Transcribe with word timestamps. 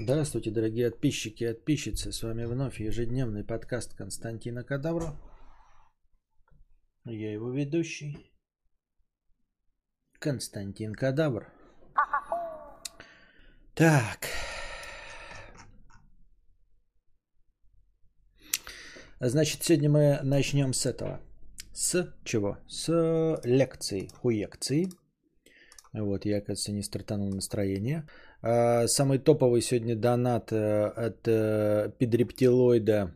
Здравствуйте, 0.00 0.52
дорогие 0.52 0.92
подписчики 0.92 1.42
и 1.42 1.48
подписчицы. 1.48 2.12
С 2.12 2.22
вами 2.22 2.44
вновь 2.44 2.78
ежедневный 2.78 3.42
подкаст 3.42 3.96
Константина 3.96 4.62
Кадавра. 4.62 5.16
Я 7.04 7.32
его 7.32 7.50
ведущий. 7.50 8.32
Константин 10.20 10.94
Кадавр. 10.94 11.52
Так. 13.74 14.28
Значит, 19.18 19.64
сегодня 19.64 19.90
мы 19.90 20.20
начнем 20.22 20.74
с 20.74 20.86
этого. 20.86 21.20
С 21.72 22.14
чего? 22.22 22.58
С 22.68 23.40
лекции, 23.42 24.06
хуекции. 24.20 24.92
Вот, 25.92 26.24
я, 26.24 26.40
кажется, 26.40 26.70
не 26.70 26.84
стартанул 26.84 27.32
настроение. 27.32 28.06
А, 28.42 28.86
самый 28.86 29.18
топовый 29.18 29.62
сегодня 29.62 29.96
донат 29.96 30.52
э, 30.52 30.84
от 30.86 31.26
э, 31.26 31.90
педрептилоида 31.98 33.14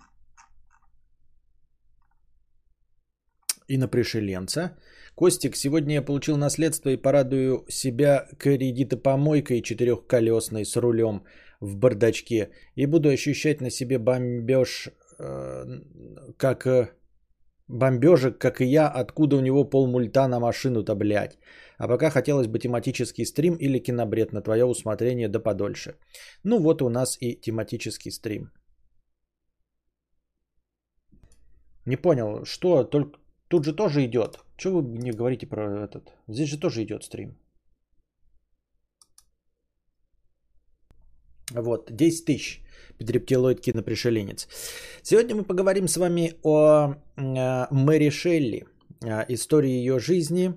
и 3.69 3.79
на 3.79 3.89
пришеленца. 3.89 4.77
Костик, 5.15 5.57
сегодня 5.57 5.95
я 5.95 6.03
получил 6.03 6.37
наследство 6.37 6.91
и 6.91 6.97
порадую 6.97 7.65
себя 7.69 8.27
кредитопомойкой 8.39 9.63
четырехколесной 9.63 10.65
с 10.65 10.77
рулем 10.77 11.23
в 11.61 11.77
бардачке. 11.77 12.51
И 12.75 12.87
буду 12.87 13.09
ощущать 13.09 13.61
на 13.61 13.71
себе 13.71 13.99
бомбеж, 13.99 14.89
э, 15.21 15.65
как 16.37 16.67
бомбежек, 17.69 18.39
как 18.39 18.61
и 18.61 18.65
я, 18.65 18.89
откуда 18.89 19.37
у 19.37 19.41
него 19.41 19.65
полмульта 19.65 20.27
на 20.27 20.41
машину-то, 20.41 20.97
блядь. 20.97 21.39
А 21.83 21.89
пока 21.89 22.11
хотелось 22.11 22.47
бы 22.47 22.61
тематический 22.61 23.27
стрим 23.27 23.57
или 23.57 23.83
кинобред 23.83 24.33
на 24.33 24.41
твое 24.41 24.65
усмотрение 24.65 25.29
да 25.29 25.41
подольше. 25.41 25.97
Ну 26.45 26.61
вот 26.61 26.81
у 26.81 26.89
нас 26.89 27.19
и 27.21 27.41
тематический 27.41 28.13
стрим. 28.13 28.53
Не 31.87 31.97
понял, 31.97 32.45
что, 32.45 32.85
только 32.85 33.19
тут 33.49 33.65
же 33.65 33.75
тоже 33.75 34.05
идет. 34.05 34.39
Чего 34.57 34.81
вы 34.81 34.99
не 34.99 35.11
говорите 35.11 35.49
про 35.49 35.85
этот? 35.85 36.13
Здесь 36.29 36.51
же 36.51 36.61
тоже 36.61 36.85
идет 36.85 37.03
стрим. 37.03 37.37
Вот, 41.51 41.91
10 41.91 42.25
тысяч. 42.25 42.61
Педрептилоид 42.99 43.61
кинопришеленец. 43.61 44.47
Сегодня 45.03 45.35
мы 45.35 45.43
поговорим 45.43 45.89
с 45.89 45.97
вами 45.97 46.35
о 46.45 46.95
э, 47.17 47.67
Мэри 47.73 48.11
Шелли, 48.11 48.67
э, 49.05 49.25
истории 49.29 49.71
ее 49.71 49.99
жизни, 49.99 50.55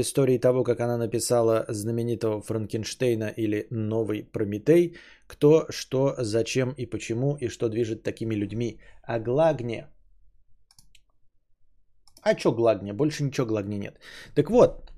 истории 0.00 0.38
того, 0.38 0.64
как 0.64 0.80
она 0.80 0.96
написала 0.96 1.64
знаменитого 1.68 2.40
Франкенштейна 2.40 3.32
или 3.36 3.66
Новый 3.70 4.24
Прометей, 4.24 4.96
кто, 5.26 5.66
что, 5.70 6.14
зачем 6.18 6.74
и 6.78 6.86
почему, 6.86 7.36
и 7.40 7.48
что 7.48 7.68
движет 7.68 8.02
такими 8.02 8.34
людьми. 8.34 8.80
А 9.02 9.18
Глагне... 9.18 9.86
А 12.22 12.38
что 12.38 12.52
Глагне? 12.52 12.92
Больше 12.92 13.24
ничего 13.24 13.46
Глагне 13.46 13.78
нет. 13.78 13.98
Так 14.34 14.50
вот, 14.50 14.92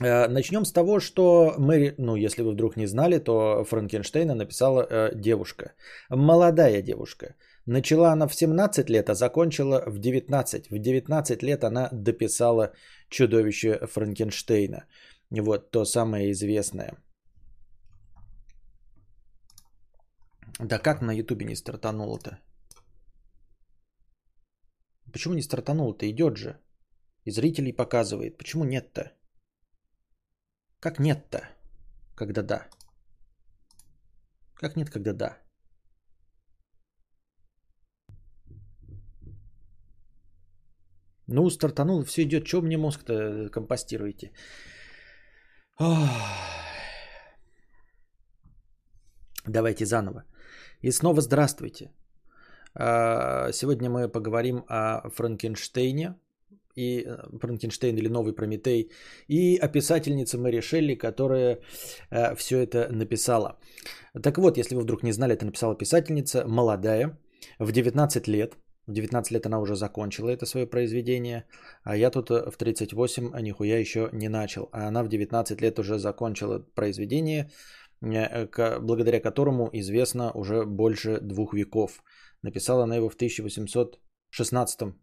э, 0.00 0.28
Начнем 0.28 0.64
с 0.64 0.72
того, 0.72 1.00
что 1.00 1.54
Мэри, 1.58 1.94
ну, 1.98 2.16
если 2.16 2.42
вы 2.42 2.52
вдруг 2.52 2.76
не 2.76 2.86
знали, 2.86 3.18
то 3.18 3.64
Франкенштейна 3.64 4.34
написала 4.34 4.86
э, 4.88 5.10
девушка. 5.14 5.72
Молодая 6.08 6.82
девушка. 6.82 7.34
Начала 7.66 8.12
она 8.12 8.28
в 8.28 8.34
17 8.34 8.90
лет, 8.90 9.10
а 9.10 9.14
закончила 9.14 9.82
в 9.86 9.98
19. 9.98 10.70
В 10.70 10.78
19 10.78 11.42
лет 11.42 11.64
она 11.64 11.88
дописала 11.92 12.72
чудовище 13.10 13.86
Франкенштейна. 13.86 14.86
Вот 15.30 15.70
то 15.72 15.84
самое 15.84 16.30
известное. 16.30 16.92
Да 20.60 20.78
как 20.78 21.02
на 21.02 21.12
Ютубе 21.12 21.44
не 21.44 21.56
стартануло-то? 21.56 22.38
Почему 25.12 25.34
не 25.34 25.42
стартануло-то? 25.42 26.08
Идет 26.08 26.36
же. 26.36 26.60
И 27.24 27.32
зрителей 27.32 27.72
показывает. 27.72 28.38
Почему 28.38 28.64
нет-то? 28.64 29.12
Как 30.80 31.00
нет-то? 31.00 31.40
Когда 32.14 32.42
да? 32.42 32.68
Как 34.54 34.76
нет, 34.76 34.90
когда 34.90 35.12
да? 35.12 35.45
Ну, 41.28 41.50
стартанул, 41.50 42.04
все 42.04 42.22
идет. 42.22 42.44
Чего 42.44 42.62
мне 42.62 42.78
мозг-то 42.78 43.48
компостируете? 43.50 44.30
Давайте 49.46 49.84
заново. 49.84 50.24
И 50.82 50.90
снова 50.90 51.20
здравствуйте. 51.20 51.90
А, 52.74 53.52
сегодня 53.52 53.90
мы 53.90 54.08
поговорим 54.08 54.64
о 54.68 55.08
Франкенштейне, 55.10 56.14
и 56.76 57.04
э, 57.06 57.38
Франкенштейн 57.40 57.96
или 57.96 58.08
Новый 58.08 58.34
Прометей, 58.34 58.90
и 59.28 59.56
о 59.56 59.68
писательнице 59.68 60.38
Мэри 60.38 60.60
Шелли, 60.60 60.94
которая 60.94 61.58
э, 62.10 62.34
все 62.36 62.58
это 62.58 62.88
написала. 62.92 63.58
Так 64.22 64.38
вот, 64.38 64.58
если 64.58 64.74
вы 64.76 64.82
вдруг 64.82 65.02
не 65.02 65.12
знали, 65.12 65.32
это 65.32 65.46
написала 65.46 65.74
писательница, 65.74 66.44
молодая, 66.46 67.18
в 67.58 67.72
19 67.72 68.28
лет, 68.28 68.56
в 68.86 68.92
19 68.92 69.32
лет 69.32 69.46
она 69.46 69.58
уже 69.58 69.74
закончила 69.74 70.30
это 70.30 70.46
свое 70.46 70.66
произведение, 70.66 71.44
а 71.82 71.96
я 71.96 72.10
тут 72.10 72.30
э, 72.30 72.50
в 72.50 72.56
38 72.56 73.30
а 73.34 73.40
нихуя 73.40 73.78
еще 73.78 74.08
не 74.12 74.28
начал. 74.28 74.68
А 74.72 74.88
она 74.88 75.02
в 75.02 75.08
19 75.08 75.60
лет 75.60 75.78
уже 75.78 75.98
закончила 75.98 76.60
произведение, 76.74 77.50
э, 78.02 78.46
благодаря 78.80 79.20
которому 79.20 79.70
известно 79.72 80.30
уже 80.32 80.64
больше 80.64 81.20
двух 81.20 81.54
веков. 81.54 82.02
Написала 82.42 82.84
она 82.84 82.96
его 82.96 83.08
в 83.08 83.14
1816. 83.14 84.94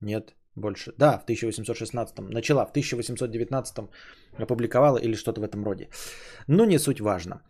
Нет, 0.00 0.34
больше. 0.54 0.92
Да, 0.98 1.18
в 1.18 1.24
1816. 1.24 2.18
Начала 2.30 2.66
в 2.66 2.70
1819 2.70 3.90
опубликовала 4.38 4.98
или 4.98 5.16
что-то 5.16 5.40
в 5.40 5.44
этом 5.44 5.64
роде. 5.64 5.88
Но 6.46 6.64
не 6.64 6.78
суть 6.78 7.00
важно. 7.00 7.42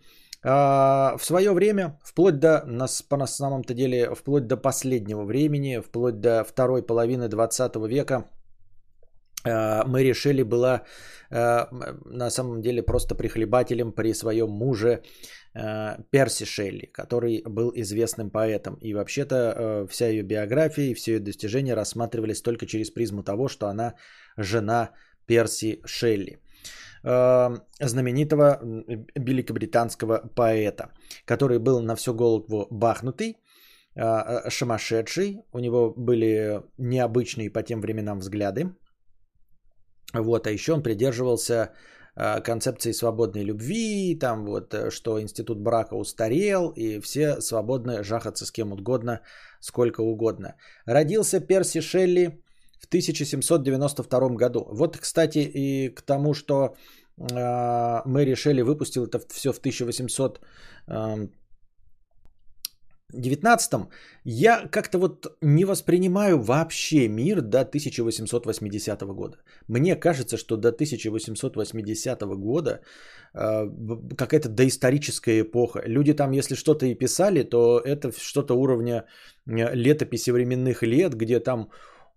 А, 0.44 1.16
в 1.16 1.24
свое 1.24 1.52
время, 1.52 1.98
вплоть 2.04 2.38
до, 2.40 2.64
нас, 2.66 3.02
по 3.02 3.16
на 3.16 3.26
самом-то 3.26 3.74
деле, 3.74 4.14
вплоть 4.14 4.46
до 4.46 4.56
последнего 4.56 5.24
времени, 5.24 5.80
вплоть 5.80 6.20
до 6.20 6.44
второй 6.44 6.82
половины 6.82 7.28
20 7.28 7.76
века, 7.86 8.24
а, 9.44 9.84
Мэри 9.86 10.12
Шелли 10.12 10.42
была 10.42 10.82
а, 11.30 11.68
на 12.04 12.30
самом 12.30 12.60
деле 12.60 12.82
просто 12.82 13.14
прихлебателем 13.14 13.92
при 13.92 14.14
своем 14.14 14.50
муже 14.50 15.02
Перси 16.10 16.46
Шелли, 16.46 16.86
который 16.86 17.42
был 17.46 17.72
известным 17.74 18.30
поэтом. 18.30 18.78
И 18.80 18.94
вообще-то 18.94 19.86
вся 19.90 20.08
ее 20.08 20.22
биография 20.22 20.84
и 20.84 20.94
все 20.94 21.12
ее 21.12 21.20
достижения 21.20 21.74
рассматривались 21.74 22.40
только 22.40 22.64
через 22.64 22.90
призму 22.90 23.22
того, 23.22 23.48
что 23.48 23.66
она 23.66 23.94
жена 24.38 24.92
Перси 25.26 25.82
Шелли. 25.84 26.41
Э, 27.04 27.50
знаменитого 27.80 28.60
великобританского 29.16 30.18
поэта, 30.36 30.92
который 31.26 31.58
был 31.58 31.82
на 31.82 31.96
всю 31.96 32.14
голову 32.14 32.68
бахнутый, 32.70 33.30
э, 33.96 34.02
э, 34.02 34.50
шамашедший, 34.50 35.42
у 35.52 35.58
него 35.58 35.92
были 35.96 36.62
необычные 36.78 37.50
по 37.50 37.62
тем 37.62 37.80
временам 37.80 38.20
взгляды. 38.20 38.66
Вот, 40.14 40.46
а 40.46 40.50
еще 40.50 40.72
он 40.72 40.82
придерживался 40.82 41.72
концепции 42.44 42.92
свободной 42.92 43.42
любви, 43.42 44.18
там 44.20 44.44
вот, 44.44 44.74
что 44.90 45.18
институт 45.18 45.58
брака 45.58 45.94
устарел, 45.94 46.68
и 46.76 47.00
все 47.00 47.40
свободны 47.40 48.04
жахаться 48.04 48.44
с 48.44 48.52
кем 48.52 48.72
угодно, 48.72 49.22
сколько 49.60 50.02
угодно. 50.02 50.56
Родился 50.84 51.40
Перси 51.40 51.80
Шелли 51.80 52.42
в 52.82 52.86
1792 52.86 54.28
году. 54.36 54.66
Вот, 54.70 54.96
кстати, 54.96 55.38
и 55.38 55.88
к 55.88 56.02
тому, 56.02 56.34
что 56.34 56.74
э, 57.18 58.02
мы 58.06 58.24
решили 58.24 58.62
выпустил 58.62 59.06
это 59.06 59.18
все 59.28 59.52
в 59.52 59.58
1800 59.58 60.40
19 63.12 63.88
я 64.24 64.68
как-то 64.70 64.98
вот 64.98 65.36
не 65.42 65.64
воспринимаю 65.64 66.38
вообще 66.38 67.08
мир 67.08 67.40
до 67.40 67.60
1880 67.60 69.02
года. 69.02 69.36
Мне 69.68 69.96
кажется, 69.96 70.36
что 70.36 70.56
до 70.56 70.68
1880 70.68 72.22
года 72.22 72.80
э, 73.34 73.68
какая-то 74.16 74.48
доисторическая 74.48 75.42
эпоха. 75.42 75.82
Люди 75.86 76.14
там, 76.14 76.32
если 76.32 76.54
что-то 76.54 76.86
и 76.86 76.94
писали, 76.94 77.42
то 77.42 77.80
это 77.84 78.12
что-то 78.12 78.54
уровня 78.54 79.04
э, 79.46 79.74
летописи 79.74 80.30
временных 80.30 80.82
лет, 80.82 81.14
где 81.14 81.40
там 81.40 81.70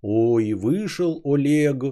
Ой, 0.08 0.54
вышел 0.54 1.20
Олег, 1.24 1.84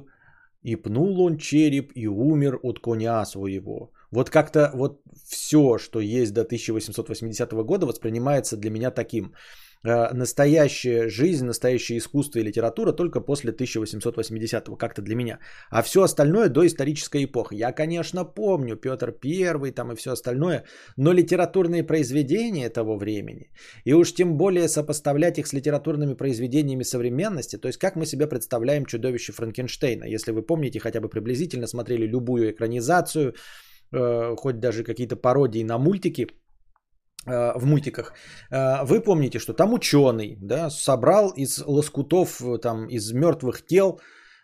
и 0.62 0.76
пнул 0.76 1.20
он 1.22 1.38
череп, 1.38 1.92
и 1.96 2.08
умер 2.08 2.60
от 2.62 2.80
коня 2.80 3.26
своего. 3.26 3.92
Вот 4.12 4.30
как-то 4.30 4.70
вот 4.76 5.02
все, 5.28 5.80
что 5.80 6.00
есть 6.00 6.32
до 6.34 6.42
1880 6.42 7.52
года, 7.66 7.88
воспринимается 7.88 8.56
для 8.56 8.70
меня 8.70 8.92
таким. 8.92 9.34
Э, 9.84 10.14
настоящая 10.14 11.10
жизнь, 11.10 11.46
настоящее 11.46 11.98
искусство 11.98 12.40
и 12.40 12.44
литература 12.44 12.92
только 12.94 13.22
после 13.22 13.52
1880-го, 13.52 14.76
как-то 14.76 15.02
для 15.02 15.16
меня. 15.16 15.40
А 15.70 15.82
все 15.82 16.02
остальное 16.02 16.50
до 16.50 16.66
исторической 16.66 17.26
эпохи. 17.26 17.56
Я, 17.56 17.72
конечно, 17.72 18.26
помню 18.26 18.76
Петр 18.76 19.12
Первый 19.12 19.72
там 19.72 19.92
и 19.92 19.96
все 19.96 20.12
остальное, 20.12 20.64
но 20.98 21.14
литературные 21.14 21.84
произведения 21.84 22.70
того 22.70 22.98
времени, 22.98 23.52
и 23.86 23.94
уж 23.94 24.14
тем 24.14 24.38
более 24.38 24.68
сопоставлять 24.68 25.40
их 25.40 25.48
с 25.48 25.54
литературными 25.54 26.16
произведениями 26.16 26.84
современности, 26.84 27.58
то 27.58 27.68
есть 27.68 27.80
как 27.80 27.96
мы 27.96 28.06
себе 28.06 28.28
представляем 28.28 28.86
чудовище 28.86 29.34
Франкенштейна, 29.34 30.06
если 30.06 30.32
вы 30.32 30.42
помните, 30.42 30.80
хотя 30.80 31.00
бы 31.00 31.10
приблизительно 31.10 31.68
смотрели 31.68 32.06
любую 32.06 32.52
экранизацию, 32.52 33.36
э, 33.92 34.36
хоть 34.38 34.60
даже 34.60 34.84
какие-то 34.84 35.16
пародии 35.16 35.64
на 35.64 35.78
мультики– 35.78 36.28
в 37.26 37.66
мультиках, 37.66 38.14
э, 38.52 38.84
вы 38.86 39.02
помните, 39.02 39.40
что 39.40 39.54
там 39.54 39.74
ученый 39.74 40.38
да, 40.42 40.70
собрал 40.70 41.30
из 41.30 41.64
лоскутов, 41.66 42.42
э, 42.42 42.58
там, 42.58 42.88
из 42.88 43.12
мертвых 43.12 43.66
тел 43.66 44.00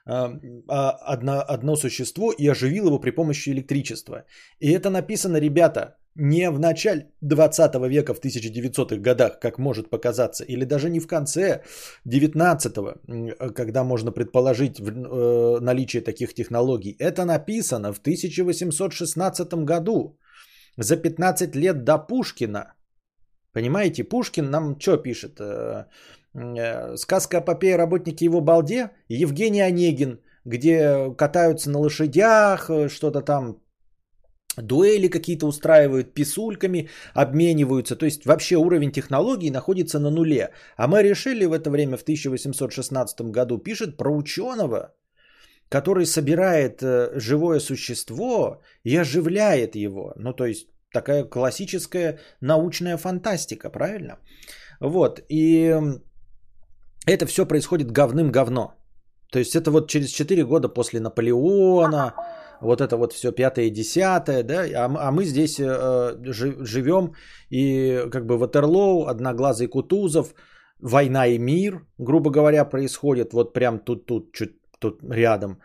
а, 0.05 0.91
одно, 1.13 1.43
одно 1.47 1.75
существо 1.75 2.31
и 2.31 2.47
оживил 2.47 2.87
его 2.87 2.99
при 2.99 3.11
помощи 3.11 3.49
электричества. 3.51 4.23
И 4.59 4.71
это 4.71 4.89
написано, 4.89 5.37
ребята, 5.37 5.97
не 6.15 6.49
в 6.49 6.59
начале 6.59 7.11
20 7.21 7.75
века, 7.87 8.13
в 8.13 8.19
1900-х 8.19 8.95
годах, 8.97 9.39
как 9.39 9.59
может 9.59 9.89
показаться, 9.89 10.43
или 10.43 10.65
даже 10.65 10.89
не 10.89 10.99
в 10.99 11.07
конце 11.07 11.61
19-го, 12.07 13.51
когда 13.53 13.83
можно 13.83 14.11
предположить 14.11 14.79
наличие 14.79 16.01
таких 16.01 16.33
технологий. 16.33 16.95
Это 16.99 17.25
написано 17.25 17.93
в 17.93 17.99
1816 17.99 19.53
году 19.53 20.17
за 20.79 20.97
15 20.97 21.55
лет 21.55 21.83
до 21.83 21.97
Пушкина. 21.97 22.73
Понимаете, 23.53 24.03
Пушкин 24.03 24.49
нам 24.49 24.79
что 24.79 24.97
пишет? 24.97 25.39
Э, 25.39 25.85
э, 26.33 26.97
сказка 26.97 27.37
о 27.37 27.41
попе 27.41 27.77
работники 27.77 28.23
его 28.23 28.41
балде, 28.41 28.91
Евгений 29.09 29.61
Онегин, 29.61 30.19
где 30.45 31.13
катаются 31.17 31.69
на 31.69 31.79
лошадях, 31.79 32.69
э, 32.69 32.89
что-то 32.89 33.21
там 33.21 33.61
дуэли 34.57 35.09
какие-то 35.09 35.47
устраивают, 35.47 36.13
писульками 36.13 36.89
обмениваются. 37.13 37.95
То 37.95 38.05
есть 38.05 38.25
вообще 38.25 38.55
уровень 38.55 38.91
технологий 38.91 39.51
находится 39.51 39.99
на 39.99 40.09
нуле. 40.09 40.51
А 40.77 40.87
мы 40.87 41.03
решили 41.03 41.45
в 41.45 41.53
это 41.53 41.69
время, 41.69 41.97
в 41.97 42.03
1816 42.03 43.31
году, 43.31 43.57
пишет 43.57 43.97
про 43.97 44.15
ученого, 44.15 44.93
который 45.69 46.05
собирает 46.05 46.81
э, 46.81 47.19
живое 47.19 47.59
существо 47.59 48.61
и 48.83 48.97
оживляет 48.97 49.75
его. 49.75 50.13
Ну, 50.17 50.33
то 50.33 50.45
есть 50.45 50.67
такая 50.93 51.23
классическая 51.23 52.19
научная 52.41 52.97
фантастика, 52.97 53.69
правильно? 53.69 54.17
Вот, 54.81 55.21
и 55.29 55.75
это 57.05 57.25
все 57.25 57.45
происходит 57.45 57.91
говным 57.91 58.31
говно. 58.31 58.73
То 59.31 59.39
есть 59.39 59.55
это 59.55 59.71
вот 59.71 59.89
через 59.89 60.09
4 60.09 60.45
года 60.45 60.69
после 60.69 60.99
Наполеона, 60.99 62.13
вот 62.61 62.81
это 62.81 62.97
вот 62.97 63.13
все 63.13 63.31
пятое 63.31 63.65
и 63.65 63.71
десятое, 63.71 64.43
да, 64.43 64.63
а, 64.75 65.07
а 65.07 65.11
мы 65.11 65.25
здесь 65.25 65.59
э, 65.59 66.15
живем 66.23 67.13
и 67.49 68.09
как 68.11 68.25
бы 68.25 68.37
Ватерлоу, 68.37 69.05
Одноглазый 69.05 69.67
Кутузов, 69.67 70.33
Война 70.81 71.27
и 71.27 71.37
мир, 71.37 71.85
грубо 71.97 72.31
говоря, 72.31 72.65
происходит 72.65 73.33
вот 73.33 73.53
прям 73.53 73.79
тут-тут, 73.79 74.31
чуть 74.33 74.58
тут 74.79 75.01
рядом. 75.03 75.59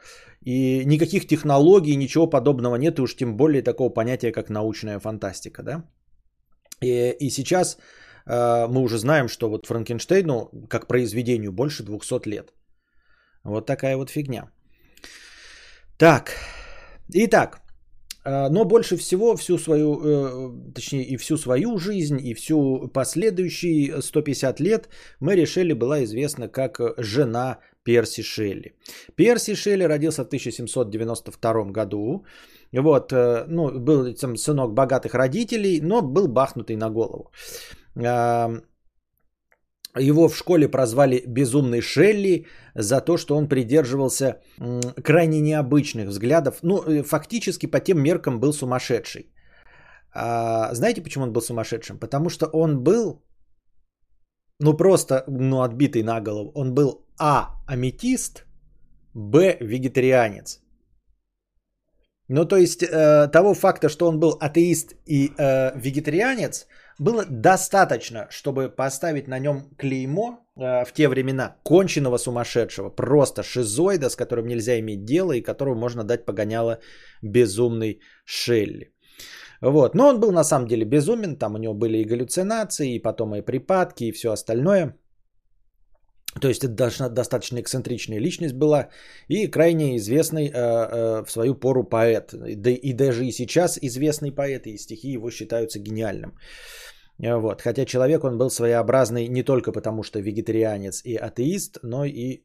И 0.45 0.85
никаких 0.85 1.27
технологий, 1.27 1.97
ничего 1.97 2.27
подобного 2.27 2.77
нет, 2.77 2.99
и 2.99 3.03
уж 3.03 3.17
тем 3.17 3.37
более 3.37 3.63
такого 3.63 3.89
понятия, 3.89 4.33
как 4.33 4.51
научная 4.51 5.01
фантастика. 5.01 5.63
Да? 5.63 5.85
И, 6.83 7.17
и 7.21 7.31
сейчас 7.31 7.79
э, 8.27 8.67
мы 8.69 8.83
уже 8.83 8.99
знаем, 8.99 9.29
что 9.29 9.49
вот 9.49 9.67
Франкенштейну, 9.67 10.51
как 10.69 10.87
произведению, 10.87 11.53
больше 11.53 11.83
200 11.83 12.29
лет. 12.29 12.53
Вот 13.45 13.67
такая 13.67 13.97
вот 13.97 14.11
фигня. 14.11 14.51
Так, 15.97 16.33
итак, 17.15 17.63
э, 18.25 18.49
но 18.49 18.65
больше 18.65 18.97
всего 18.97 19.37
всю 19.37 19.59
свою, 19.59 20.01
э, 20.05 20.73
точнее 20.75 21.05
и 21.05 21.17
всю 21.17 21.39
свою 21.39 21.79
жизнь, 21.79 22.21
и 22.21 22.35
всю 22.35 22.89
последующие 22.93 24.03
150 24.03 24.61
лет 24.61 24.89
мы 25.21 25.37
решили 25.37 25.73
была 25.73 26.05
известна 26.05 26.49
как 26.49 26.81
жена 26.99 27.61
Перси 27.85 28.23
Шелли. 28.23 28.75
Перси 29.17 29.55
Шелли 29.55 29.85
родился 29.85 30.25
в 30.25 30.29
1792 30.29 31.73
году. 31.73 32.25
Вот, 32.73 33.13
э, 33.13 33.45
ну, 33.49 33.79
был 33.79 34.15
там, 34.15 34.37
сынок 34.37 34.75
богатых 34.75 35.15
родителей, 35.15 35.81
но 35.81 36.03
был 36.03 36.29
бахнутый 36.29 36.77
на 36.77 36.91
голову. 36.91 37.31
Его 39.97 40.29
в 40.29 40.37
школе 40.37 40.69
прозвали 40.69 41.23
«безумный 41.27 41.81
Шелли» 41.81 42.47
за 42.75 43.01
то, 43.01 43.17
что 43.17 43.37
он 43.37 43.49
придерживался 43.49 44.41
крайне 45.03 45.41
необычных 45.41 46.09
взглядов. 46.09 46.59
Ну, 46.63 46.83
э, 46.83 47.03
фактически 47.03 47.67
по 47.67 47.81
тем 47.81 48.03
меркам 48.03 48.41
был 48.41 48.53
сумасшедший. 48.53 49.31
А, 50.13 50.75
знаете, 50.75 51.03
почему 51.03 51.25
он 51.25 51.33
был 51.33 51.43
сумасшедшим? 51.43 51.99
Потому 51.99 52.29
что 52.29 52.47
он 52.47 52.83
был, 52.83 53.23
ну 54.61 54.77
просто, 54.77 55.25
ну 55.29 55.63
отбитый 55.63 56.03
на 56.03 56.21
голову. 56.21 56.51
Он 56.55 56.75
был 56.75 57.04
а. 57.19 57.51
Аметист. 57.67 58.45
Б. 59.15 59.57
Вегетарианец. 59.61 60.61
Ну, 62.29 62.47
то 62.47 62.57
есть 62.57 62.83
э, 62.83 63.29
того 63.33 63.55
факта, 63.55 63.89
что 63.89 64.07
он 64.09 64.19
был 64.19 64.37
атеист 64.41 64.95
и 65.07 65.31
э, 65.39 65.73
вегетарианец, 65.79 66.67
было 66.99 67.25
достаточно, 67.29 68.27
чтобы 68.31 68.69
поставить 68.69 69.29
на 69.29 69.39
нем 69.39 69.63
клеймо 69.77 70.39
э, 70.57 70.85
в 70.85 70.93
те 70.93 71.09
времена 71.09 71.57
конченного 71.65 72.19
сумасшедшего, 72.19 72.89
просто 72.89 73.43
шизоида, 73.43 74.09
с 74.09 74.17
которым 74.17 74.47
нельзя 74.47 74.79
иметь 74.81 75.05
дело 75.05 75.33
и 75.33 75.43
которому 75.43 75.77
можно 75.81 76.03
дать 76.05 76.25
погоняло 76.25 76.79
безумный 77.23 78.01
Шелли. 78.25 78.95
Вот. 79.61 79.95
Но 79.95 80.09
он 80.09 80.21
был 80.21 80.33
на 80.33 80.45
самом 80.45 80.67
деле 80.67 80.85
безумен, 80.85 81.37
там 81.37 81.55
у 81.55 81.59
него 81.59 81.75
были 81.75 81.99
и 81.99 82.05
галлюцинации, 82.05 82.95
и 82.95 83.03
потом 83.03 83.35
и 83.35 83.43
припадки, 83.43 84.05
и 84.05 84.13
все 84.13 84.31
остальное. 84.33 84.95
То 86.41 86.49
есть 86.49 86.65
это 86.65 87.09
достаточно 87.11 87.61
эксцентричная 87.61 88.19
личность 88.19 88.55
была 88.55 88.89
и 89.29 89.47
крайне 89.47 89.97
известный 89.97 90.49
э, 90.49 90.53
э, 90.53 91.25
в 91.25 91.31
свою 91.31 91.55
пору 91.55 91.85
поэт. 91.85 92.35
Да, 92.35 92.71
и 92.71 92.93
даже 92.93 93.25
и 93.25 93.33
сейчас 93.33 93.79
известный 93.83 94.33
поэт, 94.33 94.67
и 94.67 94.79
стихи 94.79 95.13
его 95.13 95.31
считаются 95.31 95.79
гениальным. 95.79 96.37
Э, 97.23 97.37
вот. 97.37 97.63
Хотя 97.63 97.85
человек 97.85 98.25
он 98.25 98.39
был 98.39 98.51
своеобразный 98.51 99.29
не 99.29 99.43
только 99.43 99.73
потому, 99.73 100.03
что 100.03 100.21
вегетарианец 100.21 101.05
и 101.05 101.17
атеист, 101.17 101.79
но 101.83 102.05
и 102.05 102.45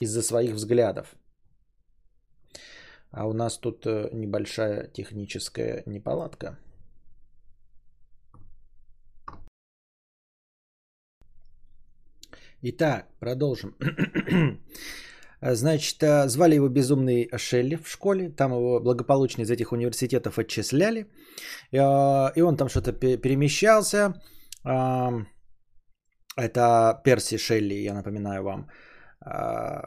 из-за 0.00 0.22
своих 0.22 0.54
взглядов. 0.54 1.16
А 3.10 3.26
у 3.26 3.32
нас 3.32 3.58
тут 3.58 3.86
э, 3.86 4.08
небольшая 4.12 4.88
техническая 4.92 5.82
неполадка. 5.86 6.58
Итак, 12.62 13.06
продолжим. 13.20 13.74
Значит, 15.42 16.02
э, 16.02 16.28
звали 16.28 16.54
его 16.54 16.68
безумный 16.68 17.28
Шелли 17.36 17.76
в 17.76 17.88
школе, 17.88 18.30
там 18.30 18.52
его 18.52 18.80
благополучно 18.80 19.42
из 19.42 19.50
этих 19.50 19.72
университетов 19.72 20.38
отчисляли, 20.38 21.06
э, 21.72 22.32
и 22.34 22.42
он 22.42 22.56
там 22.56 22.68
что-то 22.68 22.92
перемещался. 22.92 24.14
Это 26.38 27.00
Перси 27.04 27.36
Шелли, 27.36 27.74
я 27.74 27.94
напоминаю 27.94 28.42
вам. 28.42 28.70
Э, 29.26 29.82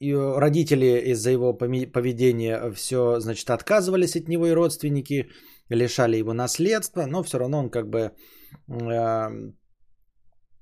и 0.00 0.14
родители 0.14 1.10
из-за 1.12 1.30
его 1.30 1.52
поведения 1.52 2.70
все, 2.72 3.18
значит, 3.20 3.50
отказывались 3.50 4.16
от 4.16 4.28
него, 4.28 4.46
и 4.46 4.54
родственники 4.54 5.30
лишали 5.68 6.16
его 6.16 6.32
наследства, 6.32 7.06
но 7.06 7.24
все 7.24 7.38
равно 7.38 7.58
он 7.58 7.70
как 7.70 7.88
бы 7.90 8.12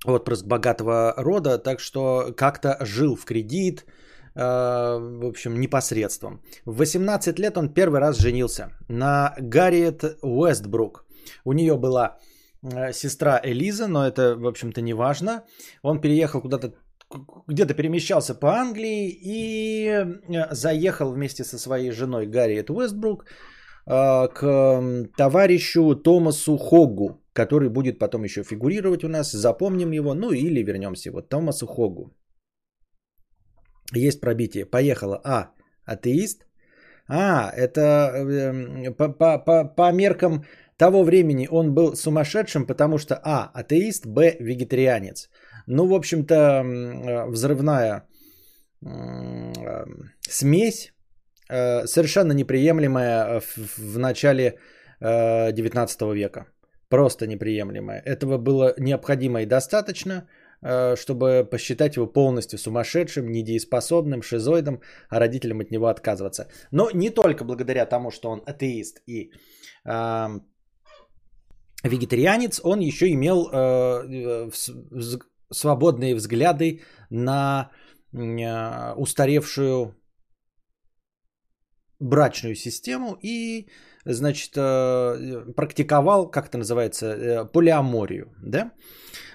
отпрыск 0.05 0.47
богатого 0.47 1.15
рода, 1.17 1.59
так 1.59 1.81
что 1.81 2.33
как-то 2.37 2.77
жил 2.81 3.17
в 3.17 3.25
кредит, 3.25 3.85
э, 4.35 4.41
в 4.41 5.27
общем, 5.27 5.61
непосредством. 5.61 6.43
В 6.65 6.77
18 6.77 7.39
лет 7.39 7.57
он 7.57 7.73
первый 7.73 8.01
раз 8.01 8.19
женился 8.19 8.71
на 8.89 9.35
Гарриет 9.39 10.05
Уэстбрук. 10.23 11.05
У 11.45 11.53
нее 11.53 11.77
была 11.77 12.19
э, 12.63 12.93
сестра 12.93 13.41
Элиза, 13.45 13.87
но 13.87 14.07
это, 14.07 14.37
в 14.37 14.47
общем-то, 14.47 14.81
не 14.81 14.95
важно. 14.95 15.45
Он 15.83 16.01
переехал 16.01 16.41
куда-то 16.41 16.75
где-то 17.47 17.75
перемещался 17.75 18.35
по 18.35 18.55
Англии 18.55 19.11
и 19.11 19.87
э, 19.87 20.55
заехал 20.55 21.13
вместе 21.13 21.45
со 21.45 21.59
своей 21.59 21.91
женой 21.91 22.27
Гарриет 22.27 22.71
Уэстбрук 22.71 23.27
к 23.85 25.09
товарищу 25.17 25.97
Томасу 25.97 26.57
Хоггу, 26.57 27.22
который 27.33 27.69
будет 27.69 27.99
потом 27.99 28.25
еще 28.25 28.43
фигурировать 28.43 29.05
у 29.05 29.09
нас, 29.09 29.33
запомним 29.33 29.93
его, 29.93 30.15
ну 30.15 30.33
или 30.33 30.63
вернемся. 30.63 31.11
Вот 31.13 31.29
Томасу 31.29 31.67
Хогу. 31.67 32.15
Есть 33.95 34.21
пробитие. 34.21 34.67
Поехала. 34.67 35.21
А. 35.25 35.51
Атеист. 35.85 36.47
А, 37.09 37.51
это 37.51 37.81
э, 37.81 38.91
по, 38.93 39.09
по, 39.09 39.39
по, 39.39 39.65
по 39.65 39.93
меркам 39.93 40.45
того 40.77 41.05
времени 41.05 41.49
он 41.51 41.75
был 41.75 41.95
сумасшедшим, 41.97 42.67
потому 42.67 42.99
что 42.99 43.21
А. 43.25 43.51
Атеист, 43.55 44.07
Б. 44.07 44.37
Вегетарианец. 44.41 45.29
Ну, 45.67 45.87
в 45.87 45.95
общем-то, 45.95 46.35
э, 46.35 47.31
взрывная 47.31 48.07
э, 48.85 49.87
смесь, 50.21 50.93
э, 51.49 51.87
совершенно 51.87 52.33
неприемлемая 52.33 53.41
в, 53.41 53.79
в 53.79 53.99
начале 53.99 54.59
19 55.01 56.03
века. 56.15 56.47
Просто 56.93 57.27
неприемлемая. 57.27 58.03
Этого 58.05 58.39
было 58.39 58.75
необходимо 58.79 59.41
и 59.41 59.47
достаточно, 59.47 60.29
чтобы 60.97 61.49
посчитать 61.51 61.97
его 61.97 62.07
полностью 62.07 62.59
сумасшедшим, 62.59 63.33
недееспособным, 63.33 64.23
шизоидом, 64.23 64.81
а 65.09 65.19
родителям 65.19 65.61
от 65.61 65.71
него 65.71 65.87
отказываться. 65.87 66.49
Но 66.71 66.91
не 66.95 67.09
только 67.09 67.45
благодаря 67.45 67.87
тому, 67.87 68.11
что 68.11 68.31
он 68.31 68.43
атеист 68.47 69.01
и 69.07 69.33
э, 69.87 70.41
вегетарианец, 71.83 72.61
он 72.63 72.81
еще 72.81 73.07
имел 73.13 73.49
э, 73.53 74.51
свободные 75.51 76.15
взгляды 76.15 76.83
на 77.11 77.71
э, 78.13 78.95
устаревшую 78.97 79.95
брачную 82.01 82.55
систему 82.55 83.17
и, 83.23 83.69
значит, 84.05 84.53
э, 84.57 85.53
практиковал, 85.57 86.31
как 86.31 86.49
это 86.49 86.59
называется, 86.59 87.07
э, 87.07 87.45
полиаморию, 87.53 88.27
да? 88.43 88.73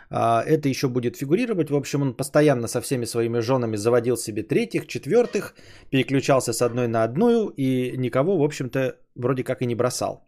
А, 0.10 0.42
это 0.44 0.70
еще 0.70 0.88
будет 0.88 1.18
фигурировать. 1.18 1.70
В 1.70 1.76
общем, 1.76 2.02
он 2.02 2.14
постоянно 2.14 2.68
со 2.68 2.82
всеми 2.82 3.06
своими 3.06 3.40
женами 3.40 3.78
заводил 3.78 4.18
себе 4.18 4.44
третьих, 4.44 4.88
четвертых, 4.88 5.56
переключался 5.92 6.54
с 6.54 6.62
одной 6.62 6.88
на 6.88 7.04
одну 7.04 7.50
и 7.50 7.98
никого, 7.98 8.38
в 8.38 8.44
общем-то, 8.44 8.96
вроде 9.16 9.44
как 9.44 9.62
и 9.62 9.66
не 9.66 9.76
бросал. 9.76 10.24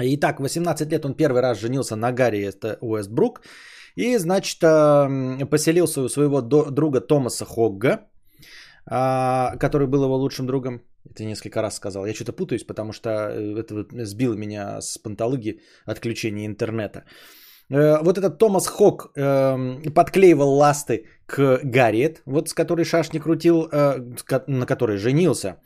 Итак, 0.00 0.40
18 0.40 0.92
лет 0.92 1.04
он 1.04 1.14
первый 1.14 1.42
раз 1.42 1.60
женился 1.60 1.96
на 1.96 2.12
Гарри 2.12 2.40
это 2.40 2.78
Уэстбрук. 2.80 3.40
И, 3.96 4.16
значит, 4.18 4.60
поселился 4.60 6.02
у 6.02 6.08
своего 6.08 6.40
друга 6.40 7.00
Томаса 7.00 7.44
Хогга, 7.44 8.06
а, 8.86 9.56
который 9.56 9.88
был 9.88 10.04
его 10.04 10.16
лучшим 10.16 10.46
другом. 10.46 10.82
Это 11.10 11.24
несколько 11.24 11.62
раз 11.62 11.76
сказал. 11.76 12.06
Я 12.06 12.14
что-то 12.14 12.32
путаюсь, 12.32 12.64
потому 12.64 12.92
что 12.92 13.08
э, 13.10 13.58
это 13.58 14.04
сбило 14.04 14.34
меня 14.34 14.80
с 14.80 14.98
пантологии 14.98 15.60
отключения 15.86 16.46
интернета. 16.46 17.04
Э, 17.70 18.02
вот 18.02 18.18
этот 18.18 18.38
Томас 18.38 18.66
Хок 18.66 19.12
эм, 19.16 19.82
подклеивал 19.94 20.54
ласты 20.54 21.06
к 21.26 21.60
Гарриет, 21.64 22.22
вот 22.26 22.48
с 22.48 22.54
которой 22.54 22.84
шашни 22.84 23.18
крутил, 23.18 23.68
э, 23.72 23.98
на 24.46 24.66
которой 24.66 24.98
женился. 24.98 25.56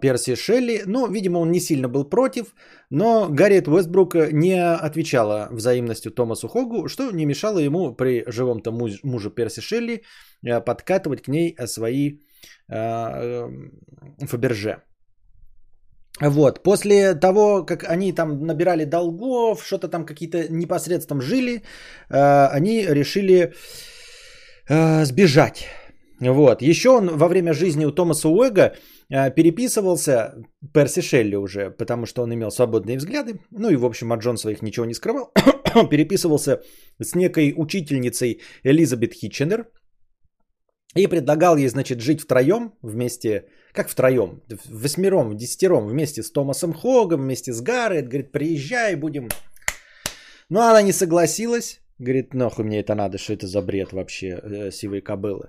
Перси 0.00 0.34
Шелли. 0.34 0.82
Ну, 0.86 1.06
видимо, 1.10 1.38
он 1.38 1.50
не 1.50 1.60
сильно 1.60 1.88
был 1.88 2.04
против, 2.04 2.54
но 2.90 3.28
Гарриет 3.30 3.68
Уэстбрук 3.68 4.14
не 4.32 4.62
отвечала 4.62 5.48
взаимностью 5.50 6.12
Томасу 6.12 6.46
Хогу, 6.48 6.88
что 6.88 7.10
не 7.10 7.24
мешало 7.24 7.58
ему 7.58 7.96
при 7.96 8.22
живом-то 8.26 8.70
муж, 8.70 9.02
муже 9.02 9.30
Перси 9.30 9.60
Шелли 9.60 10.02
подкатывать 10.42 11.22
к 11.22 11.28
ней 11.28 11.56
свои 11.66 12.18
Фаберже. 12.68 14.82
Вот, 16.20 16.62
после 16.62 17.14
того, 17.14 17.64
как 17.64 17.84
они 17.84 18.12
там 18.12 18.46
набирали 18.46 18.84
долгов, 18.84 19.62
что-то 19.62 19.88
там 19.88 20.06
какие-то 20.06 20.48
непосредственно 20.48 21.20
жили, 21.20 21.62
э, 22.08 22.46
они 22.46 22.86
решили 22.86 23.52
э, 24.68 25.04
сбежать. 25.04 25.66
Вот, 26.20 26.62
еще 26.62 26.90
он 26.90 27.18
во 27.18 27.28
время 27.28 27.52
жизни 27.52 27.84
у 27.84 27.92
Томаса 27.92 28.28
Уэга 28.28 28.76
Э, 29.08 29.30
переписывался 29.30 30.34
Перси 30.72 31.00
Шелли 31.00 31.36
уже, 31.36 31.70
потому 31.70 32.06
что 32.06 32.22
он 32.22 32.34
имел 32.34 32.50
свободные 32.50 32.96
взгляды. 32.96 33.40
Ну 33.50 33.70
и, 33.70 33.76
в 33.76 33.84
общем, 33.84 34.12
от 34.12 34.20
Джон 34.20 34.36
своих 34.36 34.62
ничего 34.62 34.86
не 34.86 34.94
скрывал. 34.94 35.32
переписывался 35.90 36.62
с 37.00 37.14
некой 37.14 37.54
учительницей 37.56 38.40
Элизабет 38.64 39.14
Хитченер. 39.14 39.68
И 40.96 41.06
предлагал 41.06 41.56
ей, 41.56 41.68
значит, 41.68 42.00
жить 42.00 42.20
втроем 42.20 42.72
вместе, 42.82 43.46
как 43.72 43.88
втроем, 43.88 44.42
восьмером, 44.70 45.36
десятером, 45.36 45.86
вместе 45.86 46.22
с 46.22 46.32
Томасом 46.32 46.72
Хогом, 46.72 47.20
вместе 47.20 47.52
с 47.52 47.60
Гаррет. 47.60 48.08
Говорит, 48.08 48.32
приезжай, 48.32 48.96
будем... 48.96 49.28
Но 50.48 50.60
она 50.60 50.82
не 50.82 50.92
согласилась. 50.92 51.80
Говорит, 51.98 52.34
нахуй 52.34 52.64
мне 52.64 52.80
это 52.80 52.94
надо, 52.94 53.18
что 53.18 53.32
это 53.32 53.46
за 53.46 53.62
бред 53.62 53.92
вообще, 53.92 54.38
э, 54.42 54.70
сивые 54.70 55.00
кобылы. 55.00 55.48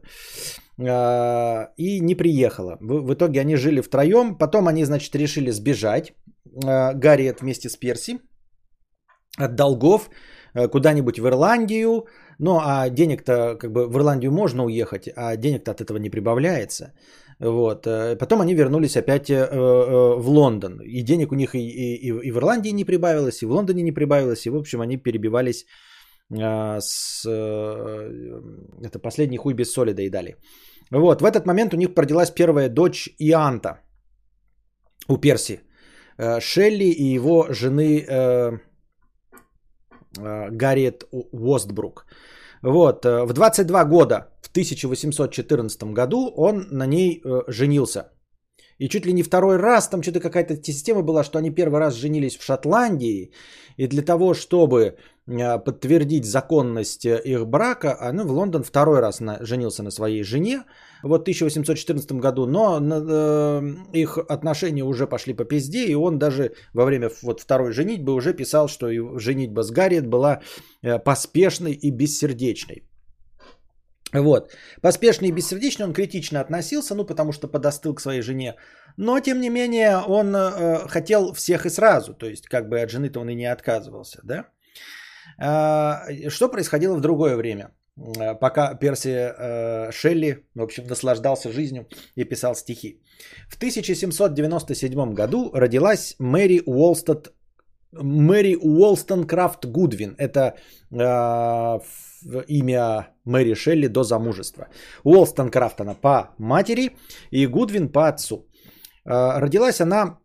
А, 0.80 1.72
и 1.78 2.00
не 2.00 2.16
приехала. 2.16 2.78
В, 2.80 3.14
итоге 3.14 3.42
они 3.42 3.56
жили 3.58 3.82
втроем. 3.82 4.38
Потом 4.38 4.68
они, 4.68 4.86
значит, 4.86 5.16
решили 5.16 5.52
сбежать. 5.52 6.14
А, 6.66 6.94
Гарриет 6.94 7.42
вместе 7.42 7.70
с 7.70 7.76
Перси 7.76 8.20
от 9.38 9.56
долгов 9.56 10.10
куда-нибудь 10.72 11.20
в 11.20 11.28
Ирландию. 11.28 12.06
Ну, 12.40 12.60
а 12.60 12.90
денег-то, 12.90 13.58
как 13.60 13.72
бы, 13.72 13.88
в 13.88 13.98
Ирландию 13.98 14.32
можно 14.32 14.66
уехать, 14.66 15.10
а 15.16 15.36
денег-то 15.36 15.72
от 15.72 15.82
этого 15.82 15.98
не 15.98 16.10
прибавляется. 16.10 16.94
Вот. 17.40 17.86
Э, 17.86 18.16
потом 18.16 18.42
они 18.42 18.56
вернулись 18.56 18.96
опять 18.96 19.30
э, 19.30 19.48
в 20.18 20.30
Лондон. 20.30 20.80
И 20.82 21.04
денег 21.04 21.32
у 21.32 21.36
них 21.36 21.56
и, 21.56 21.60
и, 21.60 22.08
и 22.08 22.32
в 22.32 22.38
Ирландии 22.38 22.74
не 22.74 22.86
прибавилось, 22.86 23.42
и 23.42 23.46
в 23.46 23.52
Лондоне 23.52 23.84
не 23.84 23.92
прибавилось. 23.92 24.46
И, 24.46 24.50
в 24.50 24.56
общем, 24.56 24.82
они 24.82 24.98
перебивались 24.98 25.66
с... 26.30 27.26
Это 27.26 29.00
последний 29.00 29.38
хуй 29.38 29.54
без 29.54 29.72
соли 29.72 29.94
доедали. 29.94 30.36
Вот, 30.92 31.22
в 31.22 31.26
этот 31.26 31.46
момент 31.46 31.74
у 31.74 31.78
них 31.78 31.90
родилась 31.96 32.32
первая 32.32 32.70
дочь 32.70 33.10
Ианта 33.20 33.80
у 35.08 35.18
Перси. 35.18 35.62
Э, 36.18 36.40
Шелли 36.40 36.86
и 36.86 37.14
его 37.14 37.48
жены 37.50 38.00
э, 38.00 38.08
э, 38.08 38.60
Гарриет 40.18 41.04
Уостбрук. 41.12 42.06
Вот, 42.62 43.06
в 43.06 43.34
22 43.34 43.86
года, 43.86 44.28
в 44.42 44.50
1814 44.50 45.84
году, 45.94 46.32
он 46.36 46.68
на 46.72 46.88
ней 46.88 47.24
женился. 47.48 48.12
И 48.80 48.90
чуть 48.90 49.06
ли 49.06 49.14
не 49.14 49.24
второй 49.24 49.58
раз, 49.58 49.90
там 49.90 50.04
что-то 50.04 50.20
какая-то 50.20 50.56
система 50.64 51.02
была, 51.02 51.24
что 51.24 51.40
они 51.40 51.52
первый 51.52 51.80
раз 51.80 51.96
женились 51.96 52.38
в 52.38 52.44
Шотландии. 52.44 53.32
И 53.78 53.88
для 53.88 54.02
того, 54.02 54.34
чтобы 54.34 54.98
подтвердить 55.28 56.26
законность 56.26 57.06
их 57.06 57.48
брака, 57.48 57.96
они 57.96 58.24
в 58.24 58.32
Лондон 58.32 58.64
второй 58.64 59.02
раз 59.02 59.20
на, 59.20 59.46
женился 59.46 59.84
на 59.84 59.92
своей 59.92 60.24
жене 60.24 60.64
вот 61.04 61.20
в 61.20 61.22
1814 61.22 62.12
году, 62.14 62.46
но 62.46 62.80
э, 62.80 63.62
их 63.94 64.18
отношения 64.18 64.84
уже 64.84 65.08
пошли 65.08 65.34
по 65.34 65.44
пизде, 65.46 65.86
и 65.86 65.96
он 65.96 66.18
даже 66.18 66.54
во 66.74 66.86
время 66.86 67.10
вот 67.24 67.42
второй 67.42 67.72
женитьбы 67.72 68.14
уже 68.14 68.34
писал, 68.34 68.68
что 68.68 68.88
женитьба 69.20 69.64
с 69.64 69.72
Гарриет 69.72 70.08
была 70.08 70.42
э, 70.82 71.00
поспешной 71.00 71.74
и 71.74 71.92
бессердечной. 71.92 72.84
Вот. 74.14 74.52
Поспешный 74.82 75.28
и 75.28 75.34
бессердечный 75.34 75.86
он 75.86 75.94
критично 75.94 76.40
относился, 76.40 76.96
ну, 76.96 77.06
потому 77.06 77.34
что 77.34 77.48
подостыл 77.48 77.94
к 77.94 78.02
своей 78.02 78.22
жене. 78.22 78.56
Но, 78.96 79.20
тем 79.20 79.42
не 79.42 79.50
менее, 79.50 79.98
он 80.08 80.36
э, 80.36 80.88
хотел 80.88 81.34
всех 81.34 81.66
и 81.66 81.70
сразу. 81.70 82.14
То 82.14 82.26
есть, 82.26 82.48
как 82.48 82.70
бы 82.70 82.82
от 82.82 82.90
жены-то 82.90 83.20
он 83.20 83.30
и 83.30 83.36
не 83.36 83.52
отказывался, 83.52 84.22
да? 84.24 84.46
Э, 85.40 86.30
что 86.30 86.50
происходило 86.50 86.96
в 86.96 87.02
другое 87.02 87.36
время? 87.36 87.72
Пока 88.40 88.76
Перси 88.76 89.10
э, 89.10 89.92
Шелли, 89.92 90.46
в 90.56 90.62
общем, 90.62 90.88
наслаждался 90.88 91.52
жизнью 91.52 91.88
и 92.16 92.26
писал 92.26 92.56
стихи. 92.56 93.02
В 93.50 93.58
1797 93.58 95.14
году 95.14 95.52
родилась 95.54 96.16
Мэри 96.20 96.62
Уолстед, 96.66 97.34
Мэри 97.92 98.56
Уолстонкрафт 98.56 99.66
Гудвин. 99.66 100.16
Это 100.20 100.58
э, 100.92 101.80
имя 102.48 103.08
Мэри 103.26 103.56
Шелли 103.56 103.88
до 103.88 104.04
замужества. 104.04 104.68
Уолстонкрафт 105.04 105.82
она 105.82 105.96
по 105.96 106.36
матери 106.38 106.92
и 107.32 107.48
Гудвин 107.48 107.92
по 107.92 108.08
отцу. 108.08 108.48
Э, 109.06 109.40
родилась 109.40 109.82
она 109.82 110.20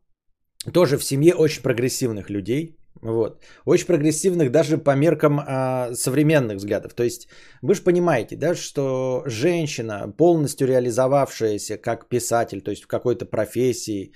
тоже 0.73 0.99
в 0.99 1.05
семье 1.05 1.35
очень 1.35 1.63
прогрессивных 1.63 2.29
людей. 2.29 2.77
Вот. 3.01 3.43
Очень 3.65 3.87
прогрессивных 3.87 4.51
даже 4.51 4.79
по 4.79 4.95
меркам 4.95 5.41
а, 5.41 5.95
современных 5.95 6.59
взглядов. 6.59 6.95
То 6.95 7.03
есть 7.03 7.29
вы 7.63 7.75
же 7.75 7.83
понимаете, 7.83 8.37
да, 8.37 8.55
что 8.55 9.23
женщина, 9.27 10.13
полностью 10.17 10.69
реализовавшаяся 10.69 11.79
как 11.79 12.09
писатель, 12.09 12.61
то 12.61 12.71
есть 12.71 12.85
в 12.85 12.87
какой-то 12.87 13.27
профессии 13.27 14.13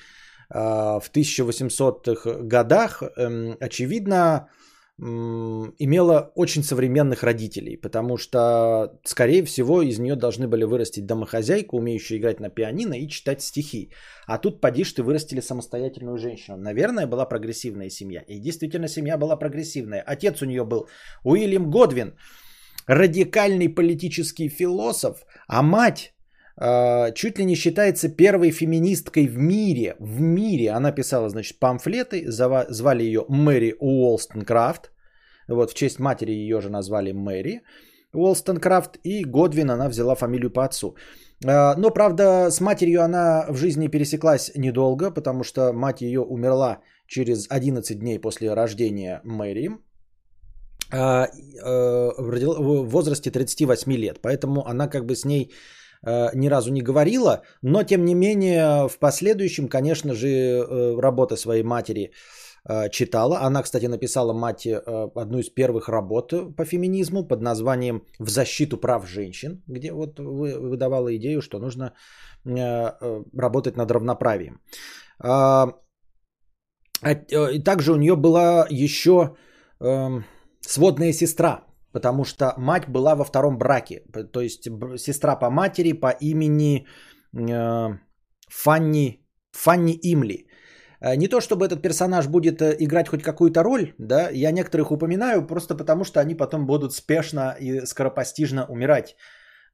а, 0.50 1.00
в 1.00 1.10
1800-х 1.10 2.42
годах, 2.42 3.02
а, 3.02 3.56
очевидно, 3.60 4.48
имела 4.98 6.32
очень 6.34 6.62
современных 6.62 7.22
родителей, 7.22 7.76
потому 7.76 8.16
что, 8.16 8.98
скорее 9.04 9.44
всего, 9.44 9.82
из 9.82 9.98
нее 9.98 10.16
должны 10.16 10.48
были 10.48 10.64
вырастить 10.64 11.04
домохозяйку, 11.06 11.76
умеющую 11.76 12.18
играть 12.18 12.40
на 12.40 12.48
пианино 12.48 12.94
и 12.94 13.08
читать 13.08 13.42
стихи. 13.42 13.90
А 14.26 14.38
тут, 14.38 14.60
подишь, 14.62 14.92
ты 14.92 15.02
вырастили 15.02 15.40
самостоятельную 15.40 16.16
женщину. 16.16 16.56
Наверное, 16.56 17.06
была 17.06 17.26
прогрессивная 17.26 17.90
семья. 17.90 18.22
И 18.26 18.38
действительно, 18.40 18.88
семья 18.88 19.18
была 19.18 19.36
прогрессивная. 19.36 20.00
Отец 20.00 20.40
у 20.42 20.46
нее 20.46 20.64
был 20.64 20.88
Уильям 21.24 21.70
Годвин, 21.70 22.14
радикальный 22.86 23.68
политический 23.68 24.48
философ, 24.48 25.26
а 25.46 25.62
мать 25.62 26.15
чуть 27.14 27.38
ли 27.38 27.44
не 27.44 27.54
считается 27.54 28.08
первой 28.08 28.50
феминисткой 28.50 29.26
в 29.26 29.38
мире. 29.38 29.96
В 29.98 30.20
мире. 30.20 30.70
Она 30.70 30.92
писала, 30.92 31.28
значит, 31.28 31.58
памфлеты. 31.58 32.24
Звали 32.28 33.02
ее 33.02 33.24
Мэри 33.28 33.74
Уолстонкрафт. 33.80 34.90
Вот 35.48 35.70
в 35.70 35.74
честь 35.74 35.98
матери 35.98 36.32
ее 36.32 36.60
же 36.60 36.70
назвали 36.70 37.12
Мэри 37.12 37.62
Уолстонкрафт. 38.12 38.98
И 39.04 39.24
Годвин 39.24 39.70
она 39.70 39.88
взяла 39.88 40.14
фамилию 40.14 40.50
по 40.50 40.64
отцу. 40.64 40.96
Э, 41.44 41.74
но, 41.76 41.90
правда, 41.90 42.50
с 42.50 42.60
матерью 42.60 43.02
она 43.02 43.46
в 43.48 43.56
жизни 43.56 43.88
пересеклась 43.88 44.52
недолго, 44.56 45.10
потому 45.10 45.44
что 45.44 45.72
мать 45.72 46.00
ее 46.00 46.20
умерла 46.20 46.80
через 47.06 47.46
11 47.50 47.98
дней 47.98 48.18
после 48.18 48.54
рождения 48.54 49.20
Мэри 49.24 49.70
э, 50.92 51.26
в 52.18 52.88
возрасте 52.88 53.30
38 53.30 53.92
лет. 53.92 54.18
Поэтому 54.22 54.66
она 54.66 54.88
как 54.88 55.04
бы 55.06 55.14
с 55.14 55.24
ней 55.24 55.52
ни 56.02 56.48
разу 56.48 56.72
не 56.72 56.82
говорила, 56.82 57.42
но 57.62 57.82
тем 57.82 58.04
не 58.04 58.14
менее 58.14 58.88
в 58.88 58.98
последующем, 58.98 59.68
конечно 59.68 60.14
же, 60.14 60.64
работа 61.00 61.36
своей 61.36 61.62
матери 61.62 62.12
читала. 62.90 63.40
Она, 63.40 63.62
кстати, 63.62 63.86
написала 63.86 64.32
мать 64.32 64.66
одну 64.66 65.38
из 65.38 65.50
первых 65.50 65.88
работ 65.88 66.56
по 66.56 66.64
феминизму 66.64 67.26
под 67.28 67.40
названием 67.40 68.02
«В 68.18 68.28
защиту 68.28 68.76
прав 68.76 69.06
женщин», 69.06 69.62
где 69.68 69.92
вот 69.92 70.18
выдавала 70.18 71.14
идею, 71.16 71.42
что 71.42 71.58
нужно 71.58 71.92
работать 72.44 73.76
над 73.76 73.90
равноправием. 73.90 74.60
А, 75.18 75.68
а, 77.02 77.14
также 77.64 77.92
у 77.92 77.96
нее 77.96 78.16
была 78.16 78.66
еще 78.70 79.36
э, 79.80 80.22
сводная 80.60 81.12
сестра, 81.12 81.65
потому 81.96 82.24
что 82.24 82.44
мать 82.58 82.88
была 82.88 83.16
во 83.16 83.24
втором 83.24 83.58
браке. 83.58 84.02
То 84.32 84.40
есть 84.40 84.68
сестра 84.98 85.36
по 85.36 85.50
матери 85.50 86.00
по 86.00 86.10
имени 86.20 86.86
э, 87.32 87.98
Фанни, 88.50 89.26
Фанни 89.52 89.98
Имли. 90.02 90.46
Э, 91.00 91.16
не 91.16 91.28
то 91.28 91.40
чтобы 91.40 91.64
этот 91.64 91.82
персонаж 91.82 92.26
будет 92.28 92.60
э, 92.60 92.76
играть 92.80 93.08
хоть 93.08 93.22
какую-то 93.22 93.62
роль, 93.62 93.94
да, 93.98 94.28
я 94.30 94.52
некоторых 94.52 94.90
упоминаю 94.90 95.46
просто 95.46 95.74
потому, 95.74 96.04
что 96.04 96.20
они 96.20 96.34
потом 96.34 96.66
будут 96.66 96.92
спешно 96.92 97.56
и 97.60 97.86
скоропостижно 97.86 98.66
умирать. 98.68 99.16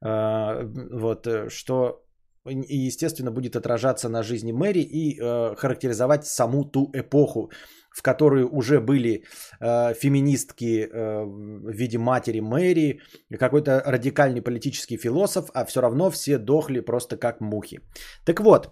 Э, 0.05 0.63
вот, 0.93 1.27
что 1.49 1.99
и, 2.45 2.87
естественно, 2.87 3.31
будет 3.31 3.55
отражаться 3.55 4.09
на 4.09 4.23
жизни 4.23 4.53
Мэри 4.53 4.81
и 4.81 5.17
характеризовать 5.57 6.25
саму 6.25 6.65
ту 6.65 6.89
эпоху, 6.93 7.51
в 7.93 8.01
которой 8.01 8.43
уже 8.43 8.79
были 8.79 9.23
э, 9.61 9.93
феминистки 9.93 10.81
э, 10.81 11.23
в 11.23 11.71
виде 11.71 11.97
матери 11.97 12.41
Мэри, 12.41 12.99
какой-то 13.39 13.83
радикальный 13.85 14.41
политический 14.41 14.97
философ, 14.97 15.49
а 15.53 15.65
все 15.65 15.81
равно 15.81 16.09
все 16.09 16.37
дохли 16.37 16.81
просто 16.81 17.17
как 17.17 17.41
мухи. 17.41 17.79
Так 18.25 18.39
вот, 18.39 18.69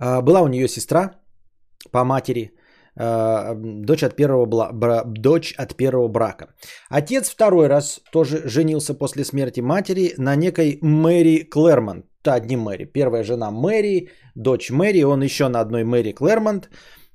э, 0.00 0.22
была 0.22 0.40
у 0.42 0.48
нее 0.48 0.68
сестра 0.68 1.10
по 1.92 2.04
матери, 2.04 2.52
Э, 2.98 3.54
дочь 3.54 4.02
от 4.02 4.16
первого, 4.16 4.72
бра, 4.72 5.04
дочь 5.04 5.54
от 5.58 5.76
первого 5.76 6.08
брака. 6.08 6.46
Отец 6.88 7.28
второй 7.28 7.68
раз 7.68 8.00
тоже 8.10 8.48
женился 8.48 8.94
после 8.94 9.24
смерти 9.24 9.60
матери 9.60 10.14
на 10.18 10.36
некой 10.36 10.78
Мэри 10.82 11.48
Клэрмонт. 11.50 12.06
Та 12.22 12.34
одни 12.34 12.56
Мэри. 12.56 12.84
Первая 12.84 13.22
жена 13.22 13.50
Мэри, 13.50 14.08
дочь 14.34 14.70
Мэри, 14.70 15.02
он 15.04 15.22
еще 15.22 15.48
на 15.48 15.60
одной 15.60 15.84
Мэри 15.84 16.12
Клэрмонт. 16.12 16.70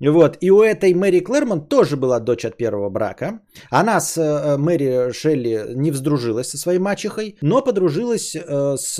Вот. 0.10 0.38
И 0.42 0.52
у 0.52 0.62
этой 0.62 0.94
Мэри 0.94 1.20
Клэрмонт 1.20 1.70
тоже 1.70 1.96
была 1.96 2.20
дочь 2.20 2.46
от 2.46 2.58
первого 2.58 2.90
брака. 2.90 3.42
Она 3.70 4.00
с 4.00 4.18
э, 4.18 4.58
Мэри 4.58 5.12
Шелли 5.12 5.74
не 5.76 5.92
вздружилась 5.92 6.50
со 6.50 6.58
своей 6.58 6.80
мачехой, 6.80 7.38
но 7.42 7.62
подружилась 7.62 8.36
э, 8.36 8.78
с 8.78 9.00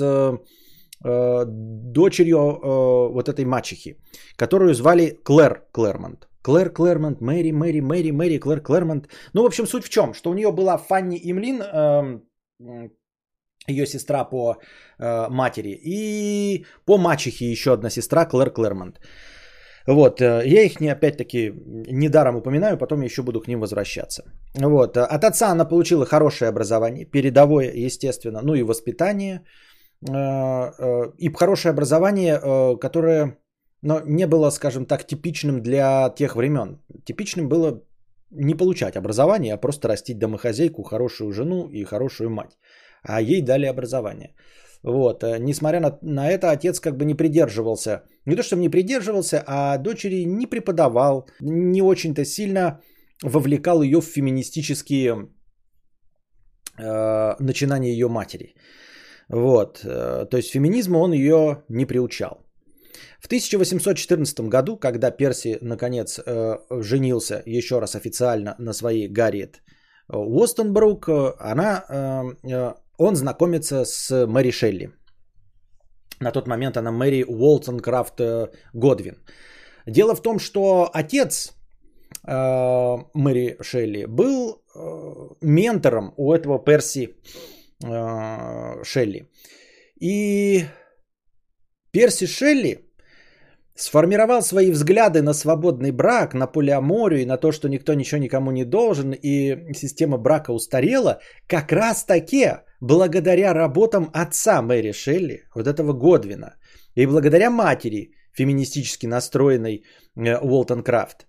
э, 1.04 1.44
дочерью 1.46 2.38
э, 2.38 3.12
вот 3.12 3.28
этой 3.28 3.44
мачехи, 3.44 3.96
которую 4.36 4.74
звали 4.74 5.18
Клэр 5.24 5.66
Клэрмонт. 5.72 6.28
Клэр 6.42 6.70
Клэрмонт, 6.70 7.20
Мэри, 7.20 7.52
Мэри, 7.52 7.80
Мэри, 7.80 8.10
Мэри, 8.10 8.38
Клэр 8.38 8.60
Клэрмонт. 8.60 9.08
Ну, 9.32 9.42
в 9.42 9.46
общем, 9.46 9.66
суть 9.66 9.84
в 9.84 9.88
чем? 9.88 10.14
Что 10.14 10.30
у 10.30 10.34
нее 10.34 10.50
была 10.50 10.76
Фанни 10.76 11.18
Имлин, 11.22 11.62
э, 11.62 12.20
ее 13.68 13.86
сестра 13.86 14.24
по 14.24 14.56
э, 14.98 15.28
матери, 15.28 15.80
и 15.84 16.66
по 16.84 16.98
мачехе 16.98 17.50
еще 17.50 17.72
одна 17.72 17.90
сестра, 17.90 18.24
Клэр 18.24 18.50
Клэрмонт. 18.50 19.00
Вот, 19.86 20.20
э, 20.20 20.42
я 20.46 20.62
их 20.62 20.80
не, 20.80 20.92
опять-таки 20.92 21.52
недаром 21.90 22.36
упоминаю, 22.36 22.78
потом 22.78 23.02
еще 23.02 23.22
буду 23.22 23.40
к 23.40 23.48
ним 23.48 23.60
возвращаться. 23.60 24.22
Вот, 24.54 24.96
от 24.96 25.24
отца 25.24 25.50
она 25.50 25.64
получила 25.64 26.06
хорошее 26.06 26.48
образование, 26.48 27.04
передовое, 27.04 27.72
естественно, 27.86 28.40
ну 28.42 28.54
и 28.54 28.62
воспитание, 28.62 29.42
э, 30.08 30.12
э, 30.12 31.12
и 31.18 31.32
хорошее 31.32 31.70
образование, 31.70 32.40
которое 32.78 33.36
но 33.82 34.00
не 34.06 34.26
было, 34.26 34.50
скажем 34.50 34.86
так, 34.86 35.06
типичным 35.06 35.60
для 35.62 36.10
тех 36.16 36.36
времен. 36.36 36.78
Типичным 37.04 37.48
было 37.48 37.82
не 38.30 38.54
получать 38.54 38.96
образование, 38.96 39.54
а 39.54 39.60
просто 39.60 39.88
растить 39.88 40.18
домохозяйку, 40.18 40.82
хорошую 40.84 41.32
жену 41.32 41.68
и 41.68 41.84
хорошую 41.84 42.30
мать. 42.30 42.56
А 43.02 43.20
ей 43.20 43.42
дали 43.42 43.66
образование. 43.66 44.34
Вот. 44.82 45.24
Э, 45.24 45.38
несмотря 45.38 45.80
на, 45.80 45.98
на 46.02 46.30
это, 46.30 46.50
отец 46.50 46.80
как 46.80 46.96
бы 46.96 47.04
не 47.04 47.14
придерживался. 47.14 48.02
Не 48.26 48.36
то, 48.36 48.42
что 48.42 48.56
не 48.56 48.68
придерживался, 48.68 49.42
а 49.46 49.78
дочери 49.78 50.24
не 50.24 50.46
преподавал, 50.46 51.28
не 51.40 51.82
очень-то 51.82 52.24
сильно 52.24 52.80
вовлекал 53.22 53.82
ее 53.82 54.00
в 54.00 54.06
феминистические 54.06 55.28
э, 56.78 57.34
начинания 57.40 57.92
ее 57.92 58.08
матери. 58.08 58.54
Вот. 59.28 59.80
Э, 59.84 60.26
то 60.30 60.36
есть 60.36 60.50
феминизму 60.50 61.00
он 61.00 61.12
ее 61.12 61.64
не 61.68 61.86
приучал. 61.86 62.46
В 63.20 63.26
1814 63.26 64.48
году, 64.48 64.76
когда 64.76 65.10
Перси 65.10 65.58
наконец 65.62 66.18
э, 66.18 66.58
женился 66.70 67.42
еще 67.46 67.80
раз 67.80 67.94
официально 67.94 68.54
на 68.58 68.72
своей 68.72 69.08
Гарриет 69.08 69.56
э, 69.56 70.16
Уостонбрук, 70.16 71.08
она, 71.40 71.84
он 72.98 73.16
знакомится 73.16 73.84
с 73.84 74.26
Мэри 74.26 74.50
Шелли. 74.50 74.90
На 76.22 76.30
тот 76.30 76.46
момент 76.46 76.76
она 76.76 76.92
Мэри 76.92 77.24
Уолтонкрафт 77.24 78.20
э, 78.20 78.50
Годвин. 78.72 79.16
Дело 79.86 80.14
в 80.14 80.22
том, 80.22 80.38
что 80.38 80.88
отец 80.92 81.52
э, 82.26 82.96
Мэри 83.14 83.56
Шелли 83.60 84.06
был 84.06 84.62
э, 84.74 85.34
ментором 85.40 86.14
у 86.16 86.32
этого 86.32 86.64
Перси 86.64 87.16
э, 87.84 88.84
Шелли. 88.84 89.28
И 90.00 90.64
Перси 91.90 92.26
Шелли 92.26 92.91
сформировал 93.74 94.42
свои 94.42 94.70
взгляды 94.70 95.22
на 95.22 95.32
свободный 95.34 95.92
брак, 95.92 96.34
на 96.34 96.46
полиаморию 96.46 97.22
и 97.22 97.26
на 97.26 97.36
то, 97.36 97.52
что 97.52 97.68
никто 97.68 97.94
ничего 97.94 98.20
никому 98.20 98.50
не 98.50 98.64
должен, 98.64 99.12
и 99.12 99.72
система 99.74 100.18
брака 100.18 100.52
устарела, 100.52 101.20
как 101.46 101.72
раз 101.72 102.04
таки 102.04 102.50
благодаря 102.80 103.54
работам 103.54 104.10
отца 104.12 104.62
Мэри 104.62 104.92
Шелли, 104.92 105.44
вот 105.54 105.66
этого 105.66 105.92
Годвина, 105.92 106.56
и 106.94 107.06
благодаря 107.06 107.50
матери, 107.50 108.12
феминистически 108.32 109.06
настроенной 109.06 109.84
э, 110.16 110.38
Уолтон 110.38 110.82
Крафт. 110.82 111.26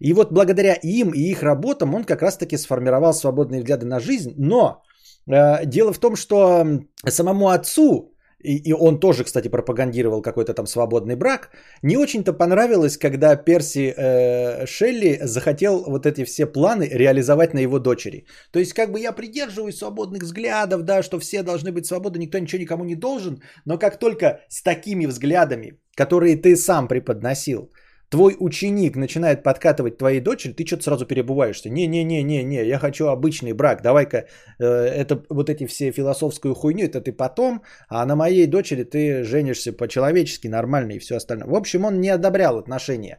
И 0.00 0.12
вот 0.12 0.32
благодаря 0.32 0.74
им 0.74 1.10
и 1.10 1.30
их 1.30 1.42
работам 1.42 1.94
он 1.94 2.04
как 2.04 2.22
раз 2.22 2.36
таки 2.36 2.56
сформировал 2.56 3.12
свободные 3.12 3.60
взгляды 3.60 3.86
на 3.86 4.00
жизнь, 4.00 4.34
но 4.36 4.82
э, 5.26 5.66
дело 5.66 5.92
в 5.92 5.98
том, 5.98 6.16
что 6.16 6.66
самому 7.06 7.48
отцу 7.48 8.14
и, 8.40 8.70
и 8.70 8.72
он 8.72 9.00
тоже, 9.00 9.24
кстати, 9.24 9.48
пропагандировал 9.48 10.22
какой-то 10.22 10.54
там 10.54 10.66
свободный 10.66 11.16
брак, 11.16 11.50
не 11.82 11.96
очень-то 11.96 12.32
понравилось, 12.32 12.96
когда 12.96 13.36
Перси 13.36 13.94
э, 13.96 14.66
Шелли 14.66 15.18
захотел 15.22 15.84
вот 15.84 16.06
эти 16.06 16.24
все 16.24 16.46
планы 16.46 16.88
реализовать 16.90 17.54
на 17.54 17.60
его 17.60 17.78
дочери. 17.78 18.26
То 18.52 18.58
есть, 18.60 18.74
как 18.74 18.92
бы 18.92 19.00
я 19.00 19.12
придерживаюсь 19.12 19.78
свободных 19.78 20.22
взглядов, 20.22 20.82
да, 20.82 21.02
что 21.02 21.18
все 21.18 21.42
должны 21.42 21.72
быть 21.72 21.86
свободны, 21.86 22.18
никто 22.18 22.38
ничего 22.38 22.60
никому 22.60 22.84
не 22.84 22.94
должен, 22.94 23.42
но 23.64 23.78
как 23.78 23.98
только 23.98 24.40
с 24.48 24.62
такими 24.62 25.06
взглядами, 25.06 25.80
которые 25.96 26.36
ты 26.36 26.56
сам 26.56 26.88
преподносил, 26.88 27.72
твой 28.10 28.36
ученик 28.38 28.96
начинает 28.96 29.42
подкатывать 29.42 29.98
твоей 29.98 30.20
дочери, 30.20 30.52
ты 30.52 30.66
что-то 30.66 30.82
сразу 30.82 31.06
перебываешься. 31.06 31.70
Не-не-не-не-не, 31.70 32.66
я 32.66 32.78
хочу 32.78 33.06
обычный 33.06 33.52
брак, 33.52 33.82
давай-ка 33.82 34.16
э, 34.58 34.64
это 34.64 35.22
вот 35.28 35.50
эти 35.50 35.66
все 35.66 35.92
философскую 35.92 36.54
хуйню, 36.54 36.84
это 36.86 37.00
ты 37.00 37.12
потом, 37.12 37.62
а 37.88 38.06
на 38.06 38.16
моей 38.16 38.46
дочери 38.46 38.84
ты 38.84 39.24
женишься 39.24 39.72
по-человечески, 39.72 40.48
нормально 40.48 40.92
и 40.92 40.98
все 40.98 41.16
остальное. 41.16 41.48
В 41.48 41.54
общем, 41.54 41.84
он 41.84 42.00
не 42.00 42.08
одобрял 42.08 42.58
отношения 42.58 43.18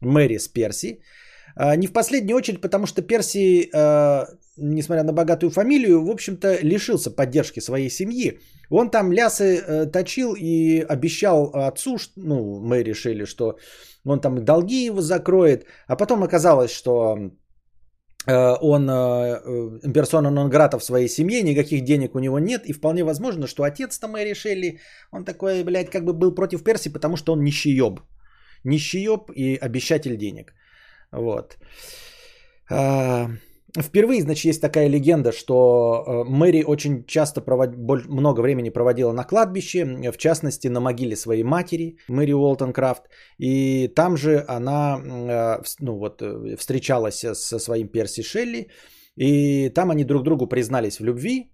Мэри 0.00 0.38
с 0.38 0.48
Перси. 0.48 1.00
Э, 1.56 1.76
не 1.76 1.86
в 1.86 1.92
последнюю 1.92 2.36
очередь, 2.36 2.60
потому 2.60 2.86
что 2.86 3.02
Перси, 3.02 3.70
э, 3.74 4.26
несмотря 4.56 5.02
на 5.02 5.12
богатую 5.12 5.50
фамилию, 5.50 6.04
в 6.04 6.10
общем-то 6.10 6.58
лишился 6.62 7.10
поддержки 7.10 7.60
своей 7.60 7.90
семьи. 7.90 8.38
Он 8.70 8.90
там 8.90 9.12
лясы 9.12 9.56
э, 9.56 9.86
точил 9.86 10.34
и 10.36 10.80
обещал 10.88 11.50
отцу, 11.54 11.98
ну, 12.16 12.60
мы 12.60 12.84
решили, 12.84 13.24
что 13.24 13.56
он 14.04 14.20
там 14.20 14.44
долги 14.44 14.84
его 14.84 15.00
закроет. 15.00 15.66
А 15.86 15.96
потом 15.96 16.22
оказалось, 16.22 16.70
что 16.70 17.16
он 18.26 18.86
персона 19.94 20.30
нон 20.30 20.50
грата 20.50 20.78
в 20.78 20.84
своей 20.84 21.08
семье, 21.08 21.42
никаких 21.42 21.84
денег 21.84 22.14
у 22.14 22.18
него 22.18 22.38
нет, 22.38 22.66
и 22.66 22.72
вполне 22.72 23.04
возможно, 23.04 23.46
что 23.46 23.62
отец-то 23.62 24.08
Мэри 24.08 24.34
Шелли, 24.34 24.80
он 25.10 25.24
такой, 25.24 25.64
блядь, 25.64 25.90
как 25.90 26.04
бы 26.04 26.12
был 26.12 26.34
против 26.34 26.62
Перси, 26.64 26.92
потому 26.92 27.16
что 27.16 27.32
он 27.32 27.42
нищееб. 27.42 28.00
Нищееб 28.64 29.30
и 29.34 29.56
обещатель 29.56 30.16
денег. 30.16 30.52
Вот. 31.12 31.56
Впервые, 33.76 34.22
значит, 34.22 34.44
есть 34.44 34.62
такая 34.62 34.88
легенда, 34.88 35.30
что 35.32 35.54
э, 36.06 36.24
Мэри 36.24 36.64
очень 36.64 37.04
часто 37.04 37.42
провод... 37.42 37.76
много 38.08 38.40
времени 38.40 38.70
проводила 38.70 39.12
на 39.12 39.24
кладбище, 39.24 39.84
в 40.10 40.16
частности, 40.16 40.68
на 40.68 40.80
могиле 40.80 41.16
своей 41.16 41.42
матери, 41.42 41.98
Мэри 42.08 42.32
Уолтон 42.32 42.72
Крафт. 42.72 43.02
И 43.38 43.88
там 43.88 44.16
же 44.16 44.44
она 44.48 44.96
э, 44.98 45.62
ну, 45.80 45.98
вот, 45.98 46.22
э, 46.22 46.56
встречалась 46.56 47.24
со 47.34 47.58
своим 47.58 47.88
Перси 47.88 48.22
Шелли. 48.22 48.68
И 49.16 49.68
там 49.70 49.90
они 49.90 50.04
друг 50.04 50.22
другу 50.22 50.46
признались 50.46 50.98
в 50.98 51.04
любви. 51.04 51.52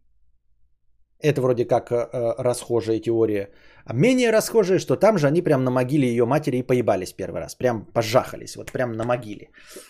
Это 1.21 1.41
вроде 1.41 1.65
как 1.65 1.91
расхожая 2.39 3.01
теория. 3.01 3.49
А 3.87 3.95
менее 3.95 4.31
расхожая, 4.31 4.79
что 4.79 4.97
там 4.97 5.19
же 5.19 5.27
они 5.27 5.41
прям 5.41 5.65
на 5.65 5.71
могиле 5.71 6.07
ее 6.07 6.27
матери 6.27 6.59
и 6.59 6.63
поебались 6.63 7.15
первый 7.15 7.41
раз. 7.41 7.55
Прям 7.55 7.87
пожахались, 7.95 8.57
вот 8.57 8.71
прям 8.73 8.93
на 8.93 9.05
могиле. 9.05 9.49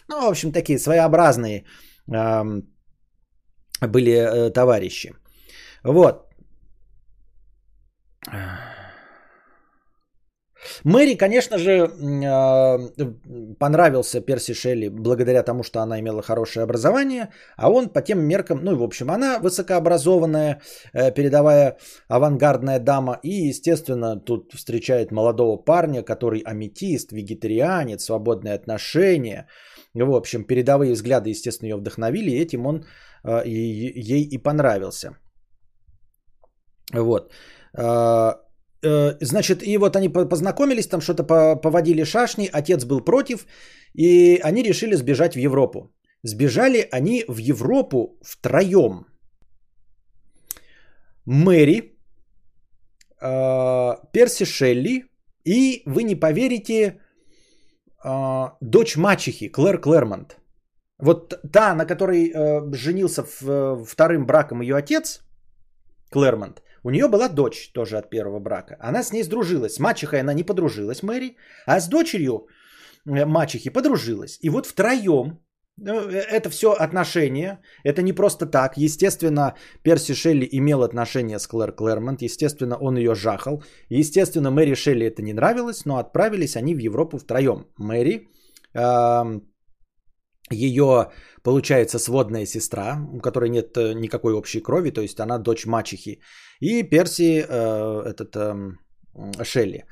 Ну, 0.09 0.21
в 0.21 0.31
общем, 0.31 0.53
такие 0.53 0.79
своеобразные 0.79 1.65
были 2.07 2.63
э, 4.13 4.51
товарищи. 4.51 5.15
Вот. 5.83 6.31
Мэри, 10.85 11.15
конечно 11.15 11.59
же, 11.59 11.91
а, 12.27 12.79
понравился 13.59 14.21
Перси 14.21 14.55
Шелли 14.55 14.89
благодаря 14.89 15.43
тому, 15.43 15.63
что 15.63 15.81
она 15.81 16.01
имела 16.01 16.23
хорошее 16.23 16.65
образование, 16.65 17.29
а 17.57 17.71
он 17.71 17.89
по 17.89 18.01
тем 18.01 18.21
меркам, 18.21 18.65
ну 18.65 18.73
и 18.73 18.77
в 18.77 18.83
общем, 18.83 19.11
она 19.11 19.39
высокообразованная, 19.39 20.63
э, 20.95 21.13
передовая 21.13 21.77
авангардная 22.09 22.79
дама, 22.79 23.19
и, 23.23 23.49
естественно, 23.49 24.17
тут 24.17 24.53
встречает 24.55 25.13
молодого 25.13 25.57
парня, 25.57 26.03
который 26.03 26.41
аметист, 26.41 27.13
вегетарианец, 27.13 28.05
свободные 28.05 28.55
отношения– 28.55 29.49
в 29.95 30.15
общем, 30.15 30.45
передовые 30.45 30.93
взгляды, 30.93 31.31
естественно, 31.31 31.69
ее 31.69 31.77
вдохновили, 31.77 32.31
и 32.31 32.43
этим 32.43 32.67
он 32.67 32.85
э, 33.25 33.43
ей 33.47 34.29
и 34.29 34.39
понравился. 34.39 35.17
Вот. 36.93 37.33
Э, 37.79 38.35
э, 38.83 39.17
значит, 39.21 39.63
и 39.63 39.79
вот 39.79 39.97
они 39.97 40.09
познакомились, 40.09 40.89
там 40.89 41.01
что-то 41.01 41.23
поводили 41.57 42.05
шашни, 42.05 42.51
отец 42.53 42.85
был 42.85 43.05
против, 43.05 43.47
и 43.95 44.41
они 44.43 44.63
решили 44.63 44.97
сбежать 44.97 45.35
в 45.35 45.39
Европу. 45.39 45.95
Сбежали 46.25 46.89
они 46.91 47.25
в 47.29 47.39
Европу 47.39 48.19
втроем. 48.23 49.07
Мэри, 51.27 51.97
Перси 54.13 54.45
Шелли 54.45 55.05
и, 55.45 55.83
вы 55.87 56.03
не 56.03 56.15
поверите, 56.15 57.01
э, 58.05 58.51
дочь 58.61 58.97
мачехи 58.97 59.49
Клэр 59.49 59.81
Клэрмонт. 59.81 60.37
Вот 60.99 61.41
та, 61.53 61.75
на 61.75 61.87
которой 61.87 62.31
э, 62.31 62.75
женился 62.75 63.25
в, 63.25 63.43
э, 63.43 63.85
вторым 63.85 64.27
браком 64.27 64.61
ее 64.61 64.77
отец, 64.77 65.21
Клэрмонт, 66.11 66.63
у 66.85 66.91
нее 66.91 67.09
была 67.09 67.29
дочь 67.29 67.73
тоже 67.73 67.99
от 67.99 68.11
первого 68.11 68.41
брака. 68.41 68.77
Она 68.79 69.03
с 69.03 69.13
ней 69.13 69.23
сдружилась. 69.23 69.75
С 69.75 69.81
мачехой 69.81 70.21
она 70.21 70.35
не 70.35 70.45
подружилась, 70.45 71.03
Мэри, 71.03 71.37
а 71.67 71.81
с 71.81 71.89
дочерью 71.89 72.47
э, 73.07 73.25
мачехи 73.25 73.71
подружилась. 73.71 74.39
И 74.43 74.51
вот 74.51 74.67
втроем 74.67 75.41
ну, 75.77 76.09
э, 76.09 76.25
это 76.31 76.51
все 76.51 76.73
отношения, 76.73 77.61
это 77.85 78.03
не 78.03 78.13
просто 78.13 78.47
так. 78.47 78.77
Естественно, 78.77 79.55
Перси 79.83 80.15
Шелли 80.15 80.49
имел 80.53 80.83
отношение 80.83 81.39
с 81.39 81.47
Клэр 81.47 81.73
Клэрмонт, 81.73 82.23
естественно, 82.23 82.77
он 82.77 82.97
ее 82.97 83.15
жахал. 83.15 83.63
Естественно, 83.89 84.51
Мэри 84.51 84.75
Шелли 84.75 85.07
это 85.07 85.23
не 85.23 85.33
нравилось, 85.33 85.85
но 85.85 85.99
отправились 85.99 86.57
они 86.57 86.75
в 86.75 86.79
Европу 86.79 87.19
втроем. 87.19 87.67
Мэри, 87.77 88.29
э, 88.75 89.41
ее, 90.51 91.11
получается, 91.43 91.99
сводная 91.99 92.47
сестра, 92.47 92.99
у 93.13 93.21
которой 93.21 93.51
нет 93.51 93.77
э, 93.77 93.95
никакой 93.95 94.35
общей 94.35 94.61
крови, 94.61 94.91
то 94.91 95.01
есть 95.01 95.21
она 95.21 95.39
дочь 95.39 95.67
мачехи, 95.67 96.21
и 96.61 96.83
Перси, 96.83 97.45
э, 97.49 98.03
этот 98.11 98.37
э, 98.37 99.45
Шелли. 99.45 99.85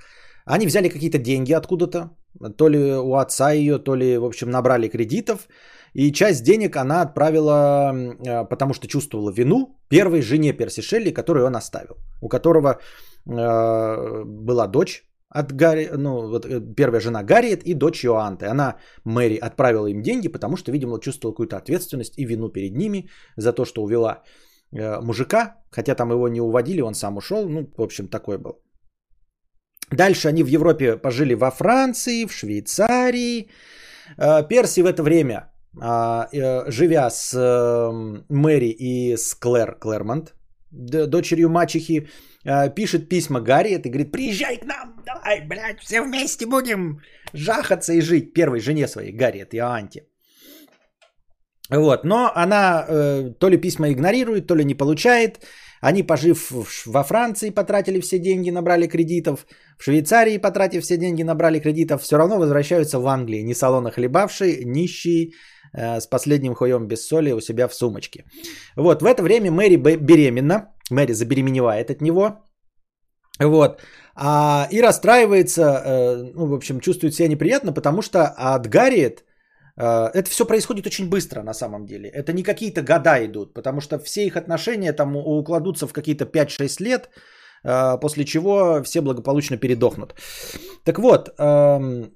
Они 0.45 0.67
взяли 0.67 0.89
какие-то 0.89 1.19
деньги 1.19 1.53
откуда-то, 1.53 2.11
то 2.57 2.69
ли 2.69 2.95
у 2.95 3.15
отца 3.15 3.53
ее, 3.53 3.79
то 3.79 3.95
ли, 3.95 4.19
в 4.19 4.25
общем, 4.25 4.51
набрали 4.51 4.89
кредитов. 4.89 5.49
И 5.95 6.13
часть 6.13 6.45
денег 6.45 6.77
она 6.77 7.03
отправила, 7.03 7.93
э, 7.93 8.49
потому 8.49 8.75
что 8.75 8.87
чувствовала 8.87 9.31
вину, 9.31 9.79
первой 9.89 10.23
жене 10.23 10.53
Перси 10.53 10.83
Шелли, 10.83 11.13
которую 11.13 11.47
он 11.47 11.55
оставил. 11.55 11.97
У 12.21 12.29
которого 12.29 12.69
э, 12.71 14.25
была 14.25 14.67
дочь 14.67 15.05
от 15.29 15.53
Гарри, 15.53 15.91
ну, 15.97 16.29
вот 16.29 16.47
э, 16.47 16.61
первая 16.77 17.01
жена 17.01 17.23
Гарриет 17.23 17.63
и 17.65 17.75
дочь 17.75 18.05
Йоанты. 18.05 18.47
Она, 18.47 18.77
Мэри, 19.05 19.37
отправила 19.37 19.87
им 19.87 20.03
деньги, 20.03 20.29
потому 20.29 20.57
что, 20.57 20.73
видимо, 20.73 20.99
чувствовала 20.99 21.35
какую-то 21.35 21.57
ответственность 21.57 22.19
и 22.19 22.25
вину 22.25 22.49
перед 22.49 22.77
ними 22.77 23.09
за 23.37 23.53
то, 23.53 23.65
что 23.65 23.83
увела 23.83 24.23
мужика, 25.03 25.57
хотя 25.71 25.95
там 25.95 26.13
его 26.13 26.29
не 26.29 26.41
уводили, 26.41 26.81
он 26.81 26.95
сам 26.95 27.19
ушел, 27.19 27.47
ну, 27.47 27.71
в 27.77 27.83
общем, 27.83 28.09
такой 28.09 28.39
был. 28.39 28.63
Дальше 29.93 30.29
они 30.29 30.43
в 30.43 30.49
Европе 30.49 30.97
пожили 30.97 31.35
во 31.35 31.51
Франции, 31.51 32.27
в 32.27 32.33
Швейцарии. 32.33 33.49
Э, 34.19 34.49
Перси 34.49 34.83
в 34.83 34.87
это 34.87 35.03
время, 35.03 35.53
а, 35.81 36.29
э, 36.33 36.71
живя 36.71 37.11
с 37.11 37.35
эм, 37.35 38.25
Мэри 38.29 38.71
и 38.71 39.17
с 39.17 39.35
Клэр 39.35 39.79
Клэрмонт, 39.79 40.35
дочерью 40.71 41.49
мачехи, 41.49 42.09
э, 42.45 42.75
пишет 42.75 43.09
письма 43.09 43.41
Гарриет 43.41 43.87
и 43.87 43.91
говорит, 43.91 44.13
приезжай 44.13 44.57
к 44.57 44.65
нам, 44.65 45.03
давай, 45.07 45.41
блядь, 45.47 45.81
все 45.81 46.03
вместе 46.03 46.47
будем 46.47 47.01
жахаться 47.35 47.93
и 47.93 48.01
жить. 48.01 48.35
Первой 48.35 48.61
жене 48.61 48.89
своей, 48.89 49.13
Гарриет 49.13 49.55
и 49.55 49.59
Анти. 49.59 50.03
Вот, 51.71 52.05
но 52.05 52.31
она 52.35 52.85
э, 52.87 53.33
то 53.39 53.49
ли 53.49 53.57
письма 53.57 53.91
игнорирует, 53.91 54.47
то 54.47 54.55
ли 54.55 54.65
не 54.65 54.75
получает. 54.75 55.41
Они, 55.83 56.03
пожив 56.05 56.53
во 56.87 57.03
Франции, 57.03 57.51
потратили 57.51 58.01
все 58.01 58.19
деньги, 58.19 58.51
набрали 58.51 58.87
кредитов. 58.87 59.47
В 59.79 59.83
Швейцарии, 59.83 60.39
потратив 60.39 60.83
все 60.83 60.97
деньги, 60.97 61.25
набрали 61.25 61.61
кредитов. 61.61 62.03
Все 62.03 62.17
равно 62.17 62.39
возвращаются 62.39 63.01
в 63.01 63.07
Англии. 63.07 63.43
Ни 63.43 63.55
салона 63.55 63.91
хлебавший, 63.91 64.65
нищий, 64.65 65.35
э, 65.77 66.01
с 66.01 66.07
последним 66.07 66.55
хуем 66.55 66.87
без 66.87 67.07
соли 67.07 67.33
у 67.33 67.41
себя 67.41 67.69
в 67.69 67.75
сумочке. 67.75 68.25
Вот, 68.77 69.03
в 69.03 69.07
это 69.07 69.23
время 69.23 69.51
Мэри 69.51 69.77
беременна. 69.77 70.69
Мэри 70.91 71.13
забеременевает 71.13 71.91
от 71.91 72.01
него. 72.01 72.39
Вот. 73.41 73.81
А, 74.15 74.69
и 74.71 74.81
расстраивается, 74.81 75.63
э, 75.63 76.33
ну, 76.35 76.47
в 76.47 76.55
общем, 76.55 76.81
чувствует 76.81 77.15
себя 77.15 77.29
неприятно, 77.29 77.73
потому 77.73 78.03
что 78.03 78.33
от 78.37 78.69
Э, 78.69 79.25
это 79.77 80.31
все 80.31 80.45
происходит 80.45 80.87
очень 80.87 81.09
быстро 81.09 81.43
на 81.43 81.55
самом 81.55 81.87
деле. 81.87 82.09
Это 82.09 82.33
не 82.33 82.43
какие-то 82.43 82.83
года 82.83 83.25
идут, 83.25 83.55
потому 83.55 83.81
что 83.81 83.99
все 83.99 84.27
их 84.27 84.37
отношения 84.37 84.93
там 84.93 85.17
укладутся 85.17 85.87
в 85.87 85.93
какие-то 85.93 86.25
5-6 86.25 86.83
лет, 86.83 87.09
э, 87.65 88.01
после 88.01 88.25
чего 88.25 88.83
все 88.83 89.01
благополучно 89.01 89.57
передохнут. 89.57 90.15
Так 90.85 90.99
вот, 90.99 91.31
эм, 91.39 92.13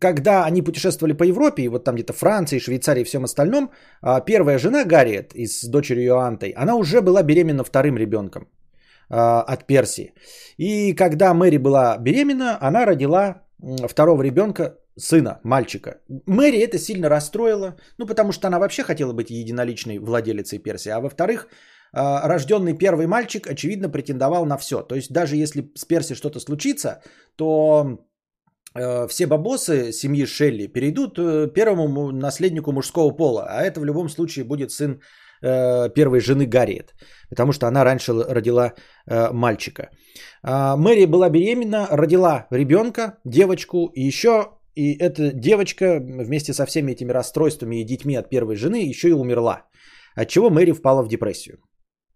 когда 0.00 0.44
они 0.44 0.62
путешествовали 0.62 1.12
по 1.12 1.24
Европе, 1.24 1.62
и 1.62 1.68
вот 1.68 1.84
там 1.84 1.94
где-то 1.96 2.12
Франции, 2.12 2.60
Швейцарии 2.60 3.00
и 3.00 3.04
всем 3.04 3.24
остальном, 3.24 3.70
э, 4.02 4.24
первая 4.24 4.58
жена 4.58 4.84
Гарриет 4.84 5.32
с 5.34 5.68
дочерью 5.68 6.04
Иоантой, 6.04 6.50
она 6.50 6.76
уже 6.76 7.00
была 7.00 7.22
беременна 7.22 7.64
вторым 7.64 7.96
ребенком 7.96 8.48
от 9.10 9.66
Персии. 9.66 10.14
И 10.56 10.94
когда 10.94 11.34
Мэри 11.34 11.58
была 11.58 11.98
беременна, 11.98 12.56
она 12.58 12.86
родила 12.86 13.42
второго 13.86 14.22
ребенка 14.22 14.78
сына, 14.96 15.40
мальчика. 15.42 16.00
Мэри 16.26 16.58
это 16.58 16.78
сильно 16.78 17.08
расстроило, 17.08 17.76
ну 17.98 18.06
потому 18.06 18.32
что 18.32 18.48
она 18.48 18.58
вообще 18.58 18.82
хотела 18.82 19.12
быть 19.12 19.30
единоличной 19.30 19.98
владелицей 19.98 20.58
Персии, 20.58 20.90
а 20.90 21.00
во-вторых, 21.00 21.48
а, 21.92 22.28
рожденный 22.28 22.78
первый 22.78 23.06
мальчик, 23.06 23.46
очевидно, 23.46 23.88
претендовал 23.88 24.46
на 24.46 24.56
все. 24.56 24.82
То 24.82 24.94
есть 24.94 25.12
даже 25.12 25.36
если 25.36 25.70
с 25.74 25.84
Перси 25.84 26.14
что-то 26.14 26.40
случится, 26.40 27.02
то 27.36 27.98
э, 28.74 29.06
все 29.08 29.26
бабосы 29.26 29.92
семьи 29.92 30.26
Шелли 30.26 30.66
перейдут 30.66 31.18
э, 31.18 31.48
первому 31.54 32.10
наследнику 32.10 32.72
мужского 32.72 33.12
пола, 33.12 33.46
а 33.48 33.62
это 33.62 33.80
в 33.80 33.84
любом 33.84 34.08
случае 34.08 34.44
будет 34.44 34.72
сын 34.72 35.00
э, 35.42 35.88
первой 35.94 36.20
жены 36.20 36.46
Гарриет, 36.46 36.94
потому 37.30 37.52
что 37.52 37.68
она 37.68 37.84
раньше 37.84 38.12
родила 38.12 38.72
мальчика. 39.06 39.90
А, 40.42 40.76
Мэри 40.76 41.06
была 41.06 41.30
беременна, 41.30 41.86
родила 41.90 42.46
ребенка, 42.50 43.18
девочку, 43.24 43.90
и 43.94 44.02
еще 44.02 44.58
и 44.74 44.96
эта 44.98 45.32
девочка 45.32 46.00
вместе 46.00 46.52
со 46.52 46.66
всеми 46.66 46.92
этими 46.92 47.12
расстройствами 47.12 47.76
и 47.76 47.84
детьми 47.84 48.16
от 48.16 48.28
первой 48.28 48.56
жены 48.56 48.88
еще 48.88 49.08
и 49.08 49.12
умерла. 49.12 49.62
От 50.16 50.28
чего 50.28 50.50
Мэри 50.50 50.72
впала 50.72 51.02
в 51.02 51.08
депрессию. 51.08 51.58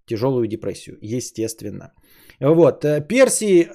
Тяжелую 0.07 0.47
депрессию, 0.47 0.99
естественно. 1.03 1.92
Вот. 2.40 2.85
Перси 3.09 3.64
э, 3.64 3.68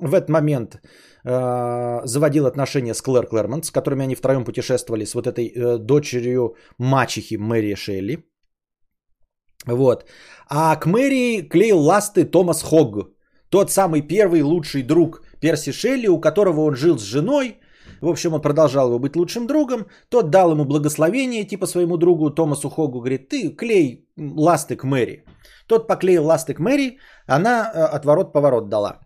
в 0.00 0.14
этот 0.14 0.28
момент 0.28 0.80
э, 1.24 2.00
заводил 2.04 2.46
отношения 2.46 2.94
с 2.94 3.02
Клэр 3.02 3.26
Клэрмонт, 3.26 3.64
с 3.64 3.70
которыми 3.70 4.02
они 4.02 4.14
втроем 4.14 4.44
путешествовали, 4.44 5.04
с 5.04 5.14
вот 5.14 5.26
этой 5.26 5.48
э, 5.48 5.78
дочерью 5.78 6.56
мачехи 6.78 7.36
Мэри 7.36 7.74
Шелли. 7.74 8.24
Вот. 9.66 10.04
А 10.48 10.76
к 10.76 10.86
Мэри 10.86 11.48
клеил 11.48 11.78
ласты 11.78 12.24
Томас 12.24 12.62
Хогг, 12.62 13.10
тот 13.50 13.70
самый 13.70 14.02
первый 14.02 14.42
лучший 14.42 14.82
друг 14.82 15.22
Перси 15.40 15.72
Шелли, 15.72 16.08
у 16.08 16.20
которого 16.20 16.60
он 16.60 16.74
жил 16.74 16.98
с 16.98 17.02
женой. 17.02 17.58
В 18.00 18.08
общем, 18.08 18.34
он 18.34 18.40
продолжал 18.40 18.88
его 18.88 18.98
быть 18.98 19.16
лучшим 19.16 19.46
другом. 19.46 19.86
Тот 20.08 20.30
дал 20.30 20.52
ему 20.52 20.64
благословение, 20.64 21.44
типа 21.44 21.66
своему 21.66 21.96
другу 21.96 22.30
Томасу 22.30 22.70
Хогу, 22.70 23.00
говорит, 23.00 23.28
ты 23.28 23.50
клей 23.56 24.08
ласты 24.16 24.76
к 24.76 24.84
Мэри. 24.84 25.24
Тот 25.66 25.86
поклеил 25.86 26.24
ласты 26.24 26.54
к 26.54 26.60
Мэри, 26.60 26.98
она 27.26 27.70
э, 27.74 27.96
отворот-поворот 27.96 28.68
дала 28.68 29.00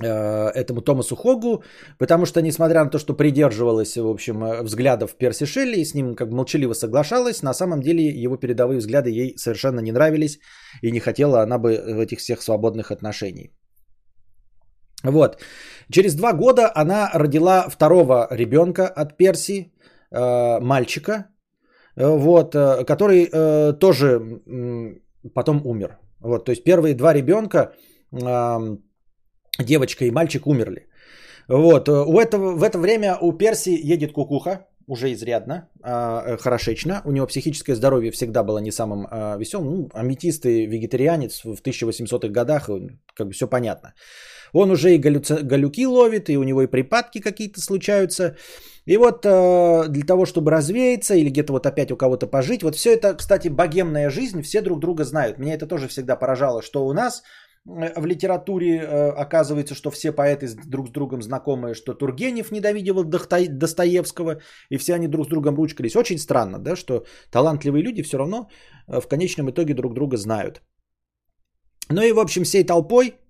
э, 0.00 0.06
этому 0.54 0.82
Томасу 0.82 1.16
Хогу, 1.16 1.64
потому 1.98 2.26
что, 2.26 2.40
несмотря 2.40 2.84
на 2.84 2.90
то, 2.90 2.98
что 2.98 3.14
придерживалась, 3.14 3.96
в 3.96 4.06
общем, 4.06 4.44
э, 4.44 4.62
взглядов 4.62 5.16
Перси 5.18 5.46
Шелли, 5.46 5.84
с 5.84 5.94
ним 5.94 6.14
как 6.14 6.28
бы 6.28 6.36
молчаливо 6.36 6.74
соглашалась, 6.74 7.42
на 7.42 7.54
самом 7.54 7.80
деле 7.80 8.04
его 8.04 8.36
передовые 8.36 8.78
взгляды 8.78 9.10
ей 9.10 9.36
совершенно 9.36 9.80
не 9.80 9.92
нравились, 9.92 10.38
и 10.82 10.92
не 10.92 11.00
хотела 11.00 11.42
она 11.42 11.58
бы 11.58 11.74
этих 11.74 12.18
всех 12.18 12.42
свободных 12.42 12.90
отношений. 12.90 13.52
Вот. 15.10 15.40
Через 15.90 16.14
два 16.14 16.32
года 16.32 16.70
она 16.74 17.10
родила 17.14 17.68
второго 17.68 18.28
ребенка 18.30 18.88
от 18.88 19.16
Перси, 19.16 19.72
мальчика, 20.10 21.26
вот, 21.96 22.52
который 22.86 23.26
тоже 23.78 24.20
потом 25.34 25.60
умер. 25.64 25.98
Вот, 26.20 26.44
то 26.44 26.50
есть 26.52 26.64
первые 26.64 26.94
два 26.94 27.12
ребенка, 27.12 27.72
девочка 29.58 30.04
и 30.04 30.10
мальчик, 30.10 30.46
умерли. 30.46 30.86
Вот, 31.48 31.88
э, 31.88 31.92
у 31.92 32.18
этого, 32.18 32.56
в 32.56 32.62
это 32.62 32.78
время 32.78 33.16
у 33.20 33.32
Перси 33.32 33.92
едет 33.92 34.12
кукуха, 34.12 34.66
уже 34.88 35.12
изрядно, 35.12 35.68
э, 35.84 36.36
хорошечно. 36.38 37.02
У 37.04 37.12
него 37.12 37.26
психическое 37.26 37.74
здоровье 37.74 38.10
всегда 38.10 38.44
было 38.44 38.58
не 38.58 38.72
самым 38.72 39.06
э, 39.06 39.38
веселым. 39.38 39.66
Ну, 39.66 39.88
аметист 39.94 40.46
и 40.46 40.66
вегетарианец 40.66 41.44
в 41.44 41.60
1800-х 41.62 42.28
годах, 42.28 42.70
как 43.14 43.26
бы 43.26 43.32
все 43.32 43.46
понятно. 43.48 43.94
Он 44.56 44.70
уже 44.70 44.94
и 44.94 44.98
галюци... 44.98 45.42
галюки 45.42 45.86
ловит, 45.86 46.30
и 46.30 46.38
у 46.38 46.42
него 46.42 46.62
и 46.62 46.66
припадки 46.66 47.20
какие-то 47.20 47.60
случаются. 47.60 48.36
И 48.86 48.96
вот 48.96 49.26
э, 49.26 49.88
для 49.88 50.06
того, 50.06 50.24
чтобы 50.26 50.50
развеяться 50.50 51.14
или 51.14 51.30
где-то 51.30 51.52
вот 51.52 51.66
опять 51.66 51.90
у 51.90 51.96
кого-то 51.96 52.26
пожить, 52.26 52.62
вот 52.62 52.74
все 52.74 52.94
это, 52.94 53.14
кстати, 53.14 53.48
богемная 53.48 54.10
жизнь, 54.10 54.40
все 54.42 54.62
друг 54.62 54.80
друга 54.80 55.04
знают. 55.04 55.38
Меня 55.38 55.54
это 55.54 55.66
тоже 55.66 55.88
всегда 55.88 56.16
поражало, 56.16 56.62
что 56.62 56.86
у 56.86 56.92
нас 56.92 57.22
э, 57.66 58.00
в 58.00 58.06
литературе 58.06 58.76
э, 58.76 59.10
оказывается, 59.10 59.74
что 59.74 59.90
все 59.90 60.12
поэты 60.12 60.48
друг 60.66 60.88
с 60.88 60.90
другом 60.90 61.22
знакомые, 61.22 61.74
что 61.74 61.92
Тургенев 61.92 62.50
ненавидел 62.50 63.04
Достоевского, 63.04 64.40
и 64.70 64.78
все 64.78 64.94
они 64.94 65.08
друг 65.08 65.26
с 65.26 65.28
другом 65.28 65.56
ручкались. 65.56 65.96
Очень 65.96 66.18
странно, 66.18 66.58
да, 66.58 66.76
что 66.76 67.04
талантливые 67.30 67.82
люди 67.82 68.02
все 68.02 68.16
равно 68.16 68.48
в 68.86 69.06
конечном 69.08 69.50
итоге 69.50 69.74
друг 69.74 69.92
друга 69.92 70.16
знают. 70.16 70.62
Ну 71.90 72.02
и, 72.02 72.12
в 72.12 72.18
общем, 72.18 72.44
всей 72.44 72.64
толпой 72.64 73.12
Э, 73.12 73.25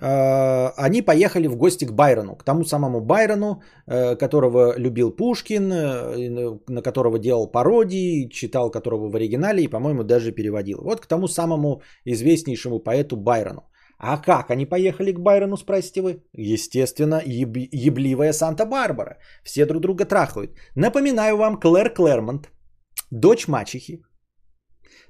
они 0.00 1.02
поехали 1.02 1.46
в 1.46 1.56
гости 1.56 1.84
к 1.84 1.92
Байрону, 1.92 2.36
к 2.36 2.44
тому 2.44 2.64
самому 2.64 3.00
Байрону, 3.00 3.62
э, 3.86 4.16
которого 4.16 4.74
любил 4.78 5.10
Пушкин, 5.16 5.72
э, 5.72 6.58
на 6.68 6.82
которого 6.82 7.18
делал 7.18 7.50
пародии, 7.50 8.28
читал 8.28 8.70
которого 8.70 9.10
в 9.10 9.16
оригинале 9.16 9.62
и, 9.62 9.68
по-моему, 9.68 10.04
даже 10.04 10.32
переводил. 10.32 10.78
Вот 10.82 11.00
к 11.00 11.06
тому 11.06 11.28
самому 11.28 11.82
известнейшему 12.06 12.78
поэту 12.78 13.16
Байрону. 13.16 13.62
А 13.98 14.16
как 14.16 14.50
они 14.50 14.64
поехали 14.64 15.12
к 15.12 15.20
Байрону, 15.20 15.56
спросите 15.56 16.00
вы? 16.00 16.22
Естественно, 16.32 17.20
еб- 17.26 17.68
ебливая 17.70 18.32
Санта-Барбара. 18.32 19.18
Все 19.44 19.66
друг 19.66 19.82
друга 19.82 20.06
трахают. 20.06 20.50
Напоминаю 20.74 21.36
вам 21.36 21.60
Клэр 21.60 21.92
Клэрмонт, 21.92 22.48
дочь 23.10 23.48
мачехи, 23.48 24.02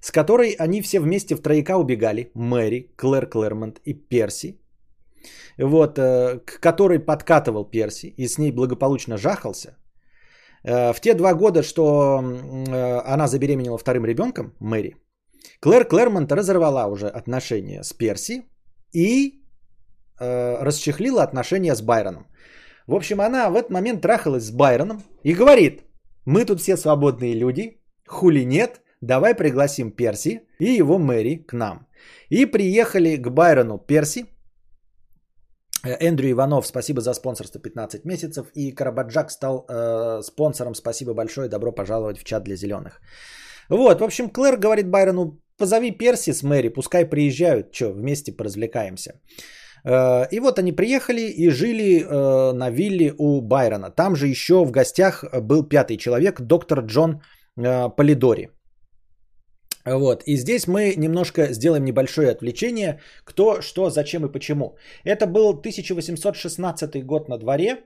с 0.00 0.10
которой 0.10 0.56
они 0.58 0.82
все 0.82 0.98
вместе 0.98 1.36
в 1.36 1.42
трояка 1.42 1.76
убегали. 1.76 2.32
Мэри, 2.34 2.92
Клэр 2.96 3.26
Клэрмонт 3.26 3.80
и 3.84 3.94
Перси 3.94 4.60
вот, 5.58 5.98
э, 5.98 6.38
к 6.44 6.60
которой 6.60 6.98
подкатывал 6.98 7.64
Перси 7.64 8.14
и 8.16 8.28
с 8.28 8.38
ней 8.38 8.52
благополучно 8.52 9.16
жахался, 9.16 9.76
э, 10.64 10.92
в 10.92 11.00
те 11.00 11.14
два 11.14 11.34
года, 11.34 11.62
что 11.62 12.20
э, 12.20 13.14
она 13.14 13.28
забеременела 13.28 13.78
вторым 13.78 14.04
ребенком, 14.04 14.54
Мэри, 14.60 14.96
Клэр 15.60 15.84
Клэрмонт 15.84 16.32
разорвала 16.32 16.86
уже 16.86 17.08
отношения 17.08 17.82
с 17.82 17.92
Перси 17.92 18.42
и 18.92 19.36
расчехлила 20.18 21.22
отношения 21.22 21.74
с 21.74 21.80
Байроном. 21.80 22.26
В 22.86 22.94
общем, 22.94 23.20
она 23.20 23.48
в 23.48 23.56
этот 23.56 23.70
момент 23.70 24.02
трахалась 24.02 24.44
с 24.44 24.50
Байроном 24.50 25.02
и 25.22 25.32
говорит, 25.32 25.82
мы 26.26 26.44
тут 26.44 26.60
все 26.60 26.76
свободные 26.76 27.32
люди, 27.34 27.80
хули 28.06 28.44
нет, 28.44 28.82
давай 29.00 29.34
пригласим 29.34 29.92
Перси 29.92 30.42
и 30.58 30.76
его 30.76 30.98
Мэри 30.98 31.36
к 31.36 31.54
нам. 31.54 31.86
И 32.28 32.44
приехали 32.44 33.16
к 33.16 33.30
Байрону 33.30 33.78
Перси, 33.78 34.26
Эндрю 35.84 36.30
Иванов, 36.30 36.66
спасибо 36.66 37.00
за 37.00 37.14
спонсорство 37.14 37.60
15 37.60 38.04
месяцев. 38.04 38.46
И 38.54 38.72
Карабаджак 38.72 39.30
стал 39.30 39.66
э, 39.68 40.22
спонсором. 40.22 40.74
Спасибо 40.74 41.14
большое. 41.14 41.48
Добро 41.48 41.72
пожаловать 41.72 42.18
в 42.18 42.24
чат 42.24 42.44
для 42.44 42.56
зеленых. 42.56 43.00
Вот, 43.68 44.00
в 44.00 44.04
общем, 44.04 44.30
Клэр 44.30 44.56
говорит 44.56 44.88
Байрону, 44.88 45.38
позови 45.56 45.92
Перси 45.92 46.32
с 46.32 46.42
Мэри, 46.42 46.68
пускай 46.68 47.06
приезжают. 47.06 47.72
Че, 47.72 47.92
вместе 47.92 48.32
поразвлекаемся. 48.32 49.20
Э, 49.84 50.26
и 50.30 50.40
вот 50.40 50.58
они 50.58 50.72
приехали 50.72 51.22
и 51.22 51.50
жили 51.50 52.02
э, 52.02 52.52
на 52.52 52.70
вилле 52.70 53.14
у 53.18 53.40
Байрона. 53.40 53.90
Там 53.90 54.16
же 54.16 54.26
еще 54.26 54.64
в 54.64 54.70
гостях 54.70 55.24
был 55.42 55.68
пятый 55.68 55.96
человек, 55.96 56.40
доктор 56.40 56.80
Джон 56.80 57.22
э, 57.56 57.88
Полидори. 57.96 58.48
Вот. 59.84 60.22
И 60.26 60.36
здесь 60.36 60.66
мы 60.66 60.94
немножко 60.96 61.52
сделаем 61.52 61.84
небольшое 61.84 62.30
отвлечение. 62.30 63.00
Кто, 63.24 63.60
что, 63.62 63.90
зачем 63.90 64.26
и 64.26 64.32
почему. 64.32 64.76
Это 65.04 65.26
был 65.26 65.50
1816 65.50 67.04
год 67.06 67.28
на 67.28 67.38
дворе. 67.38 67.84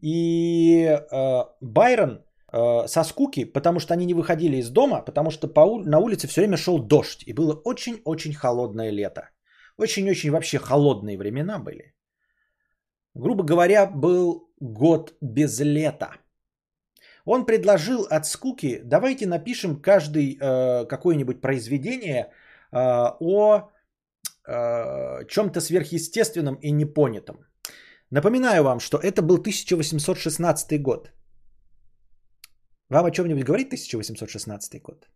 И 0.00 0.84
э, 0.86 1.44
Байрон 1.60 2.24
э, 2.52 2.86
со 2.86 3.04
скуки, 3.04 3.44
потому 3.44 3.80
что 3.80 3.94
они 3.94 4.06
не 4.06 4.14
выходили 4.14 4.58
из 4.58 4.70
дома, 4.70 5.02
потому 5.04 5.30
что 5.30 5.48
по, 5.48 5.82
на 5.84 5.98
улице 5.98 6.28
все 6.28 6.40
время 6.40 6.56
шел 6.56 6.78
дождь. 6.78 7.24
И 7.26 7.32
было 7.32 7.60
очень-очень 7.64 8.34
холодное 8.34 8.90
лето. 8.90 9.30
Очень-очень 9.76 10.30
вообще 10.30 10.58
холодные 10.58 11.18
времена 11.18 11.58
были. 11.58 11.94
Грубо 13.14 13.42
говоря, 13.42 13.86
был 13.86 14.48
год 14.60 15.14
без 15.20 15.60
лета. 15.60 16.10
Он 17.30 17.46
предложил 17.46 18.06
от 18.10 18.26
скуки, 18.26 18.80
давайте 18.84 19.26
напишем 19.26 19.82
каждый 19.82 20.38
э, 20.40 20.86
какое-нибудь 20.88 21.40
произведение 21.42 22.20
э, 22.22 22.78
о 23.20 23.70
э, 24.48 25.26
чем-то 25.28 25.60
сверхъестественном 25.60 26.54
и 26.62 26.70
непонятом. 26.72 27.36
Напоминаю 28.10 28.62
вам, 28.62 28.80
что 28.80 28.96
это 28.96 29.20
был 29.20 29.36
1816 29.36 30.82
год. 30.82 31.12
Вам 32.90 33.04
о 33.04 33.10
чем-нибудь 33.10 33.44
говорит 33.44 33.66
1816 33.66 34.82
год? 34.82 35.06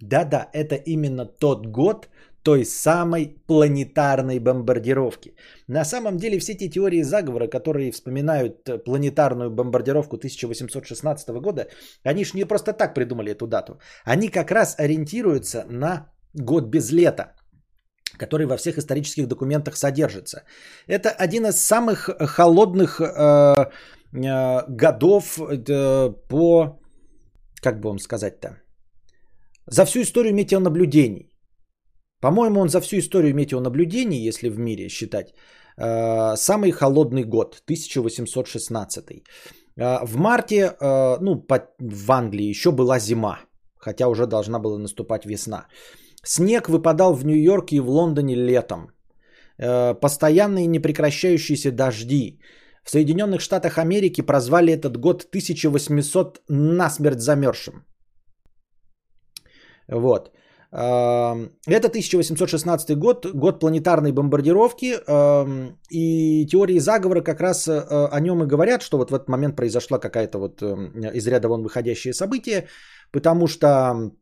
Да-да, 0.00 0.50
это 0.52 0.74
именно 0.74 1.24
тот 1.24 1.66
год, 1.66 2.08
той 2.42 2.64
самой 2.64 3.36
планетарной 3.46 4.38
бомбардировки. 4.38 5.34
На 5.68 5.84
самом 5.84 6.16
деле 6.16 6.38
все 6.38 6.52
эти 6.52 6.70
теории 6.70 7.02
заговора, 7.02 7.48
которые 7.48 7.92
вспоминают 7.92 8.68
э, 8.68 8.78
планетарную 8.78 9.50
бомбардировку 9.50 10.16
1816 10.16 11.28
года, 11.40 11.66
они 12.02 12.24
же 12.24 12.36
не 12.36 12.44
просто 12.44 12.72
так 12.72 12.94
придумали 12.94 13.32
эту 13.32 13.46
дату. 13.46 13.78
Они 14.04 14.28
как 14.28 14.50
раз 14.50 14.74
ориентируются 14.78 15.64
на 15.68 16.06
год 16.34 16.70
без 16.70 16.90
лета, 16.92 17.34
который 18.18 18.46
во 18.46 18.56
всех 18.56 18.78
исторических 18.78 19.26
документах 19.26 19.76
содержится. 19.76 20.44
Это 20.86 21.10
один 21.10 21.46
из 21.46 21.56
самых 21.56 22.08
холодных 22.20 23.00
э, 23.00 23.70
э, 24.12 24.62
годов 24.68 25.38
э, 25.38 26.10
по, 26.28 26.80
как 27.62 27.80
бы 27.80 27.88
вам 27.88 27.98
сказать-то, 27.98 28.48
за 29.66 29.84
всю 29.84 30.00
историю 30.00 30.34
метеонаблюдений. 30.34 31.29
По-моему, 32.20 32.60
он 32.60 32.68
за 32.68 32.80
всю 32.80 32.98
историю 32.98 33.34
метеонаблюдений, 33.34 34.28
если 34.28 34.50
в 34.50 34.58
мире 34.58 34.88
считать, 34.88 35.34
э, 35.78 36.36
самый 36.36 36.70
холодный 36.70 37.24
год, 37.24 37.62
1816. 37.66 39.24
Э, 39.76 40.04
в 40.04 40.16
марте, 40.16 40.56
э, 40.56 41.18
ну, 41.20 41.46
в 41.78 42.12
Англии 42.12 42.50
еще 42.50 42.70
была 42.72 42.98
зима, 42.98 43.38
хотя 43.78 44.08
уже 44.08 44.26
должна 44.26 44.58
была 44.58 44.78
наступать 44.78 45.24
весна. 45.24 45.66
Снег 46.22 46.68
выпадал 46.68 47.14
в 47.14 47.24
Нью-Йорке 47.24 47.76
и 47.76 47.80
в 47.80 47.88
Лондоне 47.88 48.34
летом. 48.36 48.90
Постоянные 50.00 50.66
непрекращающиеся 50.66 51.70
дожди. 51.70 52.40
В 52.82 52.90
Соединенных 52.90 53.40
Штатах 53.40 53.78
Америки 53.78 54.22
прозвали 54.22 54.72
этот 54.72 54.96
год 54.96 55.24
1800 55.30 56.40
насмерть 56.48 57.20
замерзшим. 57.20 57.84
Вот. 59.88 60.30
Это 60.72 61.88
1816 61.88 62.96
год, 62.96 63.26
год 63.26 63.58
планетарной 63.58 64.12
бомбардировки, 64.12 64.98
и 65.90 66.46
теории 66.46 66.78
заговора 66.78 67.22
как 67.22 67.40
раз 67.40 67.66
э, 67.66 67.72
о 68.12 68.20
нем 68.20 68.44
и 68.44 68.46
говорят, 68.46 68.82
что 68.82 68.96
вот 68.98 69.10
в 69.10 69.14
этот 69.14 69.28
момент 69.28 69.56
произошла 69.56 69.98
какая-то 69.98 70.38
вот 70.38 70.62
эм, 70.62 70.92
из 71.12 71.26
ряда 71.26 71.48
вон 71.48 71.64
выходящее 71.64 72.14
событие, 72.14 72.68
потому 73.10 73.48
что 73.48 74.12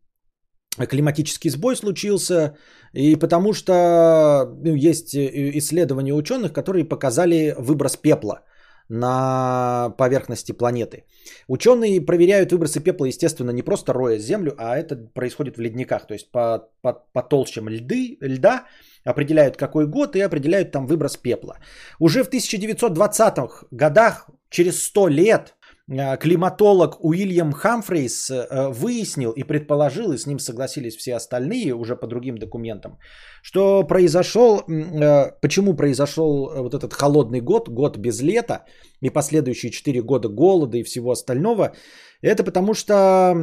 климатический 0.86 1.50
сбой 1.50 1.76
случился, 1.76 2.56
и 2.94 3.16
потому 3.16 3.52
что 3.52 4.46
ну, 4.64 4.74
есть 4.74 5.14
э, 5.14 5.58
исследования 5.58 6.14
ученых, 6.14 6.52
которые 6.52 6.88
показали 6.88 7.54
выброс 7.58 7.96
пепла 7.96 8.44
на 8.88 9.90
поверхности 9.98 10.52
планеты. 10.52 11.04
Ученые 11.46 12.00
проверяют 12.00 12.52
выбросы 12.52 12.80
пепла, 12.80 13.06
естественно, 13.06 13.50
не 13.50 13.62
просто 13.62 13.92
роя 13.92 14.18
землю, 14.18 14.54
а 14.58 14.76
это 14.76 14.96
происходит 15.14 15.56
в 15.56 15.60
ледниках, 15.60 16.06
то 16.06 16.14
есть 16.14 16.30
по, 16.30 16.68
по, 16.82 16.92
по 17.12 17.22
толщам 17.22 17.68
льды, 17.68 18.16
льда 18.20 18.64
определяют 19.04 19.56
какой 19.56 19.86
год 19.86 20.16
и 20.16 20.20
определяют 20.20 20.72
там 20.72 20.86
выброс 20.86 21.16
пепла. 21.16 21.58
Уже 21.98 22.24
в 22.24 22.30
1920-х 22.30 23.66
годах, 23.70 24.30
через 24.50 24.82
100 24.84 25.08
лет, 25.08 25.54
климатолог 25.88 27.02
Уильям 27.02 27.52
Хамфрейс 27.52 28.30
э, 28.30 28.68
выяснил 28.68 29.32
и 29.32 29.42
предположил, 29.42 30.12
и 30.12 30.18
с 30.18 30.26
ним 30.26 30.38
согласились 30.38 30.96
все 30.96 31.14
остальные 31.14 31.74
уже 31.74 31.96
по 31.96 32.06
другим 32.06 32.36
документам, 32.36 32.98
что 33.42 33.84
произошел, 33.84 34.60
э, 34.60 35.32
почему 35.40 35.74
произошел 35.74 36.50
вот 36.62 36.74
этот 36.74 36.92
холодный 36.92 37.40
год, 37.40 37.68
год 37.70 37.96
без 37.96 38.20
лета 38.20 38.64
и 39.00 39.08
последующие 39.08 39.72
4 39.72 40.02
года 40.02 40.28
голода 40.28 40.76
и 40.76 40.82
всего 40.82 41.10
остального, 41.10 41.72
это 42.20 42.44
потому 42.44 42.74
что 42.74 43.34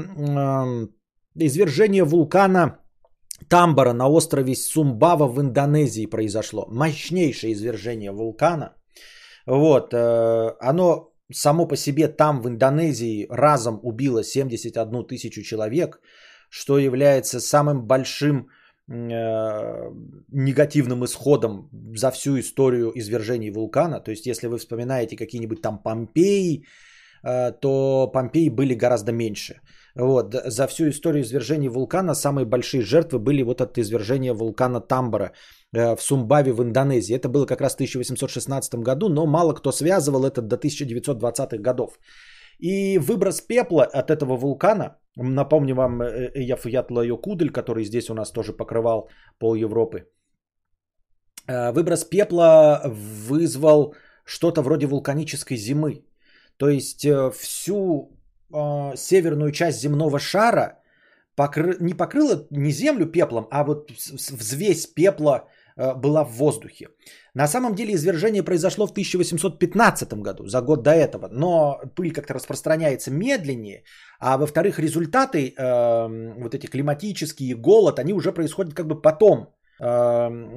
извержение 1.35 2.03
вулкана 2.03 2.77
Тамбара 3.49 3.93
на 3.93 4.07
острове 4.07 4.55
Сумбава 4.55 5.27
в 5.27 5.41
Индонезии 5.41 6.05
произошло. 6.05 6.67
Мощнейшее 6.69 7.53
извержение 7.53 8.11
вулкана. 8.11 8.75
Вот, 9.47 9.93
оно 9.93 11.14
само 11.31 11.67
по 11.67 11.75
себе 11.75 12.07
там 12.07 12.41
в 12.41 12.47
Индонезии 12.47 13.27
разом 13.29 13.79
убило 13.83 14.23
71 14.23 15.07
тысячу 15.07 15.41
человек, 15.41 15.99
что 16.49 16.77
является 16.77 17.39
самым 17.39 17.87
большим 17.87 18.47
э, 18.87 18.93
негативным 20.31 21.03
исходом 21.03 21.69
за 21.95 22.11
всю 22.11 22.39
историю 22.39 22.91
извержений 22.95 23.51
вулкана. 23.51 23.99
То 23.99 24.11
есть, 24.11 24.25
если 24.25 24.47
вы 24.47 24.57
вспоминаете 24.57 25.15
какие-нибудь 25.15 25.61
там 25.61 25.81
Помпеи, 25.83 26.65
э, 27.23 27.51
то 27.61 28.11
Помпеи 28.13 28.49
были 28.49 28.75
гораздо 28.75 29.11
меньше. 29.11 29.61
Вот. 29.95 30.35
За 30.45 30.67
всю 30.67 30.89
историю 30.89 31.23
извержений 31.23 31.69
вулкана 31.69 32.15
самые 32.15 32.45
большие 32.45 32.81
жертвы 32.83 33.19
были 33.19 33.43
вот 33.43 33.61
от 33.61 33.77
извержения 33.77 34.33
вулкана 34.33 34.81
Тамбара 34.81 35.31
в 35.75 36.01
Сумбаве 36.01 36.53
в 36.53 36.61
Индонезии. 36.61 37.15
Это 37.15 37.29
было 37.29 37.45
как 37.45 37.61
раз 37.61 37.73
в 37.73 37.75
1816 37.75 38.75
году, 38.75 39.09
но 39.09 39.25
мало 39.25 39.53
кто 39.53 39.71
связывал 39.71 40.25
это 40.25 40.41
до 40.41 40.55
1920-х 40.55 41.57
годов. 41.57 41.99
И 42.59 42.97
выброс 42.97 43.41
пепла 43.41 43.83
от 43.83 44.09
этого 44.09 44.37
вулкана, 44.37 44.97
напомню 45.15 45.75
вам 45.75 46.01
э, 46.01 46.31
э, 46.33 46.41
Яфуятла 46.41 47.01
Йокудель, 47.01 47.51
который 47.51 47.83
здесь 47.83 48.09
у 48.09 48.13
нас 48.13 48.31
тоже 48.31 48.53
покрывал 48.53 49.09
пол 49.39 49.55
Европы. 49.55 50.07
Выброс 51.47 52.05
пепла 52.05 52.81
вызвал 53.29 53.93
что-то 54.25 54.63
вроде 54.63 54.87
вулканической 54.87 55.57
зимы. 55.57 56.03
То 56.57 56.69
есть 56.69 57.05
всю 57.33 58.17
э, 58.53 58.95
северную 58.95 59.51
часть 59.51 59.79
земного 59.79 60.19
шара 60.19 60.79
покры... 61.35 61.77
не 61.79 61.93
покрыла 61.93 62.47
не 62.49 62.71
землю 62.71 63.05
пеплом, 63.05 63.47
а 63.51 63.63
вот 63.63 63.91
взвесь 63.91 64.87
пепла 64.87 65.35
э, 65.35 65.54
была 65.75 66.23
в 66.23 66.31
воздухе. 66.31 66.87
На 67.33 67.47
самом 67.47 67.75
деле 67.75 67.93
извержение 67.93 68.43
произошло 68.43 68.87
в 68.87 68.91
1815 68.91 70.13
году, 70.13 70.47
за 70.47 70.61
год 70.61 70.83
до 70.83 70.91
этого, 70.91 71.27
но 71.31 71.79
пыль 71.95 72.13
как-то 72.13 72.33
распространяется 72.33 73.11
медленнее, 73.11 73.83
а 74.19 74.37
во-вторых, 74.37 74.79
результаты, 74.79 75.53
э, 75.57 76.41
вот 76.41 76.55
эти 76.55 76.67
климатические, 76.67 77.55
голод, 77.55 77.99
они 77.99 78.13
уже 78.13 78.31
происходят 78.31 78.73
как 78.73 78.87
бы 78.87 79.01
потом, 79.01 79.53
э, 79.81 79.85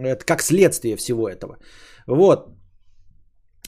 это 0.05 0.25
как 0.25 0.43
следствие 0.43 0.97
всего 0.97 1.29
этого. 1.29 1.59
Вот, 2.07 2.49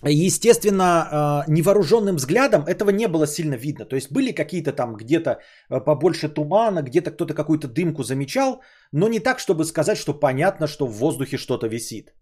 Естественно, 0.03 0.85
а, 0.85 1.45
невооруженным 1.47 2.17
взглядом 2.17 2.65
этого 2.65 2.91
не 2.91 3.09
было 3.09 3.27
сильно 3.27 3.57
видно. 3.57 3.85
То 3.85 3.97
есть 3.97 4.11
были 4.11 4.33
какие-то 4.33 4.73
там 4.73 4.97
где-то 4.97 5.41
а, 5.69 5.81
побольше 5.81 6.29
тумана, 6.29 6.83
где-то 6.83 7.11
кто-то 7.11 7.35
какую-то 7.35 7.69
дымку 7.69 8.03
замечал, 8.03 8.63
но 8.93 9.09
не 9.09 9.21
так, 9.21 9.39
чтобы 9.39 9.65
сказать, 9.65 9.99
что 9.99 10.15
понятно, 10.15 10.67
что 10.67 10.87
в 10.87 10.93
воздухе 10.93 11.37
что-то 11.37 11.67
висит. 11.67 12.15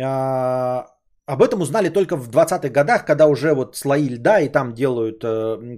А, 0.00 0.86
об 1.26 1.42
этом 1.42 1.60
узнали 1.60 1.90
только 1.90 2.16
в 2.16 2.30
20-х 2.30 2.70
годах, 2.70 3.04
когда 3.04 3.26
уже 3.26 3.54
вот 3.54 3.76
слои 3.76 4.08
льда 4.08 4.40
и 4.40 4.48
там 4.48 4.74
делают 4.74 5.20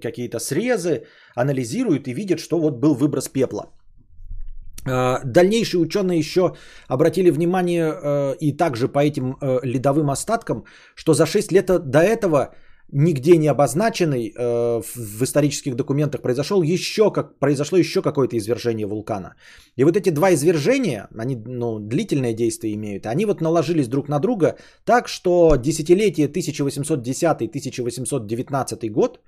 какие-то 0.02 0.38
срезы, 0.38 1.06
анализируют 1.34 2.08
и 2.08 2.14
видят, 2.14 2.38
что 2.38 2.60
вот 2.60 2.80
был 2.80 2.94
выброс 2.94 3.28
пепла. 3.28 3.72
А, 4.86 5.20
дальнейшие 5.24 5.80
ученые 5.80 6.18
еще 6.18 6.54
обратили 6.88 7.30
внимание 7.30 7.92
э, 7.92 8.36
и 8.40 8.52
также 8.52 8.88
по 8.88 9.00
этим 9.00 9.36
э, 9.40 9.60
ледовым 9.62 10.10
остаткам, 10.10 10.64
что 10.94 11.14
за 11.14 11.26
6 11.26 11.52
лет 11.52 11.66
до 11.66 11.98
этого 11.98 12.54
нигде 12.92 13.36
не 13.36 13.48
обозначенный 13.48 14.32
э, 14.36 14.82
в 14.94 15.22
исторических 15.22 15.74
документах 15.74 16.22
произошел 16.22 16.62
еще 16.62 17.10
как 17.10 17.36
произошло 17.38 17.78
еще 17.78 18.02
какое-то 18.02 18.38
извержение 18.38 18.86
вулкана. 18.86 19.34
И 19.76 19.84
вот 19.84 19.96
эти 19.96 20.10
два 20.10 20.34
извержения, 20.34 21.08
они 21.18 21.36
ну, 21.36 21.80
длительное 21.80 22.32
действие 22.32 22.74
имеют, 22.74 23.06
они 23.06 23.26
вот 23.26 23.40
наложились 23.40 23.88
друг 23.88 24.08
на 24.08 24.20
друга 24.20 24.56
так, 24.84 25.08
что 25.08 25.56
десятилетие 25.56 26.28
1810-1819 26.28 28.90
год 28.90 29.20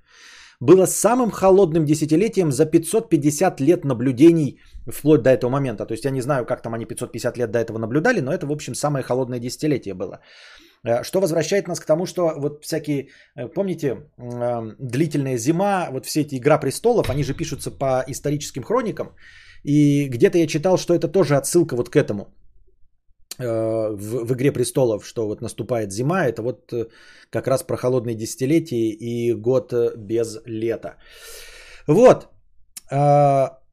было 0.59 0.85
самым 0.85 1.31
холодным 1.31 1.85
десятилетием 1.85 2.51
за 2.51 2.65
550 2.65 3.61
лет 3.61 3.85
наблюдений 3.85 4.59
вплоть 4.87 5.21
до 5.21 5.29
этого 5.29 5.49
момента. 5.49 5.85
То 5.85 5.93
есть 5.93 6.05
я 6.05 6.11
не 6.11 6.21
знаю, 6.21 6.45
как 6.45 6.61
там 6.61 6.73
они 6.73 6.85
550 6.85 7.37
лет 7.37 7.51
до 7.51 7.59
этого 7.59 7.77
наблюдали, 7.77 8.21
но 8.21 8.31
это, 8.31 8.45
в 8.45 8.51
общем, 8.51 8.75
самое 8.75 9.03
холодное 9.03 9.39
десятилетие 9.39 9.93
было. 9.93 10.19
Э, 10.83 11.03
что 11.03 11.21
возвращает 11.21 11.67
нас 11.67 11.79
к 11.79 11.85
тому, 11.85 12.05
что 12.05 12.33
вот 12.37 12.63
всякие, 12.63 13.07
э, 13.35 13.47
помните, 13.47 13.87
э, 14.17 14.75
длительная 14.79 15.37
зима, 15.37 15.87
вот 15.91 16.05
все 16.05 16.21
эти 16.21 16.35
«Игра 16.35 16.57
престолов», 16.57 17.09
они 17.09 17.23
же 17.23 17.33
пишутся 17.33 17.71
по 17.71 18.03
историческим 18.07 18.63
хроникам. 18.63 19.15
И 19.63 20.07
где-то 20.09 20.37
я 20.37 20.47
читал, 20.47 20.77
что 20.77 20.93
это 20.93 21.07
тоже 21.07 21.35
отсылка 21.35 21.75
вот 21.75 21.89
к 21.89 21.95
этому 21.95 22.33
в, 23.39 24.25
в 24.25 24.33
«Игре 24.33 24.51
престолов», 24.51 25.05
что 25.05 25.27
вот 25.27 25.41
наступает 25.41 25.91
зима, 25.91 26.25
это 26.27 26.41
вот 26.41 26.73
как 27.29 27.47
раз 27.47 27.63
про 27.63 27.77
холодные 27.77 28.15
десятилетия 28.15 28.89
и 28.89 29.33
год 29.33 29.73
без 29.97 30.39
лета. 30.45 30.95
Вот. 31.87 32.27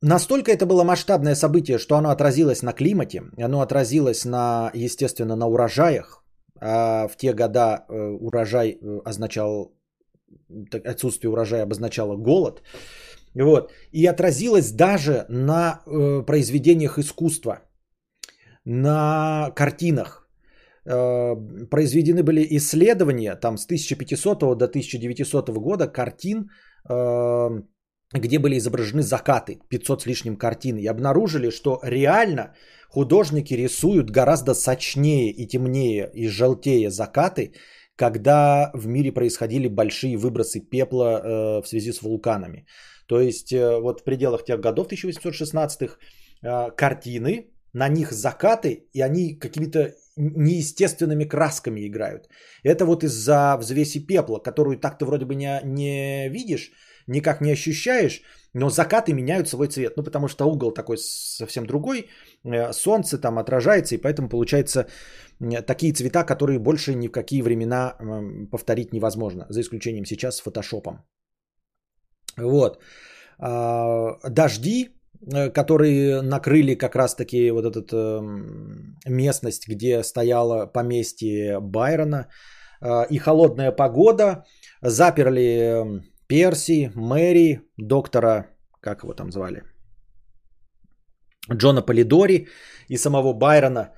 Настолько 0.03 0.53
это 0.53 0.67
было 0.67 0.85
масштабное 0.85 1.35
событие, 1.35 1.79
что 1.79 1.97
оно 1.97 2.11
отразилось 2.11 2.63
на 2.63 2.73
климате, 2.73 3.23
оно 3.39 3.61
отразилось 3.61 4.25
на, 4.25 4.71
естественно, 4.75 5.37
на 5.37 5.47
урожаях. 5.47 6.23
А 6.61 7.09
в 7.09 7.17
те 7.17 7.33
года 7.33 7.85
э, 7.89 8.19
урожай 8.21 8.79
э, 8.81 9.01
означал, 9.05 9.73
отсутствие 10.85 11.31
урожая 11.31 11.63
обозначало 11.63 12.17
голод. 12.17 12.63
Вот. 13.35 13.73
И 13.93 14.07
отразилось 14.07 14.71
даже 14.73 15.27
на 15.29 15.83
э, 15.87 16.23
произведениях 16.27 16.99
искусства, 16.99 17.61
на 18.67 19.51
картинах. 19.57 20.29
Э, 20.85 21.35
произведены 21.71 22.23
были 22.23 22.47
исследования 22.51 23.35
там 23.37 23.57
с 23.57 23.65
1500 23.65 24.59
до 24.59 24.67
1900 24.67 25.51
года 25.51 25.89
картин 25.89 26.51
э, 26.89 27.63
где 28.13 28.39
были 28.39 28.57
изображены 28.59 29.03
закаты, 29.03 29.59
500 29.69 30.03
с 30.03 30.07
лишним 30.07 30.37
картин, 30.37 30.77
и 30.77 30.87
обнаружили, 30.87 31.51
что 31.51 31.81
реально 31.83 32.55
художники 32.89 33.55
рисуют 33.55 34.11
гораздо 34.11 34.55
сочнее 34.55 35.31
и 35.31 35.47
темнее 35.47 36.11
и 36.15 36.29
желтее 36.29 36.91
закаты, 36.91 37.53
когда 37.97 38.71
в 38.75 38.87
мире 38.87 39.13
происходили 39.13 39.69
большие 39.69 40.17
выбросы 40.17 40.61
пепла 40.61 41.05
э, 41.05 41.63
в 41.63 41.67
связи 41.67 41.93
с 41.93 42.03
вулканами. 42.03 42.67
То 43.09 43.21
есть 43.21 43.53
э, 43.53 43.81
вот 43.81 44.01
в 44.01 44.05
пределах 44.05 44.45
тех 44.45 44.61
годов 44.61 44.89
1816-х 44.89 45.97
э, 46.43 46.71
картины, 46.77 47.51
на 47.77 47.89
них 47.89 48.13
закаты, 48.13 48.89
и 48.95 49.03
они 49.03 49.39
какими-то 49.39 49.95
неестественными 50.17 51.29
красками 51.29 51.87
играют. 51.87 52.29
Это 52.65 52.85
вот 52.85 53.05
из-за 53.05 53.57
взвеси 53.59 54.07
пепла, 54.07 54.39
которую 54.39 54.79
так-то 54.79 55.05
вроде 55.05 55.27
бы 55.27 55.35
не, 55.35 55.61
не 55.65 56.29
видишь, 56.31 56.73
никак 57.07 57.41
не 57.41 57.53
ощущаешь, 57.53 58.23
но 58.55 58.71
закаты 58.71 59.13
меняют 59.13 59.49
свой 59.49 59.69
цвет. 59.69 59.97
Ну, 59.97 60.05
потому 60.05 60.29
что 60.29 60.47
угол 60.47 60.73
такой 60.73 60.97
совсем 60.97 61.67
другой, 61.67 62.09
э, 62.45 62.73
солнце 62.73 63.19
там 63.19 63.39
отражается, 63.39 63.95
и 63.95 63.99
поэтому 63.99 64.29
получается 64.29 64.87
такие 65.67 65.93
цвета, 65.93 66.25
которые 66.25 66.59
больше 66.59 66.95
ни 66.95 67.09
в 67.09 67.13
какие 67.13 67.43
времена 67.43 67.97
повторить 68.51 68.93
невозможно, 68.95 69.47
за 69.51 69.61
исключением 69.61 70.07
сейчас 70.07 70.37
с 70.37 70.43
фотошопом. 70.43 71.05
Вот. 72.39 72.81
А, 73.39 74.19
дожди 74.31 74.96
которые 75.31 76.23
накрыли 76.23 76.75
как 76.75 76.97
раз-таки 76.97 77.51
вот 77.51 77.77
эту 77.77 78.23
местность, 79.07 79.69
где 79.69 80.03
стояло 80.03 80.67
поместье 80.67 81.61
Байрона, 81.61 82.29
и 83.11 83.19
холодная 83.19 83.73
погода, 83.73 84.45
заперли 84.83 86.03
Перси, 86.29 86.93
Мэри, 86.95 87.61
доктора, 87.77 88.47
как 88.81 89.03
его 89.03 89.15
там 89.15 89.33
звали, 89.33 89.63
Джона 91.53 91.83
Полидори 91.83 92.49
и 92.89 92.97
самого 92.97 93.33
Байрона. 93.33 93.93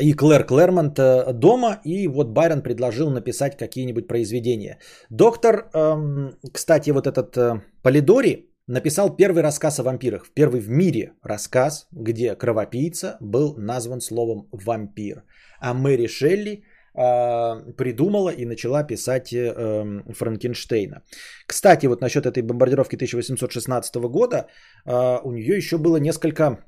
И 0.00 0.12
Клэр 0.12 0.44
Клэрмонт 0.44 0.98
э, 0.98 1.32
дома, 1.32 1.80
и 1.84 2.08
вот 2.08 2.28
Байрон 2.28 2.62
предложил 2.62 3.10
написать 3.10 3.56
какие-нибудь 3.56 4.08
произведения. 4.08 4.78
Доктор, 5.10 5.70
эм, 5.72 6.36
кстати, 6.52 6.90
вот 6.90 7.06
этот 7.06 7.36
э, 7.36 7.62
Полидори 7.82 8.53
написал 8.66 9.16
первый 9.16 9.42
рассказ 9.42 9.78
о 9.78 9.82
вампирах, 9.82 10.30
первый 10.34 10.60
в 10.60 10.68
мире 10.68 11.12
рассказ, 11.22 11.86
где 11.92 12.34
кровопийца 12.34 13.16
был 13.20 13.54
назван 13.58 14.00
словом 14.00 14.48
вампир, 14.52 15.22
а 15.60 15.74
Мэри 15.74 16.06
Шелли 16.06 16.64
э, 16.94 17.72
придумала 17.76 18.30
и 18.30 18.46
начала 18.46 18.82
писать 18.84 19.32
э, 19.32 20.02
Франкенштейна. 20.12 21.02
Кстати, 21.46 21.86
вот 21.86 22.00
насчет 22.00 22.26
этой 22.26 22.42
бомбардировки 22.42 22.96
1816 22.96 23.96
года 23.96 24.46
э, 24.86 25.20
у 25.24 25.32
нее 25.32 25.56
еще 25.56 25.78
было 25.78 25.98
несколько 25.98 26.58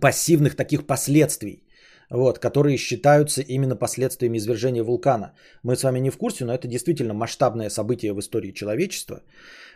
пассивных 0.00 0.54
таких 0.54 0.86
последствий, 0.86 1.64
вот, 2.10 2.38
которые 2.38 2.76
считаются 2.76 3.40
именно 3.40 3.76
последствиями 3.76 4.38
извержения 4.38 4.84
вулкана. 4.84 5.32
Мы 5.62 5.76
с 5.76 5.82
вами 5.82 6.00
не 6.00 6.10
в 6.10 6.18
курсе, 6.18 6.44
но 6.44 6.52
это 6.52 6.68
действительно 6.68 7.14
масштабное 7.14 7.70
событие 7.70 8.12
в 8.12 8.20
истории 8.20 8.52
человечества. 8.52 9.22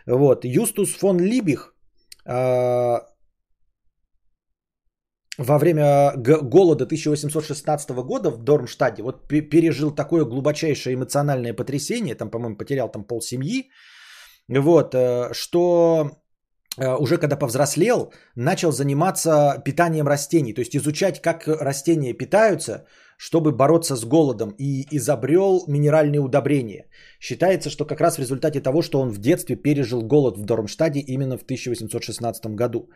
Вот, 0.07 0.45
Юстус 0.45 0.95
фон 0.95 1.19
Либих 1.19 1.75
э, 2.25 2.99
во 5.37 5.57
время 5.59 6.13
голода 6.15 6.85
1816 6.85 7.89
года 7.89 8.31
в 8.31 8.43
Дормштаде 8.43 9.03
вот 9.03 9.27
пережил 9.27 9.91
такое 9.91 10.25
глубочайшее 10.25 10.95
эмоциональное 10.95 11.53
потрясение, 11.53 12.15
там, 12.15 12.31
по-моему, 12.31 12.57
потерял 12.57 12.89
там 12.89 13.03
пол 13.03 13.21
семьи, 13.21 13.69
вот, 14.47 14.95
э, 14.95 15.33
что 15.33 16.11
Э, 16.77 16.95
уже 16.95 17.17
когда 17.17 17.35
повзрослел, 17.35 18.13
начал 18.35 18.71
заниматься 18.71 19.61
питанием 19.65 20.07
растений, 20.07 20.53
то 20.53 20.61
есть 20.61 20.75
изучать, 20.75 21.21
как 21.21 21.47
растения 21.47 22.13
питаются, 22.13 22.85
чтобы 23.17 23.51
бороться 23.51 23.95
с 23.95 24.05
голодом, 24.05 24.53
и 24.59 24.85
изобрел 24.91 25.63
минеральные 25.67 26.21
удобрения. 26.21 26.85
Считается, 27.19 27.69
что 27.69 27.85
как 27.85 28.01
раз 28.01 28.15
в 28.15 28.19
результате 28.19 28.61
того, 28.61 28.81
что 28.81 29.01
он 29.01 29.09
в 29.09 29.17
детстве 29.17 29.55
пережил 29.55 30.01
голод 30.01 30.37
в 30.37 30.45
Дормштаде 30.45 30.99
именно 30.99 31.37
в 31.37 31.43
1816 31.43 32.55
году. 32.55 32.89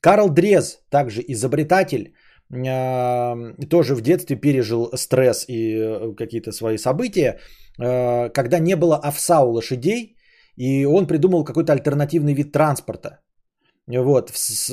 Карл 0.00 0.30
Дрез, 0.30 0.78
также 0.90 1.22
изобретатель, 1.28 2.14
э, 2.50 3.66
тоже 3.68 3.94
в 3.94 4.00
детстве 4.00 4.36
пережил 4.36 4.90
стресс 4.96 5.44
и 5.48 5.76
э, 5.76 6.14
какие-то 6.16 6.52
свои 6.52 6.78
события, 6.78 7.38
когда 7.78 8.58
не 8.58 8.76
было 8.76 8.96
овса 8.96 9.42
у 9.42 9.52
лошадей, 9.52 10.16
и 10.56 10.84
он 10.84 11.06
придумал 11.06 11.44
какой-то 11.44 11.72
альтернативный 11.72 12.34
вид 12.34 12.52
транспорта. 12.52 13.20
Вот, 13.98 14.30
с, 14.34 14.70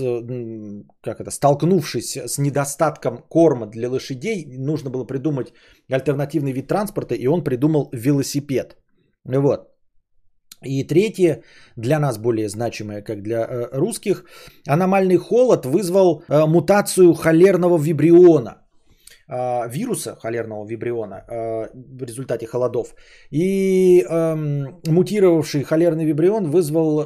как 1.01 1.19
это, 1.19 1.31
столкнувшись 1.31 2.17
с 2.17 2.37
недостатком 2.37 3.17
корма 3.29 3.65
для 3.65 3.89
лошадей, 3.89 4.45
нужно 4.57 4.89
было 4.89 5.05
придумать 5.05 5.53
альтернативный 5.91 6.51
вид 6.51 6.67
транспорта, 6.67 7.15
и 7.15 7.27
он 7.27 7.43
придумал 7.43 7.89
велосипед. 7.93 8.77
Вот. 9.25 9.67
И 10.65 10.83
третье, 10.83 11.43
для 11.75 11.99
нас 11.99 12.17
более 12.17 12.49
значимое, 12.49 13.01
как 13.01 13.21
для 13.21 13.45
э, 13.45 13.69
русских, 13.71 14.23
аномальный 14.67 15.17
холод 15.17 15.65
вызвал 15.65 16.23
э, 16.29 16.45
мутацию 16.47 17.13
холерного 17.13 17.77
вибриона– 17.77 18.55
э, 19.29 19.69
вируса 19.69 20.15
холерного 20.15 20.65
вибриона 20.65 21.23
в 21.73 22.03
результате 22.03 22.47
холодов. 22.47 22.95
И 23.31 24.01
э, 24.01 24.35
мутировавший 24.87 25.63
холерный 25.63 26.05
вибрион 26.05 26.49
вызвал 26.49 27.03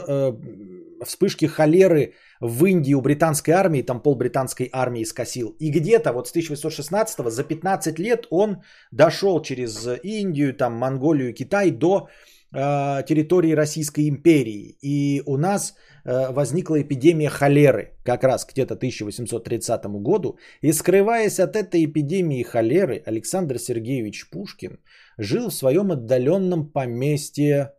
вспышки 1.03 1.45
холеры 1.45 2.13
в 2.39 2.65
Индии 2.65 2.93
у 2.93 3.01
британской 3.01 3.53
армии, 3.53 3.81
там 3.81 4.01
пол 4.01 4.15
британской 4.15 4.69
армии 4.71 5.03
скосил. 5.03 5.55
И 5.59 5.69
где-то 5.69 6.13
вот 6.13 6.27
с 6.27 6.31
1816 6.31 7.31
за 7.31 7.43
15 7.43 7.99
лет 7.99 8.27
он 8.29 8.63
дошел 8.91 9.41
через 9.41 9.87
Индию, 10.03 10.53
там 10.53 10.73
Монголию, 10.73 11.33
Китай 11.33 11.71
до 11.71 12.07
э, 12.53 13.03
территории 13.07 13.53
Российской 13.53 14.09
империи. 14.09 14.77
И 14.81 15.21
у 15.25 15.37
нас 15.37 15.75
Э, 16.03 16.31
возникла 16.31 16.81
эпидемия 16.81 17.29
холеры, 17.29 17.93
как 18.03 18.23
раз 18.23 18.45
где-то 18.45 18.73
1830 18.73 19.85
году. 20.01 20.37
И 20.61 20.73
скрываясь 20.73 21.39
от 21.39 21.55
этой 21.55 21.85
эпидемии 21.85 22.43
холеры, 22.43 23.03
Александр 23.05 23.59
Сергеевич 23.59 24.29
Пушкин 24.29 24.79
жил 25.17 25.49
в 25.49 25.53
своем 25.53 25.91
отдаленном 25.91 26.71
поместье, 26.71 27.73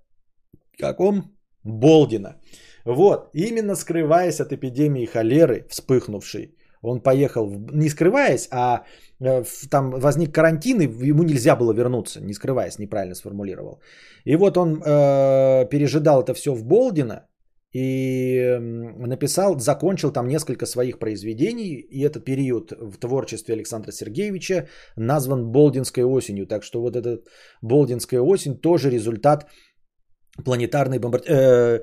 каком? 0.78 1.36
Болдина. 1.64 2.40
Вот, 2.84 3.30
именно 3.34 3.74
скрываясь 3.74 4.40
от 4.40 4.52
эпидемии 4.52 5.06
холеры, 5.06 5.66
вспыхнувшей, 5.68 6.56
он 6.82 7.00
поехал, 7.00 7.48
не 7.72 7.88
скрываясь, 7.88 8.48
а 8.50 8.84
э, 9.20 9.44
там 9.70 9.90
возник 9.90 10.34
карантин, 10.34 10.80
и 10.80 11.08
ему 11.08 11.22
нельзя 11.22 11.56
было 11.56 11.72
вернуться, 11.72 12.20
не 12.20 12.34
скрываясь, 12.34 12.78
неправильно 12.78 13.14
сформулировал. 13.14 13.80
И 14.24 14.36
вот 14.36 14.56
он 14.56 14.82
э, 14.84 15.68
пережидал 15.70 16.22
это 16.22 16.34
все 16.34 16.54
в 16.54 16.64
Болдино, 16.64 17.28
и 17.72 18.58
написал, 18.60 19.58
закончил 19.58 20.12
там 20.12 20.28
несколько 20.28 20.66
своих 20.66 20.98
произведений, 20.98 21.80
и 21.90 22.02
этот 22.02 22.24
период 22.24 22.72
в 22.72 22.98
творчестве 22.98 23.54
Александра 23.54 23.92
Сергеевича 23.92 24.68
назван 24.96 25.52
Болдинской 25.52 26.04
осенью, 26.04 26.46
так 26.46 26.64
что 26.64 26.82
вот 26.82 26.96
эта 26.96 27.22
Болдинская 27.62 28.20
осень 28.20 28.58
тоже 28.58 28.90
результат 28.90 29.46
планетарной 30.44 30.98
бомбардировки. 30.98 31.32
Э, 31.32 31.80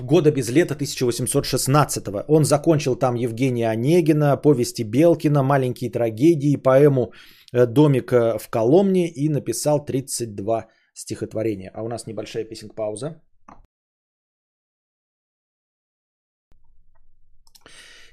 года 0.00 0.30
без 0.30 0.50
лета 0.50 0.74
1816 0.74 2.06
Он 2.28 2.44
закончил 2.44 2.96
там 2.96 3.14
Евгения 3.14 3.70
Онегина, 3.70 4.36
повести 4.36 4.82
Белкина, 4.84 5.42
маленькие 5.42 5.90
трагедии, 5.90 6.56
поэму 6.56 7.12
э, 7.52 7.66
«Домик 7.66 8.12
в 8.12 8.48
Коломне» 8.50 9.08
и 9.08 9.28
написал 9.28 9.84
32 9.84 10.66
стихотворения. 10.94 11.70
А 11.74 11.82
у 11.82 11.88
нас 11.88 12.06
небольшая 12.06 12.44
песенка-пауза. 12.44 13.22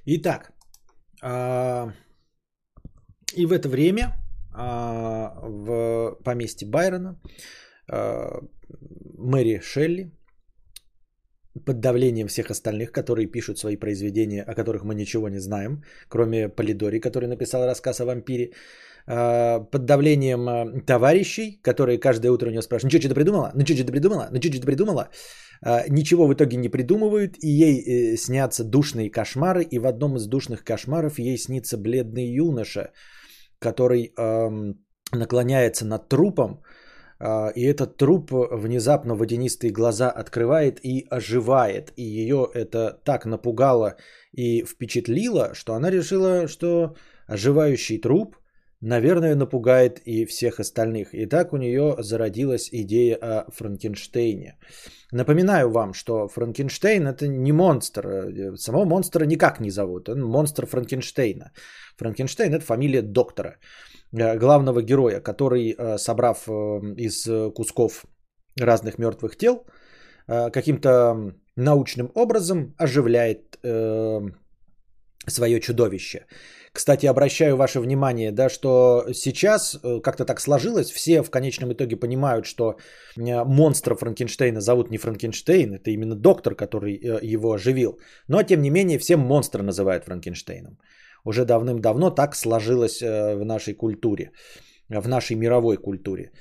Итак, 0.08 0.54
а, 1.24 1.92
и 3.36 3.46
в 3.48 3.52
это 3.52 3.70
время 3.70 4.14
а, 4.54 5.34
в 5.42 6.18
поместье 6.24 6.68
Байрона 6.68 7.20
а, 7.90 8.42
Мэри 9.18 9.60
Шелли 9.64 10.12
под 11.66 11.80
давлением 11.80 12.28
всех 12.28 12.52
остальных, 12.52 12.92
которые 12.92 13.28
пишут 13.28 13.58
свои 13.58 13.78
произведения, 13.78 14.44
о 14.44 14.54
которых 14.56 14.84
мы 14.84 14.96
ничего 14.96 15.30
не 15.30 15.40
знаем, 15.40 15.84
кроме 16.10 16.50
Полидори, 16.50 17.00
который 17.00 17.28
написал 17.28 17.66
рассказ 17.66 18.02
о 18.02 18.06
вампире, 18.06 18.52
под 19.08 19.86
давлением 19.86 20.82
товарищей, 20.82 21.60
которые 21.62 22.00
каждое 22.00 22.32
утро 22.32 22.48
у 22.48 22.52
него 22.52 22.64
спрашивают, 22.64 22.86
ну 22.86 22.90
что, 22.90 23.00
что-то 23.02 23.16
придумала? 23.16 23.52
Ну 23.54 23.62
что, 23.62 23.76
что-то 23.76 23.92
придумала? 23.92 24.30
Ну 24.32 24.42
что, 24.42 24.50
что-то 24.50 24.66
придумала? 24.66 25.10
А, 25.62 25.88
ничего 25.90 26.28
в 26.28 26.34
итоге 26.34 26.58
не 26.58 26.70
придумывают, 26.70 27.38
и 27.44 27.48
ей 27.48 27.84
э, 27.84 28.18
снятся 28.18 28.64
душные 28.64 29.12
кошмары, 29.12 29.64
и 29.64 29.80
в 29.80 29.86
одном 29.86 30.16
из 30.18 30.26
душных 30.28 30.64
кошмаров 30.64 31.20
ей 31.20 31.38
снится 31.38 31.78
бледный 31.78 32.28
юноша, 32.28 32.92
который 33.60 34.12
эм, 34.18 34.84
наклоняется 35.12 35.86
над 35.86 36.10
трупом, 36.10 36.62
и 37.20 37.64
этот 37.64 37.98
труп 37.98 38.32
внезапно 38.32 39.16
водянистые 39.16 39.72
глаза 39.72 40.12
открывает 40.12 40.84
и 40.86 41.08
оживает, 41.10 41.94
и 41.96 42.04
ее 42.04 42.50
это 42.54 43.00
так 43.04 43.26
напугало 43.26 43.96
и 44.32 44.64
впечатлило, 44.64 45.54
что 45.54 45.76
она 45.76 45.90
решила, 45.90 46.48
что 46.48 46.96
оживающий 47.28 48.00
труп– 48.00 48.36
наверное, 48.82 49.36
напугает 49.36 50.00
и 50.06 50.26
всех 50.26 50.60
остальных. 50.60 51.14
И 51.14 51.26
так 51.26 51.54
у 51.54 51.58
нее 51.58 51.96
зародилась 52.00 52.70
идея 52.72 53.16
о 53.16 53.52
Франкенштейне. 53.52 54.58
Напоминаю 55.12 55.70
вам, 55.70 55.94
что 55.94 56.28
Франкенштейн 56.28 57.08
это 57.08 57.28
не 57.28 57.52
монстр. 57.52 58.04
Самого 58.58 58.86
монстра 58.86 59.26
никак 59.26 59.60
не 59.60 59.72
зовут. 59.72 60.10
Он 60.10 60.22
монстр 60.22 60.66
Франкенштейна. 60.66 61.52
Франкенштейн 61.98 62.54
это 62.54 62.66
фамилия 62.66 63.02
доктора, 63.02 63.58
э, 64.12 64.38
главного 64.38 64.82
героя, 64.82 65.22
который, 65.22 65.76
э, 65.78 65.98
собрав 65.98 66.48
э, 66.48 66.52
из 66.98 67.54
кусков 67.54 68.06
разных 68.60 68.98
мертвых 69.00 69.38
тел, 69.38 69.66
каким-то 70.28 71.34
научным 71.56 72.10
образом 72.16 72.74
оживляет 72.80 73.60
свое 75.28 75.60
чудовище. 75.60 76.26
Кстати, 76.76 77.06
обращаю 77.06 77.56
ваше 77.56 77.80
внимание, 77.80 78.32
да, 78.32 78.50
что 78.50 79.06
сейчас 79.14 79.76
э, 79.76 80.02
как-то 80.04 80.26
так 80.26 80.42
сложилось, 80.42 80.92
все 80.92 81.24
в 81.24 81.30
конечном 81.30 81.72
итоге 81.72 81.96
понимают, 81.96 82.46
что 82.46 82.76
э, 83.18 83.44
монстра 83.46 83.96
Франкенштейна 83.96 84.60
зовут 84.60 84.92
не 84.92 84.98
Франкенштейн, 84.98 85.74
это 85.74 85.90
именно 85.92 86.16
доктор, 86.16 86.54
который 86.56 86.96
э, 86.96 87.36
его 87.36 87.54
оживил. 87.54 87.98
Но, 88.28 88.44
тем 88.44 88.62
не 88.62 88.70
менее, 88.70 89.00
все 89.00 89.16
монстра 89.16 89.64
называют 89.64 90.04
Франкенштейном. 90.04 90.78
Уже 91.24 91.46
давным-давно 91.46 92.10
так 92.10 92.36
сложилось 92.36 93.02
в 93.02 93.46
нашей 93.46 93.74
культуре, 93.74 94.32
в 94.90 95.08
нашей 95.08 95.38
мировой 95.38 95.78
культуре. 95.78 96.32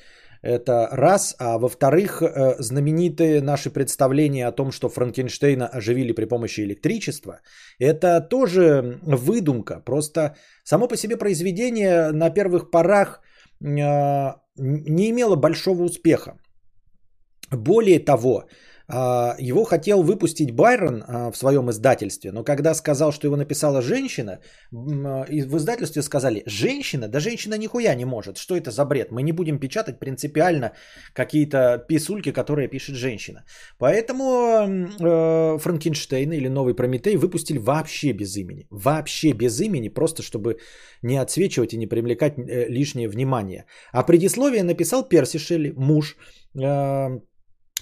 Это 0.44 0.88
раз. 0.92 1.34
А 1.38 1.58
во-вторых, 1.58 2.22
э, 2.22 2.56
знаменитые 2.58 3.40
наши 3.40 3.70
представления 3.70 4.46
о 4.46 4.52
том, 4.52 4.72
что 4.72 4.90
Франкенштейна 4.90 5.66
оживили 5.66 6.12
при 6.12 6.26
помощи 6.26 6.60
электричества, 6.60 7.40
это 7.78 8.20
тоже 8.20 8.98
выдумка. 9.02 9.80
Просто 9.84 10.36
само 10.64 10.88
по 10.88 10.96
себе 10.96 11.16
произведение 11.16 12.12
на 12.12 12.30
первых 12.30 12.70
порах 12.70 13.20
э, 13.60 14.34
не 14.58 15.10
имело 15.10 15.36
большого 15.36 15.84
успеха. 15.84 16.36
Более 17.50 17.98
того, 17.98 18.44
его 18.88 19.64
хотел 19.64 20.02
выпустить 20.02 20.50
Байрон 20.50 21.04
а, 21.06 21.30
в 21.30 21.36
своем 21.36 21.70
издательстве, 21.70 22.32
но 22.32 22.44
когда 22.44 22.74
сказал, 22.74 23.12
что 23.12 23.26
его 23.26 23.36
написала 23.36 23.80
женщина, 23.80 24.40
а, 24.72 25.24
в 25.26 25.56
издательстве 25.56 26.02
сказали, 26.02 26.42
женщина? 26.46 27.08
Да 27.08 27.20
женщина 27.20 27.54
нихуя 27.54 27.94
не 27.94 28.04
может. 28.04 28.36
Что 28.36 28.56
это 28.56 28.70
за 28.70 28.84
бред? 28.84 29.10
Мы 29.10 29.22
не 29.22 29.32
будем 29.32 29.58
печатать 29.58 29.98
принципиально 29.98 30.72
какие-то 31.14 31.78
писульки, 31.88 32.32
которые 32.32 32.68
пишет 32.68 32.96
женщина. 32.96 33.44
Поэтому 33.78 34.24
э, 34.24 35.58
Франкенштейн 35.58 36.32
или 36.32 36.48
Новый 36.48 36.74
Прометей 36.74 37.16
выпустили 37.16 37.58
вообще 37.58 38.12
без 38.12 38.36
имени. 38.36 38.66
Вообще 38.70 39.32
без 39.32 39.60
имени, 39.60 39.88
просто 39.88 40.22
чтобы 40.22 40.58
не 41.02 41.16
отсвечивать 41.16 41.72
и 41.72 41.78
не 41.78 41.86
привлекать 41.86 42.34
э, 42.38 42.68
лишнее 42.68 43.08
внимание. 43.08 43.64
А 43.92 44.02
предисловие 44.02 44.62
написал 44.62 45.08
Перси 45.08 45.38
Шелли, 45.38 45.72
муж 45.76 46.16
э, 46.54 47.20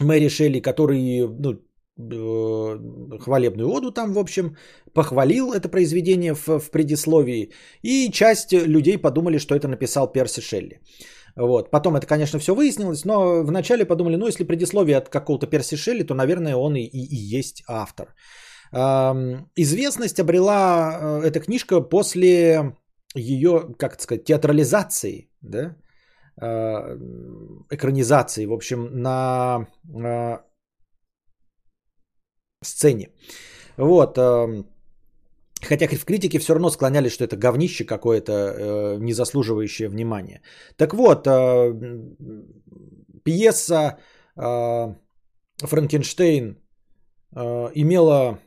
Мэри 0.01 0.29
Шелли, 0.29 0.61
который 0.61 1.27
ну, 1.27 1.61
э, 1.99 3.19
хвалебную 3.19 3.69
оду 3.69 3.93
там, 3.93 4.13
в 4.13 4.19
общем, 4.19 4.57
похвалил 4.95 5.53
это 5.53 5.69
произведение 5.69 6.35
в, 6.35 6.47
в 6.61 6.71
предисловии, 6.71 7.53
и 7.83 8.11
часть 8.11 8.53
людей 8.53 8.99
подумали, 8.99 9.39
что 9.39 9.55
это 9.55 9.69
написал 9.69 10.13
Перси 10.13 10.41
Шелли. 10.41 10.81
Вот. 11.37 11.71
Потом 11.71 11.97
это, 11.97 12.07
конечно, 12.07 12.39
все 12.39 12.55
выяснилось, 12.55 13.05
но 13.05 13.43
вначале 13.43 13.85
подумали, 13.85 14.17
ну, 14.17 14.27
если 14.27 14.45
предисловие 14.45 14.99
от 14.99 15.09
какого-то 15.09 15.47
Перси 15.47 15.77
Шелли, 15.77 16.03
то, 16.03 16.15
наверное, 16.15 16.57
он 16.57 16.77
и, 16.77 16.83
и, 16.83 16.99
и 16.99 17.39
есть 17.39 17.63
автор. 17.69 18.15
Эм, 18.73 19.51
известность 19.57 20.21
обрела 20.21 21.21
э, 21.23 21.29
эта 21.29 21.41
книжка 21.41 21.81
после 21.81 22.77
ее, 23.15 23.75
как 23.79 23.95
это 23.95 24.03
сказать, 24.03 24.25
театрализации, 24.25 25.31
да, 25.43 25.77
экранизации, 26.39 28.47
в 28.47 28.53
общем, 28.53 28.89
на 28.93 29.67
э, 29.95 30.39
сцене. 32.63 33.11
Вот. 33.77 34.19
Э, 34.19 34.65
хотя 35.63 35.87
в 35.87 36.05
критике 36.05 36.39
все 36.39 36.55
равно 36.55 36.71
склонялись, 36.71 37.13
что 37.13 37.25
это 37.25 37.37
говнище 37.37 37.85
какое-то, 37.85 38.97
не 38.99 39.13
заслуживающее 39.13 39.89
внимания. 39.89 40.43
Так 40.77 40.95
вот, 40.95 41.25
пьеса 43.25 43.99
Франкенштейн 44.35 46.59
имела 47.75 48.39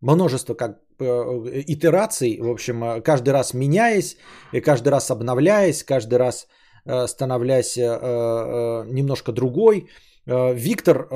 множество 0.00 0.54
как 0.54 0.80
итераций, 0.98 2.40
в 2.40 2.48
общем, 2.48 3.02
каждый 3.02 3.30
раз 3.30 3.54
меняясь, 3.54 4.16
и 4.52 4.60
каждый 4.60 4.88
раз 4.88 5.10
обновляясь, 5.10 5.84
каждый 5.84 6.18
раз 6.18 6.46
Э, 6.46 6.63
становлясь 7.06 7.76
э, 7.76 7.82
э, 7.82 8.84
немножко 8.92 9.32
другой. 9.32 9.88
Виктор 10.26 11.06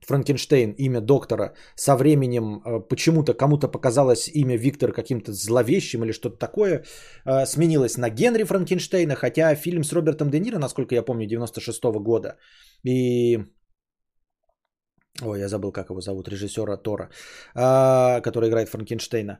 Франкенштейн, 0.00 0.74
имя 0.78 1.00
доктора, 1.00 1.54
со 1.76 1.94
временем 1.96 2.60
почему-то 2.88 3.32
кому-то 3.32 3.68
показалось 3.68 4.28
имя 4.34 4.56
Виктор 4.56 4.90
каким-то 4.92 5.32
зловещим 5.32 6.02
или 6.02 6.10
что-то 6.10 6.38
такое, 6.38 6.84
сменилось 7.46 7.96
на 7.96 8.10
Генри 8.10 8.42
Франкенштейна, 8.42 9.14
хотя 9.14 9.54
фильм 9.54 9.84
с 9.84 9.92
Робертом 9.92 10.30
Де 10.30 10.40
Ниро, 10.40 10.58
насколько 10.58 10.96
я 10.96 11.04
помню, 11.04 11.28
96 11.28 11.84
-го 11.84 12.00
года, 12.00 12.36
и 12.82 13.38
Ой, 15.22 15.38
я 15.38 15.48
забыл, 15.48 15.70
как 15.70 15.90
его 15.90 16.00
зовут, 16.00 16.28
режиссера 16.28 16.76
Тора, 16.76 17.10
который 17.54 18.48
играет 18.48 18.68
Франкенштейна 18.68 19.38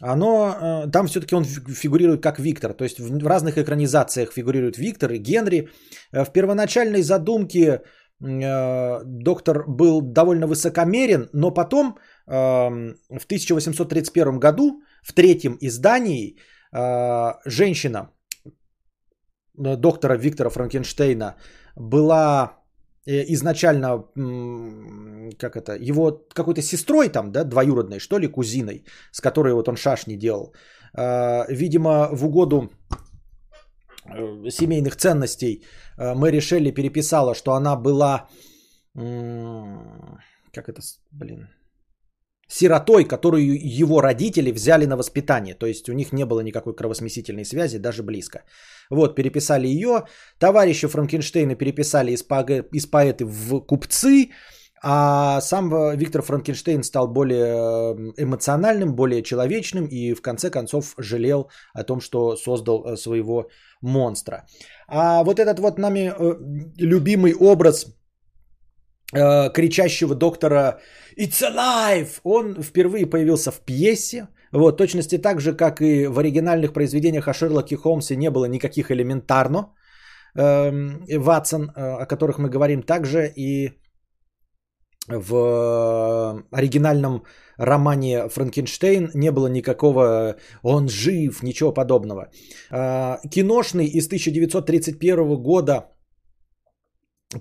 оно, 0.00 0.84
э, 0.86 0.90
там 0.90 1.06
все-таки 1.06 1.34
он 1.34 1.44
фигурирует 1.44 2.22
как 2.22 2.38
Виктор. 2.38 2.72
То 2.72 2.84
есть 2.84 2.98
в 3.00 3.26
разных 3.26 3.58
экранизациях 3.58 4.32
фигурирует 4.32 4.78
Виктор 4.78 5.12
и 5.12 5.18
Генри. 5.18 5.68
Э, 6.12 6.24
в 6.24 6.32
первоначальной 6.32 7.02
задумке 7.02 7.82
э, 8.20 9.04
доктор 9.04 9.64
был 9.68 10.00
довольно 10.00 10.46
высокомерен, 10.46 11.28
но 11.32 11.50
потом 11.50 11.96
в 12.26 13.24
1831 13.26 14.38
году 14.38 14.82
в 15.02 15.12
третьем 15.12 15.56
издании 15.60 16.36
женщина 17.44 18.10
доктора 19.54 20.16
Виктора 20.16 20.50
Франкенштейна 20.50 21.34
была 21.74 22.59
изначально, 23.06 24.04
как 25.38 25.56
это, 25.56 25.76
его 25.76 26.12
какой-то 26.34 26.62
сестрой 26.62 27.08
там, 27.08 27.32
да, 27.32 27.44
двоюродной, 27.44 27.98
что 27.98 28.18
ли, 28.18 28.28
кузиной, 28.28 28.84
с 29.12 29.20
которой 29.20 29.54
вот 29.54 29.68
он 29.68 29.76
шашни 29.76 30.16
делал. 30.16 30.54
А, 30.94 31.46
видимо, 31.48 32.08
в 32.12 32.24
угоду 32.24 32.70
э, 34.04 34.50
семейных 34.50 34.96
ценностей 34.96 35.64
э, 35.96 36.14
Мэри 36.14 36.40
Шелли 36.40 36.72
переписала, 36.72 37.34
что 37.34 37.52
она 37.52 37.76
была, 37.76 38.28
как 40.52 40.68
это, 40.68 40.80
блин, 41.12 41.48
сиротой, 42.50 43.04
которую 43.04 43.42
его 43.80 44.00
родители 44.00 44.50
взяли 44.52 44.86
на 44.86 44.96
воспитание. 44.96 45.54
То 45.54 45.66
есть 45.66 45.88
у 45.88 45.92
них 45.92 46.12
не 46.12 46.24
было 46.24 46.40
никакой 46.40 46.74
кровосмесительной 46.74 47.44
связи, 47.44 47.78
даже 47.78 48.02
близко. 48.02 48.42
Вот, 48.90 49.14
переписали 49.14 49.68
ее. 49.68 50.04
Товарища 50.38 50.88
Франкенштейна 50.88 51.54
переписали 51.54 52.12
из, 52.12 52.22
поэ- 52.22 52.68
из 52.72 52.86
поэты 52.86 53.24
в 53.24 53.60
купцы. 53.60 54.30
А 54.82 55.40
сам 55.40 55.70
Виктор 55.96 56.22
Франкенштейн 56.22 56.82
стал 56.82 57.06
более 57.06 57.44
э, 57.44 58.22
эмоциональным, 58.22 58.94
более 58.94 59.22
человечным 59.22 59.86
и 59.86 60.14
в 60.14 60.22
конце 60.22 60.50
концов 60.50 60.94
жалел 60.98 61.50
о 61.74 61.84
том, 61.84 62.00
что 62.00 62.36
создал 62.36 62.84
э, 62.86 62.96
своего 62.96 63.50
монстра. 63.82 64.46
А 64.88 65.22
вот 65.22 65.38
этот 65.38 65.58
вот 65.58 65.78
нами 65.78 66.10
э, 66.10 66.34
любимый 66.78 67.34
образ 67.34 67.86
кричащего 69.12 70.14
доктора 70.14 70.80
It's 71.16 71.42
alive! 71.42 72.20
Он 72.24 72.62
впервые 72.62 73.06
появился 73.06 73.50
в 73.50 73.60
пьесе. 73.60 74.28
Вот, 74.52 74.78
точности 74.78 75.18
так 75.18 75.40
же, 75.40 75.52
как 75.52 75.80
и 75.80 76.06
в 76.06 76.18
оригинальных 76.18 76.72
произведениях 76.72 77.28
о 77.28 77.34
Шерлоке 77.34 77.76
Холмсе 77.76 78.16
не 78.16 78.30
было 78.30 78.46
никаких 78.46 78.90
элементарно. 78.90 79.74
Эм, 80.34 81.04
Ватсон, 81.08 81.70
э, 81.76 82.02
о 82.02 82.06
которых 82.06 82.38
мы 82.38 82.48
говорим, 82.48 82.82
также 82.82 83.32
и 83.36 83.72
в 85.08 86.44
оригинальном 86.52 87.24
романе 87.56 88.28
Франкенштейн 88.28 89.10
не 89.14 89.30
было 89.32 89.48
никакого 89.48 90.36
«он 90.62 90.88
жив», 90.88 91.42
ничего 91.42 91.72
подобного. 91.72 92.30
Э, 92.70 93.18
киношный 93.30 93.86
из 93.86 94.06
1931 94.06 95.36
года 95.36 95.90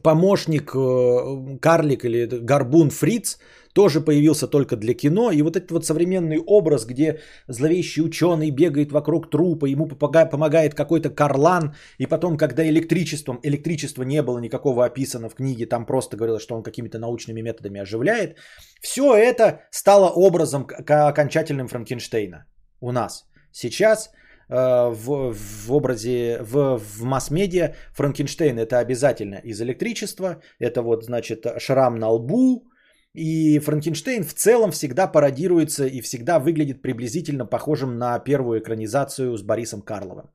помощник 0.04 0.72
э, 0.76 1.58
Карлик 1.62 2.06
или 2.06 2.26
Горбун 2.26 2.90
Фриц 2.90 3.40
тоже 3.74 4.02
появился 4.02 4.48
только 4.48 4.76
для 4.76 4.94
кино. 4.94 5.32
И 5.32 5.42
вот 5.42 5.56
этот 5.56 5.72
вот 5.72 5.86
современный 5.86 6.40
образ, 6.40 6.86
где 6.86 7.20
зловещий 7.48 8.04
ученый 8.04 8.52
бегает 8.52 8.92
вокруг 8.92 9.30
трупа, 9.30 9.66
ему 9.66 9.88
помогает 9.88 10.74
какой-то 10.74 11.10
Карлан, 11.10 11.76
и 11.98 12.08
потом, 12.08 12.38
когда 12.38 12.68
электричеством, 12.68 13.40
электричество 13.44 14.04
не 14.04 14.22
было 14.22 14.40
никакого 14.40 14.86
описано 14.86 15.30
в 15.30 15.36
книге, 15.36 15.66
там 15.66 15.86
просто 15.86 16.18
говорилось, 16.18 16.44
что 16.44 16.56
он 16.56 16.64
какими-то 16.64 17.00
научными 17.00 17.42
методами 17.42 17.80
оживляет, 17.80 18.38
все 18.82 19.16
это 19.16 19.62
стало 19.72 20.10
образом 20.10 20.68
окончательным 20.88 21.68
Франкенштейна 21.68 22.46
у 22.82 22.92
нас. 22.92 23.26
Сейчас 23.52 24.12
в, 24.50 25.34
в 25.34 25.72
образе, 25.72 26.40
в, 26.42 26.80
в 26.80 27.04
масс-медиа 27.04 27.76
Франкенштейн 27.94 28.58
это 28.58 28.80
обязательно 28.80 29.36
из 29.36 29.62
электричества, 29.62 30.42
это 30.60 30.82
вот, 30.82 31.04
значит, 31.04 31.46
шрам 31.60 31.96
на 31.96 32.10
лбу, 32.10 32.70
и 33.14 33.60
Франкенштейн 33.60 34.24
в 34.24 34.34
целом 34.34 34.72
всегда 34.72 35.08
пародируется 35.08 35.86
и 35.86 36.02
всегда 36.02 36.40
выглядит 36.40 36.82
приблизительно 36.82 37.46
похожим 37.46 37.98
на 37.98 38.20
первую 38.20 38.60
экранизацию 38.60 39.38
с 39.38 39.42
Борисом 39.42 39.82
Карловым. 39.82 40.30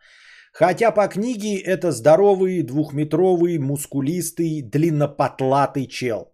Хотя 0.53 0.93
по 0.93 1.09
книге 1.09 1.59
это 1.59 1.91
здоровый, 1.91 2.63
двухметровый, 2.63 3.59
мускулистый, 3.59 4.63
длиннопотлатый 4.63 5.87
чел. 5.87 6.33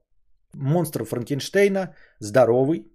Монстр 0.54 1.04
Франкенштейна 1.04 1.94
здоровый, 2.18 2.89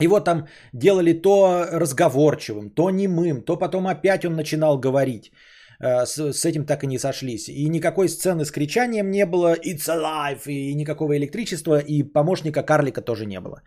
Его 0.00 0.20
там 0.20 0.46
делали 0.72 1.12
то 1.12 1.66
разговорчивым, 1.70 2.70
то 2.70 2.90
немым, 2.90 3.42
то 3.42 3.56
потом 3.56 3.86
опять 3.86 4.24
он 4.24 4.34
начинал 4.34 4.78
говорить. 4.78 5.32
Э, 5.80 6.06
с, 6.06 6.32
с 6.32 6.44
этим 6.44 6.64
так 6.64 6.84
и 6.84 6.86
не 6.86 6.98
сошлись. 6.98 7.48
И 7.48 7.68
никакой 7.68 8.08
сцены 8.08 8.44
с 8.44 8.50
кричанием 8.50 9.10
не 9.10 9.26
было, 9.26 9.54
it's 9.54 9.88
alive, 9.88 10.46
и 10.46 10.74
никакого 10.74 11.16
электричества, 11.16 11.78
и 11.78 12.02
помощника 12.02 12.62
карлика 12.62 13.02
тоже 13.02 13.26
не 13.26 13.40
было. 13.40 13.62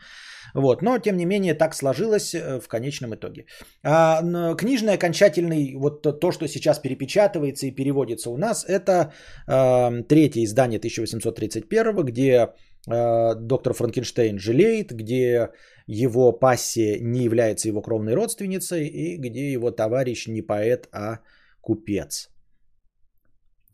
Вот. 0.54 0.82
Но, 0.82 0.98
тем 1.00 1.18
не 1.18 1.26
менее, 1.26 1.54
так 1.54 1.76
сложилось 1.76 2.34
э, 2.34 2.60
в 2.60 2.68
конечном 2.68 3.14
итоге. 3.16 3.45
А, 3.84 4.22
книжный 4.56 4.93
окончательный, 4.93 5.76
вот 5.76 6.02
то, 6.20 6.32
что 6.32 6.48
сейчас 6.48 6.80
перепечатывается 6.80 7.68
и 7.68 7.72
переводится 7.72 8.30
у 8.30 8.38
нас, 8.38 8.66
это 8.68 9.12
э, 9.48 10.04
третье 10.08 10.43
издание 10.43 10.80
1831, 10.80 12.06
где 12.06 12.50
э, 12.88 13.36
доктор 13.36 13.74
Франкенштейн 13.74 14.39
жалеет, 14.39 14.91
где 14.91 15.50
его 15.88 16.32
пассия 16.32 17.00
не 17.00 17.24
является 17.24 17.68
его 17.68 17.82
кровной 17.82 18.16
родственницей, 18.16 18.88
и 18.88 19.18
где 19.18 19.52
его 19.52 19.72
товарищ 19.72 20.28
не 20.28 20.41
поэт, 20.41 20.88
а 20.91 21.20
купец. 21.62 22.30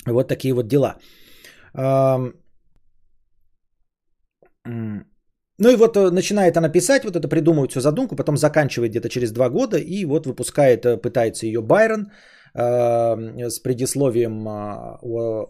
Вот 0.06 0.28
такие 0.28 0.54
вот 0.54 0.68
дела. 0.68 0.98
Ну 5.60 5.70
и 5.70 5.76
вот 5.76 5.98
э, 5.98 6.10
начинает 6.10 6.58
она 6.58 6.70
писать, 6.70 7.04
вот 7.04 7.16
это 7.16 7.28
придумывает 7.28 7.72
всю 7.72 7.82
задумку, 7.82 8.16
потом 8.16 8.38
заканчивает 8.38 8.92
где-то 8.92 9.10
через 9.10 9.32
два 9.32 9.50
года 9.50 9.78
и 9.78 10.06
вот 10.06 10.26
выпускает, 10.26 10.86
э, 10.86 10.98
пытается 10.98 11.46
ее 11.46 11.62
Байрон 11.62 12.12
э, 12.56 13.50
с 13.50 13.60
предисловием 13.60 14.48
э, 14.48 15.46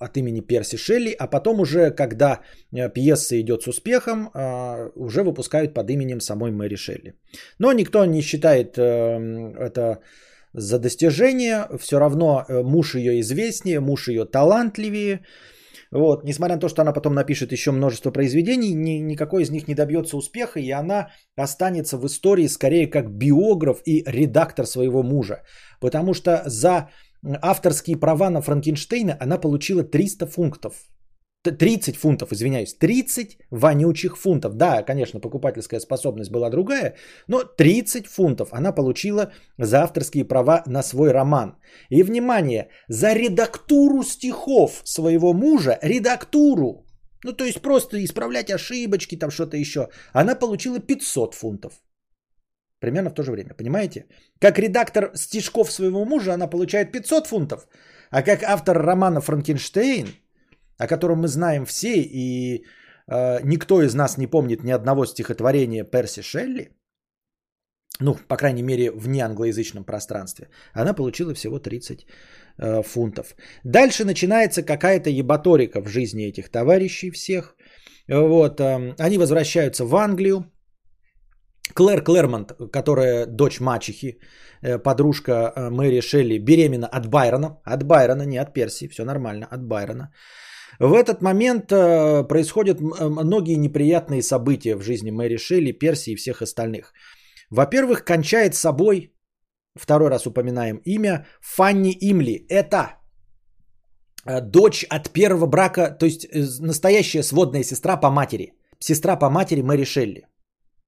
от 0.00 0.16
имени 0.16 0.40
Перси 0.40 0.76
Шелли, 0.76 1.14
а 1.18 1.28
потом 1.28 1.60
уже, 1.60 1.90
когда 1.92 2.40
э, 2.72 2.88
пьеса 2.88 3.40
идет 3.40 3.62
с 3.62 3.68
успехом, 3.68 4.28
э, 4.34 4.90
уже 4.96 5.22
выпускают 5.22 5.72
под 5.74 5.88
именем 5.90 6.20
самой 6.20 6.50
Мэри 6.50 6.76
Шелли. 6.76 7.14
Но 7.58 7.72
никто 7.72 8.04
не 8.04 8.22
считает 8.22 8.76
это 8.78 10.00
за 10.52 10.78
достижение, 10.78 11.66
все 11.78 11.98
равно 11.98 12.44
муж 12.48 12.94
ее 12.94 13.20
известнее, 13.20 13.80
муж 13.80 14.08
ее 14.08 14.24
талантливее, 14.24 15.20
вот, 15.90 16.24
несмотря 16.24 16.56
на 16.56 16.60
то, 16.60 16.68
что 16.68 16.82
она 16.82 16.92
потом 16.92 17.14
напишет 17.14 17.52
еще 17.52 17.70
множество 17.70 18.10
произведений, 18.10 18.74
ни, 18.74 18.98
никакой 19.00 19.42
из 19.42 19.50
них 19.50 19.68
не 19.68 19.74
добьется 19.74 20.16
успеха, 20.16 20.60
и 20.60 20.70
она 20.70 21.08
останется 21.36 21.96
в 21.96 22.06
истории 22.06 22.48
скорее 22.48 22.86
как 22.86 23.10
биограф 23.10 23.80
и 23.86 24.04
редактор 24.06 24.66
своего 24.66 25.02
мужа. 25.02 25.42
Потому 25.80 26.14
что 26.14 26.42
за 26.46 26.90
авторские 27.42 27.96
права 27.96 28.30
на 28.30 28.42
Франкенштейна 28.42 29.16
она 29.20 29.38
получила 29.38 29.82
300 29.82 30.26
фунтов. 30.26 30.74
30 31.44 31.96
фунтов, 31.96 32.32
извиняюсь, 32.32 32.74
30 32.74 33.38
вонючих 33.50 34.16
фунтов. 34.16 34.54
Да, 34.54 34.82
конечно, 34.82 35.20
покупательская 35.20 35.80
способность 35.80 36.30
была 36.30 36.50
другая, 36.50 36.96
но 37.28 37.44
30 37.44 38.06
фунтов 38.06 38.48
она 38.52 38.72
получила 38.72 39.32
за 39.58 39.82
авторские 39.82 40.24
права 40.24 40.62
на 40.66 40.82
свой 40.82 41.12
роман. 41.12 41.56
И, 41.90 42.02
внимание, 42.02 42.68
за 42.88 43.14
редактуру 43.14 44.02
стихов 44.02 44.82
своего 44.84 45.32
мужа, 45.32 45.78
редактуру, 45.82 46.84
ну 47.24 47.32
то 47.32 47.44
есть 47.44 47.62
просто 47.62 48.04
исправлять 48.04 48.50
ошибочки, 48.50 49.18
там 49.18 49.30
что-то 49.30 49.56
еще, 49.56 49.88
она 50.12 50.34
получила 50.34 50.78
500 50.80 51.34
фунтов. 51.34 51.72
Примерно 52.80 53.10
в 53.10 53.14
то 53.14 53.22
же 53.22 53.32
время, 53.32 53.54
понимаете? 53.54 54.06
Как 54.40 54.58
редактор 54.58 55.10
стишков 55.14 55.70
своего 55.70 56.04
мужа 56.04 56.34
она 56.34 56.46
получает 56.46 56.92
500 56.92 57.26
фунтов, 57.26 57.68
а 58.10 58.22
как 58.22 58.42
автор 58.42 58.76
романа 58.76 59.20
«Франкенштейн» 59.20 60.06
о 60.78 60.86
котором 60.86 61.18
мы 61.18 61.28
знаем 61.28 61.64
все, 61.66 62.00
и 62.02 62.64
э, 63.10 63.40
никто 63.44 63.82
из 63.82 63.94
нас 63.94 64.18
не 64.18 64.26
помнит 64.26 64.64
ни 64.64 64.70
одного 64.70 65.06
стихотворения 65.06 65.84
Перси 65.84 66.22
Шелли, 66.22 66.78
ну, 68.00 68.14
по 68.28 68.36
крайней 68.36 68.62
мере, 68.62 68.90
в 68.90 69.08
неанглоязычном 69.08 69.84
пространстве, 69.84 70.48
она 70.72 70.94
получила 70.94 71.34
всего 71.34 71.58
30 71.58 72.06
э, 72.58 72.82
фунтов. 72.82 73.34
Дальше 73.64 74.04
начинается 74.04 74.62
какая-то 74.62 75.10
ебаторика 75.10 75.80
в 75.80 75.88
жизни 75.88 76.28
этих 76.28 76.48
товарищей 76.48 77.10
всех. 77.10 77.56
Вот, 78.08 78.60
э, 78.60 78.94
они 78.98 79.18
возвращаются 79.18 79.84
в 79.84 79.94
Англию. 79.96 80.44
Клэр 81.74 82.02
Клэрмонт, 82.02 82.52
которая 82.72 83.26
дочь 83.26 83.60
мачехи, 83.60 84.20
э, 84.62 84.78
подружка 84.78 85.32
э, 85.32 85.70
Мэри 85.70 86.00
Шелли, 86.00 86.38
беременна 86.38 86.86
от 86.86 87.06
Байрона. 87.06 87.60
От 87.64 87.82
Байрона, 87.82 88.22
не 88.22 88.38
от 88.38 88.54
Перси, 88.54 88.88
все 88.88 89.04
нормально, 89.04 89.46
от 89.50 89.62
Байрона. 89.64 90.12
В 90.80 90.94
этот 90.94 91.22
момент 91.22 91.72
э, 91.72 92.24
происходят 92.28 92.80
многие 92.80 93.56
неприятные 93.56 94.22
события 94.22 94.76
в 94.76 94.82
жизни 94.82 95.10
Мэри 95.10 95.36
Шелли, 95.36 95.72
Перси 95.72 96.10
и 96.10 96.16
всех 96.16 96.40
остальных. 96.40 96.92
Во-первых, 97.50 98.04
кончает 98.04 98.54
собой, 98.54 99.12
второй 99.76 100.08
раз 100.08 100.26
упоминаем 100.26 100.80
имя, 100.84 101.26
Фанни 101.40 101.96
Имли. 102.00 102.46
Это 102.48 102.98
э, 104.24 104.40
дочь 104.40 104.84
от 104.88 105.10
первого 105.10 105.46
брака, 105.46 105.90
то 105.98 106.06
есть 106.06 106.24
э, 106.24 106.44
настоящая 106.60 107.24
сводная 107.24 107.64
сестра 107.64 107.96
по 107.96 108.10
матери. 108.10 108.52
Сестра 108.78 109.16
по 109.16 109.30
матери 109.30 109.62
Мэри 109.62 109.84
Шелли. 109.84 110.26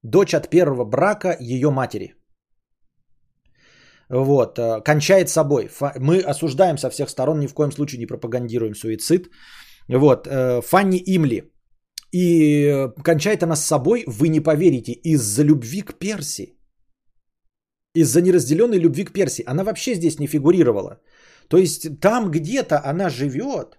Дочь 0.04 0.34
от 0.34 0.50
первого 0.50 0.84
брака 0.84 1.36
ее 1.40 1.70
матери. 1.70 2.14
Вот, 4.08 4.58
кончает 4.84 5.28
собой. 5.28 5.68
Мы 5.98 6.20
осуждаем 6.20 6.78
со 6.78 6.90
всех 6.90 7.10
сторон, 7.10 7.40
ни 7.40 7.46
в 7.46 7.54
коем 7.54 7.72
случае 7.72 7.98
не 7.98 8.06
пропагандируем 8.06 8.74
суицид. 8.74 9.28
Вот, 9.98 10.26
э, 10.26 10.60
Фанни 10.62 11.02
Имли. 11.06 11.52
И 12.12 12.64
э, 12.64 12.88
кончает 13.02 13.42
она 13.42 13.56
с 13.56 13.66
собой, 13.66 14.04
вы 14.06 14.28
не 14.28 14.40
поверите, 14.40 14.92
из-за 14.92 15.44
любви 15.44 15.82
к 15.82 15.98
Перси. 15.98 16.56
Из-за 17.96 18.20
неразделенной 18.20 18.78
любви 18.78 19.04
к 19.04 19.12
Перси. 19.12 19.42
Она 19.46 19.64
вообще 19.64 19.94
здесь 19.94 20.18
не 20.18 20.26
фигурировала. 20.26 21.00
То 21.48 21.56
есть 21.56 22.00
там 22.00 22.30
где-то 22.30 22.80
она 22.84 23.10
живет. 23.10 23.78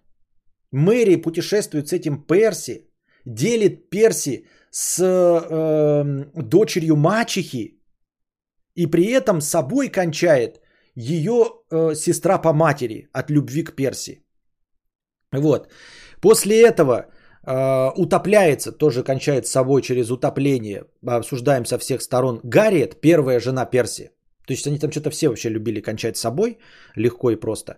Мэри 0.72 1.16
путешествует 1.16 1.88
с 1.88 1.94
этим 1.94 2.26
Перси. 2.28 2.88
Делит 3.26 3.90
Перси 3.90 4.46
с 4.72 5.00
э, 5.02 6.26
дочерью 6.36 6.96
мачехи. 6.96 7.78
И 8.76 8.88
при 8.88 9.12
этом 9.12 9.42
собой 9.42 9.90
кончает 9.90 10.62
ее 10.96 11.34
э, 11.72 11.96
сестра 11.96 12.38
по 12.38 12.54
матери 12.54 13.08
от 13.14 13.30
любви 13.30 13.64
к 13.64 13.76
Перси. 13.76 14.26
Вот. 15.32 15.70
После 16.22 16.62
этого 16.62 17.06
э, 17.46 17.92
утопляется, 17.98 18.72
тоже 18.72 19.04
кончает 19.04 19.46
с 19.48 19.52
собой 19.52 19.82
через 19.82 20.12
утопление, 20.12 20.84
обсуждаем 21.06 21.66
со 21.66 21.78
всех 21.78 22.02
сторон, 22.02 22.40
Гарриет, 22.44 23.02
первая 23.02 23.40
жена 23.40 23.66
Перси. 23.66 24.12
То 24.48 24.54
есть 24.54 24.68
они 24.68 24.80
там 24.80 24.92
что-то 24.92 25.10
все 25.10 25.28
вообще 25.30 25.50
любили 25.50 25.82
кончать 25.82 26.18
с 26.18 26.22
собой, 26.22 26.58
легко 26.96 27.32
и 27.32 27.36
просто. 27.36 27.78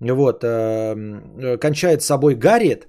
Вот, 0.00 0.42
э, 0.44 1.58
кончает 1.60 2.02
с 2.02 2.06
собой 2.06 2.34
Гарриет, 2.34 2.88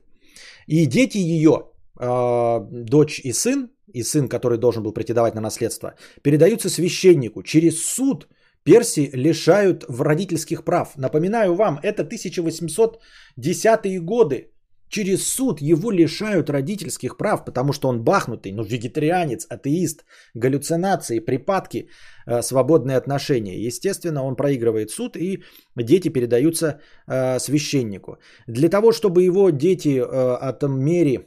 и 0.67 0.85
дети 0.85 1.17
ее, 1.17 1.69
э, 1.99 2.59
дочь 2.71 3.19
и 3.23 3.33
сын, 3.33 3.69
и 3.93 4.03
сын, 4.03 4.27
который 4.27 4.57
должен 4.57 4.83
был 4.83 4.93
претендовать 4.93 5.35
на 5.35 5.41
наследство, 5.41 5.93
передаются 6.21 6.69
священнику. 6.69 7.43
Через 7.43 7.85
суд 7.85 8.27
Перси 8.63 9.11
лишают 9.13 9.85
в 9.89 10.01
родительских 10.01 10.63
прав. 10.63 10.93
Напоминаю 10.97 11.55
вам, 11.55 11.79
это 11.83 12.03
1810-е 12.03 13.99
годы. 13.99 14.52
Через 14.93 15.33
суд 15.33 15.59
его 15.61 15.91
лишают 15.91 16.49
родительских 16.49 17.17
прав, 17.17 17.45
потому 17.45 17.73
что 17.73 17.87
он 17.87 18.03
бахнутый, 18.03 18.51
ну, 18.51 18.63
вегетарианец, 18.63 19.47
атеист, 19.49 20.05
галлюцинации, 20.35 21.19
припадки, 21.19 21.87
э, 22.27 22.41
свободные 22.43 22.97
отношения. 22.97 23.67
Естественно, 23.67 24.23
он 24.23 24.35
проигрывает 24.35 24.91
суд, 24.91 25.17
и 25.17 25.43
дети 25.75 26.09
передаются 26.09 26.79
э, 27.07 27.39
священнику. 27.39 28.17
Для 28.47 28.69
того, 28.69 28.91
чтобы 28.91 29.23
его 29.23 29.49
дети 29.49 29.97
э, 29.97 30.49
от 30.51 30.63
мери, 30.63 31.19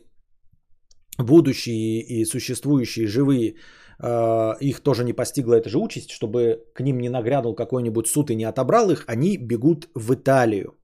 будущие 1.18 2.02
и 2.02 2.24
существующие, 2.24 3.08
живые, 3.08 3.56
э, 4.00 4.54
их 4.60 4.80
тоже 4.80 5.02
не 5.02 5.12
постигла 5.12 5.54
эта 5.54 5.68
же 5.68 5.78
участь, 5.78 6.10
чтобы 6.10 6.62
к 6.72 6.82
ним 6.84 7.00
не 7.00 7.08
нагрянул 7.08 7.56
какой-нибудь 7.56 8.06
суд 8.06 8.30
и 8.30 8.36
не 8.36 8.44
отобрал 8.44 8.90
их, 8.90 9.04
они 9.08 9.38
бегут 9.38 9.88
в 9.94 10.14
Италию. 10.14 10.76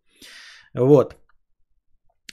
Вот. 0.75 1.17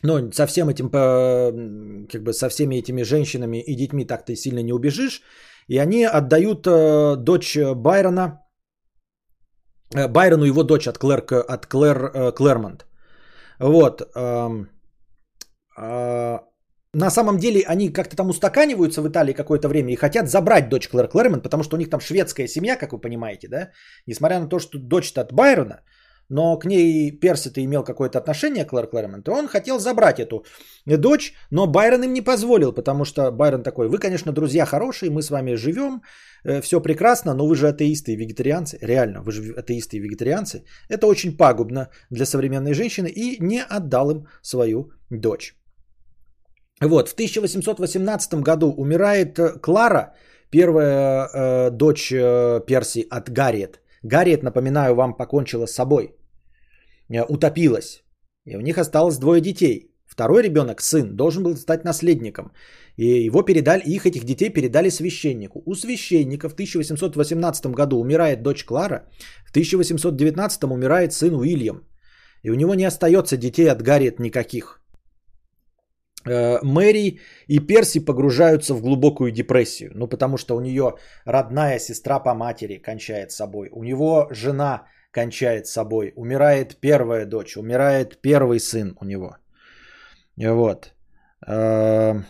Но 0.03 0.31
со 0.31 0.47
всем 0.47 0.69
этим, 0.69 0.89
как 0.89 2.23
бы 2.23 2.33
со 2.33 2.49
всеми 2.49 2.75
этими 2.75 3.03
женщинами 3.03 3.57
и 3.57 3.75
детьми 3.75 4.05
так 4.05 4.25
ты 4.25 4.35
сильно 4.35 4.63
не 4.63 4.73
убежишь. 4.73 5.21
И 5.67 5.77
они 5.77 6.03
отдают 6.03 6.65
э, 6.67 7.15
дочь 7.17 7.57
Байрона, 7.75 8.41
э, 9.95 10.07
Байрону 10.07 10.45
его 10.45 10.63
дочь 10.63 10.87
от 10.87 10.97
Клэр, 10.97 11.23
от 11.47 11.67
Клэр 11.67 11.97
э, 11.97 12.31
Клэрмонт. 12.31 12.85
Вот. 13.59 14.01
На 16.93 17.11
самом 17.11 17.37
деле 17.37 17.63
они 17.67 17.93
как-то 17.93 18.15
там 18.15 18.29
устаканиваются 18.29 19.01
в 19.01 19.07
Италии 19.07 19.33
какое-то 19.33 19.67
время 19.67 19.93
и 19.93 19.95
хотят 19.95 20.27
забрать 20.27 20.69
дочь 20.69 20.87
Клэр 20.87 21.07
Клэрмонт, 21.07 21.43
потому 21.43 21.63
что 21.63 21.75
у 21.75 21.79
них 21.79 21.89
там 21.89 21.99
шведская 21.99 22.47
семья, 22.47 22.77
как 22.77 22.93
вы 22.93 23.01
понимаете, 23.01 23.47
да? 23.47 23.69
Несмотря 24.07 24.39
на 24.39 24.49
то, 24.49 24.59
что 24.59 24.79
дочь 24.79 25.13
от 25.17 25.33
Байрона, 25.33 25.83
но 26.30 26.57
к 26.57 26.65
ней 26.65 27.11
Перси-то 27.11 27.63
имел 27.63 27.84
какое-то 27.84 28.19
отношение, 28.19 28.65
Клэр 28.65 28.88
Клэрмонт, 28.88 29.27
и 29.27 29.32
он 29.32 29.47
хотел 29.47 29.80
забрать 29.80 30.19
эту 30.19 30.45
дочь, 30.86 31.34
но 31.51 31.67
Байрон 31.67 32.03
им 32.03 32.13
не 32.13 32.21
позволил, 32.21 32.71
потому 32.73 33.05
что 33.05 33.32
Байрон 33.32 33.63
такой, 33.63 33.88
вы, 33.88 33.97
конечно, 33.97 34.32
друзья 34.32 34.65
хорошие, 34.65 35.11
мы 35.11 35.21
с 35.21 35.30
вами 35.30 35.55
живем, 35.55 36.01
э, 36.43 36.61
все 36.61 36.80
прекрасно, 36.82 37.34
но 37.34 37.47
вы 37.47 37.55
же 37.55 37.67
атеисты 37.67 38.13
и 38.13 38.15
вегетарианцы, 38.15 38.77
реально, 38.82 39.21
вы 39.21 39.32
же 39.32 39.53
атеисты 39.57 39.97
и 39.97 39.99
вегетарианцы, 39.99 40.63
это 40.89 41.07
очень 41.07 41.38
пагубно 41.38 41.89
для 42.09 42.25
современной 42.25 42.73
женщины, 42.73 43.07
и 43.07 43.38
не 43.43 43.63
отдал 43.63 44.11
им 44.11 44.27
свою 44.41 44.91
дочь. 45.09 45.55
Вот, 46.82 47.09
в 47.09 47.13
1818 47.13 48.36
году 48.36 48.73
умирает 48.77 49.38
э, 49.38 49.59
Клара, 49.61 50.13
первая 50.49 51.27
э, 51.27 51.69
дочь 51.71 52.11
э, 52.11 52.61
Перси 52.65 53.05
от 53.09 53.30
Гарриет. 53.30 53.82
Гарриет, 54.03 54.43
напоминаю 54.43 54.95
вам, 54.95 55.13
покончила 55.13 55.65
с 55.65 55.73
собой. 55.73 56.15
Э, 57.10 57.24
утопилась. 57.24 58.03
И 58.45 58.55
у 58.55 58.62
них 58.62 58.78
осталось 58.78 59.18
двое 59.18 59.41
детей. 59.41 59.86
Второй 60.05 60.43
ребенок, 60.43 60.82
сын, 60.82 61.16
должен 61.16 61.43
был 61.43 61.55
стать 61.55 61.86
наследником. 61.86 62.51
И 62.97 63.26
его 63.26 63.43
передали, 63.43 63.82
их 63.86 64.05
этих 64.05 64.24
детей 64.24 64.49
передали 64.49 64.89
священнику. 64.89 65.62
У 65.66 65.76
священника 65.76 66.49
в 66.49 66.53
1818 66.53 67.68
году 67.68 67.99
умирает 67.99 68.41
дочь 68.41 68.66
Клара, 68.66 69.05
в 69.45 69.51
1819 69.51 70.64
умирает 70.64 71.14
сын 71.14 71.36
Уильям. 71.36 71.88
И 72.43 72.49
у 72.49 72.55
него 72.55 72.76
не 72.76 72.86
остается 72.86 73.38
детей 73.38 73.70
от 73.72 73.82
Гарриет 73.82 74.20
никаких. 74.20 74.82
Э, 76.28 76.60
Мэри 76.64 77.20
и 77.47 77.60
Перси 77.60 77.99
погружаются 77.99 78.74
в 78.74 78.82
глубокую 78.82 79.32
депрессию. 79.32 79.91
Ну, 79.95 80.07
потому 80.07 80.38
что 80.38 80.55
у 80.55 80.60
нее 80.60 80.95
родная 81.26 81.80
сестра 81.80 82.20
по 82.20 82.34
матери 82.34 82.78
кончает 82.78 83.32
собой. 83.32 83.70
У 83.72 83.84
него 83.84 84.28
жена 84.32 84.88
кончает 85.12 85.68
собой. 85.68 86.14
Умирает 86.16 86.78
первая 86.82 87.26
дочь. 87.26 87.57
Умирает 87.57 88.22
первый 88.22 88.60
сын 88.60 88.95
у 89.01 89.05
него. 89.05 89.38
Вот. 90.38 90.93
Э, 91.47 92.24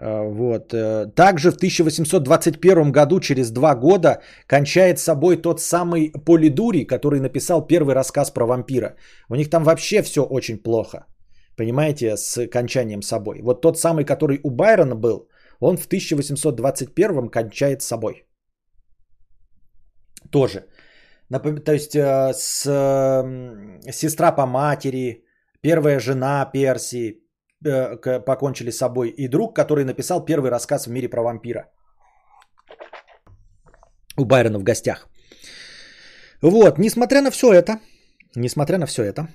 э, 0.00 0.22
вот. 0.22 0.74
Также 1.14 1.50
в 1.50 1.56
1821 1.56 2.92
году, 2.92 3.20
через 3.20 3.50
два 3.50 3.74
года, 3.74 4.22
кончает 4.46 4.98
собой 4.98 5.36
тот 5.36 5.60
самый 5.60 6.12
Полидури, 6.26 6.84
который 6.84 7.20
написал 7.20 7.66
первый 7.66 7.94
рассказ 7.94 8.30
про 8.30 8.46
вампира. 8.46 8.96
У 9.28 9.34
них 9.34 9.50
там 9.50 9.64
вообще 9.64 10.02
все 10.02 10.22
очень 10.22 10.58
плохо. 10.58 11.06
Понимаете, 11.56 12.16
с 12.16 12.46
кончанием 12.48 13.02
собой. 13.02 13.40
Вот 13.42 13.60
тот 13.60 13.78
самый, 13.78 14.04
который 14.04 14.40
у 14.42 14.50
Байрона 14.50 14.96
был, 14.96 15.28
он 15.60 15.76
в 15.76 15.86
1821 15.86 17.28
кончает 17.28 17.82
собой. 17.82 18.24
Тоже. 20.32 20.66
То 21.64 21.72
есть 21.72 21.94
э, 21.94 22.32
с 22.32 22.64
сестра 23.92 24.32
по 24.32 24.46
матери, 24.46 25.24
первая 25.60 26.00
жена 26.00 26.50
Перси 26.52 27.20
э, 27.64 28.20
покончили 28.20 28.70
с 28.70 28.78
собой. 28.78 29.08
И 29.08 29.28
друг, 29.28 29.56
который 29.56 29.84
написал 29.84 30.24
первый 30.24 30.50
рассказ 30.50 30.86
в 30.86 30.90
мире 30.90 31.08
про 31.08 31.22
вампира. 31.22 31.70
У 34.18 34.24
Байрона 34.24 34.58
в 34.58 34.62
гостях. 34.62 35.08
Вот, 36.42 36.78
несмотря 36.78 37.22
на 37.22 37.30
все 37.30 37.52
это, 37.52 37.78
несмотря 38.34 38.78
на 38.78 38.86
все 38.86 39.02
это, 39.02 39.28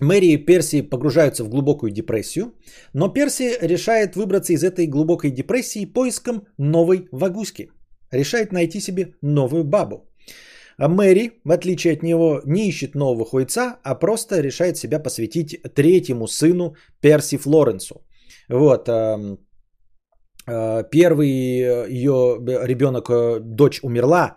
Мэри 0.00 0.32
и 0.32 0.46
Перси 0.46 0.82
погружаются 0.82 1.44
в 1.44 1.48
глубокую 1.48 1.90
депрессию, 1.92 2.54
но 2.94 3.12
Перси 3.12 3.58
решает 3.62 4.16
выбраться 4.16 4.52
из 4.52 4.62
этой 4.62 4.86
глубокой 4.86 5.30
депрессии 5.30 5.92
поиском 5.92 6.46
новой 6.58 7.08
вагуски. 7.12 7.70
Решает 8.12 8.52
найти 8.52 8.80
себе 8.80 9.14
новую 9.22 9.64
бабу. 9.64 10.08
А 10.78 10.88
Мэри, 10.88 11.40
в 11.44 11.50
отличие 11.52 11.92
от 11.92 12.02
него, 12.02 12.40
не 12.44 12.68
ищет 12.68 12.94
нового 12.94 13.24
хуйца, 13.24 13.76
а 13.82 13.94
просто 13.94 14.40
решает 14.42 14.76
себя 14.76 14.98
посвятить 14.98 15.60
третьему 15.74 16.26
сыну 16.26 16.74
Перси 17.00 17.38
Флоренсу. 17.38 17.94
Вот. 18.48 18.88
Эм, 18.88 19.38
э, 20.46 20.84
первый 20.90 21.28
ее 21.28 22.38
ребенок, 22.66 23.10
э, 23.10 23.40
дочь 23.40 23.80
умерла, 23.82 24.36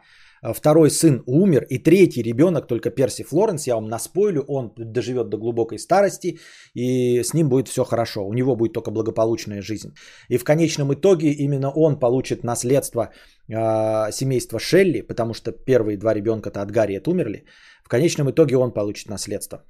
второй 0.53 0.89
сын 0.89 1.23
умер, 1.25 1.65
и 1.69 1.77
третий 1.77 2.23
ребенок, 2.23 2.67
только 2.67 2.89
Перси 2.89 3.23
Флоренс, 3.23 3.67
я 3.67 3.75
вам 3.75 3.87
наспойлю, 3.89 4.43
он 4.47 4.71
доживет 4.77 5.29
до 5.29 5.37
глубокой 5.37 5.79
старости, 5.79 6.39
и 6.73 7.23
с 7.23 7.33
ним 7.33 7.49
будет 7.49 7.67
все 7.67 7.83
хорошо, 7.83 8.27
у 8.27 8.33
него 8.33 8.55
будет 8.55 8.73
только 8.73 8.91
благополучная 8.91 9.61
жизнь. 9.61 9.93
И 10.29 10.37
в 10.37 10.43
конечном 10.43 10.93
итоге 10.93 11.31
именно 11.31 11.71
он 11.71 11.99
получит 11.99 12.43
наследство 12.43 13.11
э, 13.47 14.11
семейства 14.11 14.59
Шелли, 14.59 15.01
потому 15.01 15.33
что 15.33 15.51
первые 15.51 15.97
два 15.97 16.13
ребенка-то 16.13 16.61
от 16.61 16.71
Гарриет 16.71 17.07
умерли, 17.07 17.45
в 17.83 17.89
конечном 17.89 18.29
итоге 18.29 18.57
он 18.57 18.73
получит 18.73 19.09
наследство. 19.09 19.63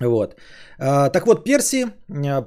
Вот. 0.00 0.36
А, 0.78 1.08
так 1.08 1.26
вот, 1.26 1.44
Перси, 1.44 1.86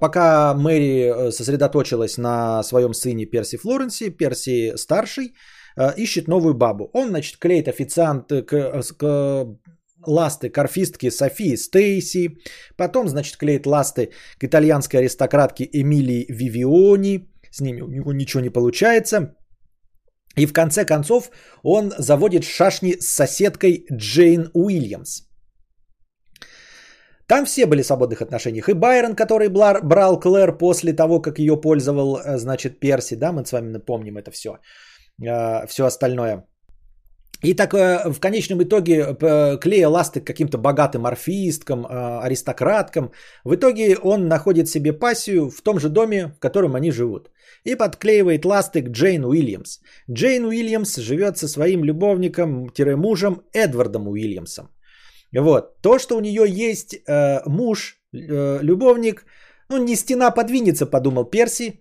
пока 0.02 0.54
Мэри 0.54 1.28
э, 1.28 1.32
сосредоточилась 1.32 2.18
на 2.18 2.64
своем 2.64 2.94
сыне 2.94 3.26
Перси 3.26 3.58
Флоренсе, 3.58 4.10
Перси 4.10 4.76
старший, 4.76 5.28
Э, 5.28 5.57
ищет 5.98 6.28
новую 6.28 6.54
бабу. 6.54 6.90
Он, 6.94 7.10
значит, 7.10 7.38
клеит 7.38 7.68
официант 7.68 8.32
э, 8.32 8.42
к, 8.42 8.54
э, 8.54 8.82
к 8.98 9.58
ласты 10.06 10.50
к 10.50 10.58
орфистке 10.58 11.12
Софии 11.12 11.56
Стейси, 11.56 12.38
потом, 12.78 13.08
значит, 13.08 13.38
клеит 13.38 13.66
ласты 13.66 14.10
к 14.40 14.44
итальянской 14.44 15.00
аристократке 15.00 15.70
Эмилии 15.72 16.26
Вивиони, 16.30 17.30
с 17.52 17.62
ними 17.62 17.82
у 17.82 17.88
него 17.88 18.14
ничего 18.14 18.42
не 18.42 18.50
получается. 18.50 19.36
И 20.36 20.46
в 20.46 20.54
конце 20.54 20.86
концов 20.86 21.32
он 21.64 21.94
заводит 21.98 22.44
шашни 22.44 22.96
с 23.00 23.08
соседкой 23.08 23.86
Джейн 23.92 24.50
Уильямс. 24.54 25.24
Там 27.28 27.46
все 27.46 27.66
были 27.66 27.82
в 27.82 27.86
свободных 27.86 28.22
отношениях. 28.22 28.70
И 28.70 28.74
Байрон, 28.74 29.16
который 29.16 29.50
брал 29.50 30.20
Клэр 30.20 30.58
после 30.58 30.94
того, 30.94 31.22
как 31.22 31.40
ее 31.40 31.58
пользовал, 31.58 32.20
значит, 32.38 32.80
Перси, 32.80 33.16
да, 33.16 33.32
мы 33.32 33.46
с 33.46 33.52
вами 33.52 33.80
помним 33.80 34.18
это 34.18 34.32
все. 34.32 34.60
А, 35.26 35.66
все 35.68 35.86
остальное. 35.86 36.44
И 37.44 37.54
так 37.54 37.74
э, 37.74 38.12
в 38.12 38.20
конечном 38.20 38.64
итоге 38.64 38.94
э, 38.96 39.58
клея 39.62 39.90
ласты 39.90 40.22
к 40.22 40.28
каким-то 40.28 40.58
богатым 40.58 41.06
орфисткам, 41.06 41.86
а, 41.86 42.22
аристократкам. 42.24 43.12
В 43.44 43.56
итоге 43.56 43.98
он 43.98 44.28
находит 44.28 44.68
себе 44.68 44.92
пассию 44.92 45.50
в 45.50 45.62
том 45.62 45.80
же 45.80 45.90
доме, 45.90 46.34
в 46.36 46.40
котором 46.40 46.76
они 46.76 46.92
живут. 46.92 47.30
И 47.64 47.76
подклеивает 47.76 48.46
ласты 48.46 48.82
к 48.82 48.90
Джейн 48.90 49.26
Уильямс. 49.26 49.80
Джейн 50.10 50.46
Уильямс 50.46 50.98
живет 50.98 51.38
со 51.38 51.48
своим 51.48 51.84
любовником-мужем 51.84 53.42
Эдвардом 53.54 54.08
Уильямсом. 54.08 54.70
Вот. 55.32 55.82
То, 55.82 56.00
что 56.00 56.18
у 56.18 56.22
нее 56.22 56.46
есть 56.48 56.96
э, 56.96 57.42
муж, 57.46 58.02
э, 58.14 58.60
любовник, 58.64 59.26
ну 59.70 59.78
не 59.78 59.96
стена 59.96 60.32
подвинется, 60.32 60.88
подумал 60.88 61.26
Перси. 61.26 61.80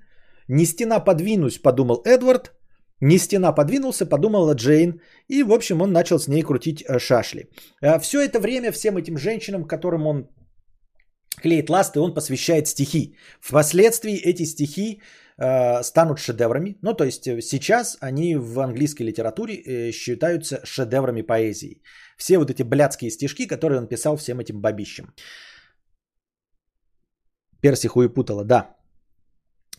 Не 0.48 0.66
стена 0.66 1.00
подвинусь, 1.00 1.58
подумал 1.58 2.02
Эдвард. 2.04 2.55
Не 3.00 3.18
стена 3.18 3.52
подвинулся, 3.52 4.06
подумала 4.06 4.54
Джейн, 4.54 5.00
и, 5.28 5.42
в 5.42 5.52
общем, 5.52 5.82
он 5.82 5.92
начал 5.92 6.18
с 6.18 6.28
ней 6.28 6.42
крутить 6.42 6.82
э, 6.82 6.98
шашли. 6.98 7.50
Э, 7.82 7.98
Все 7.98 8.20
это 8.20 8.40
время 8.40 8.72
всем 8.72 8.96
этим 8.96 9.18
женщинам, 9.18 9.68
которым 9.68 10.06
он 10.06 10.28
клеит 11.42 11.68
ласты, 11.68 12.00
он 12.00 12.14
посвящает 12.14 12.68
стихи. 12.68 13.16
Впоследствии 13.40 14.16
эти 14.16 14.44
стихи 14.44 15.02
э, 15.36 15.82
станут 15.82 16.18
шедеврами. 16.18 16.78
Ну, 16.82 16.94
то 16.94 17.04
есть 17.04 17.24
сейчас 17.24 17.98
они 18.00 18.36
в 18.36 18.58
английской 18.60 19.02
литературе 19.02 19.92
считаются 19.92 20.60
шедеврами 20.64 21.20
поэзии. 21.22 21.82
Все 22.16 22.38
вот 22.38 22.50
эти 22.50 22.62
блядские 22.62 23.10
стишки, 23.10 23.46
которые 23.46 23.78
он 23.78 23.88
писал 23.88 24.16
всем 24.16 24.40
этим 24.40 24.60
бабищам. 24.62 25.12
Перси 27.60 27.88
хуепутала, 27.88 28.44
да. 28.44 28.76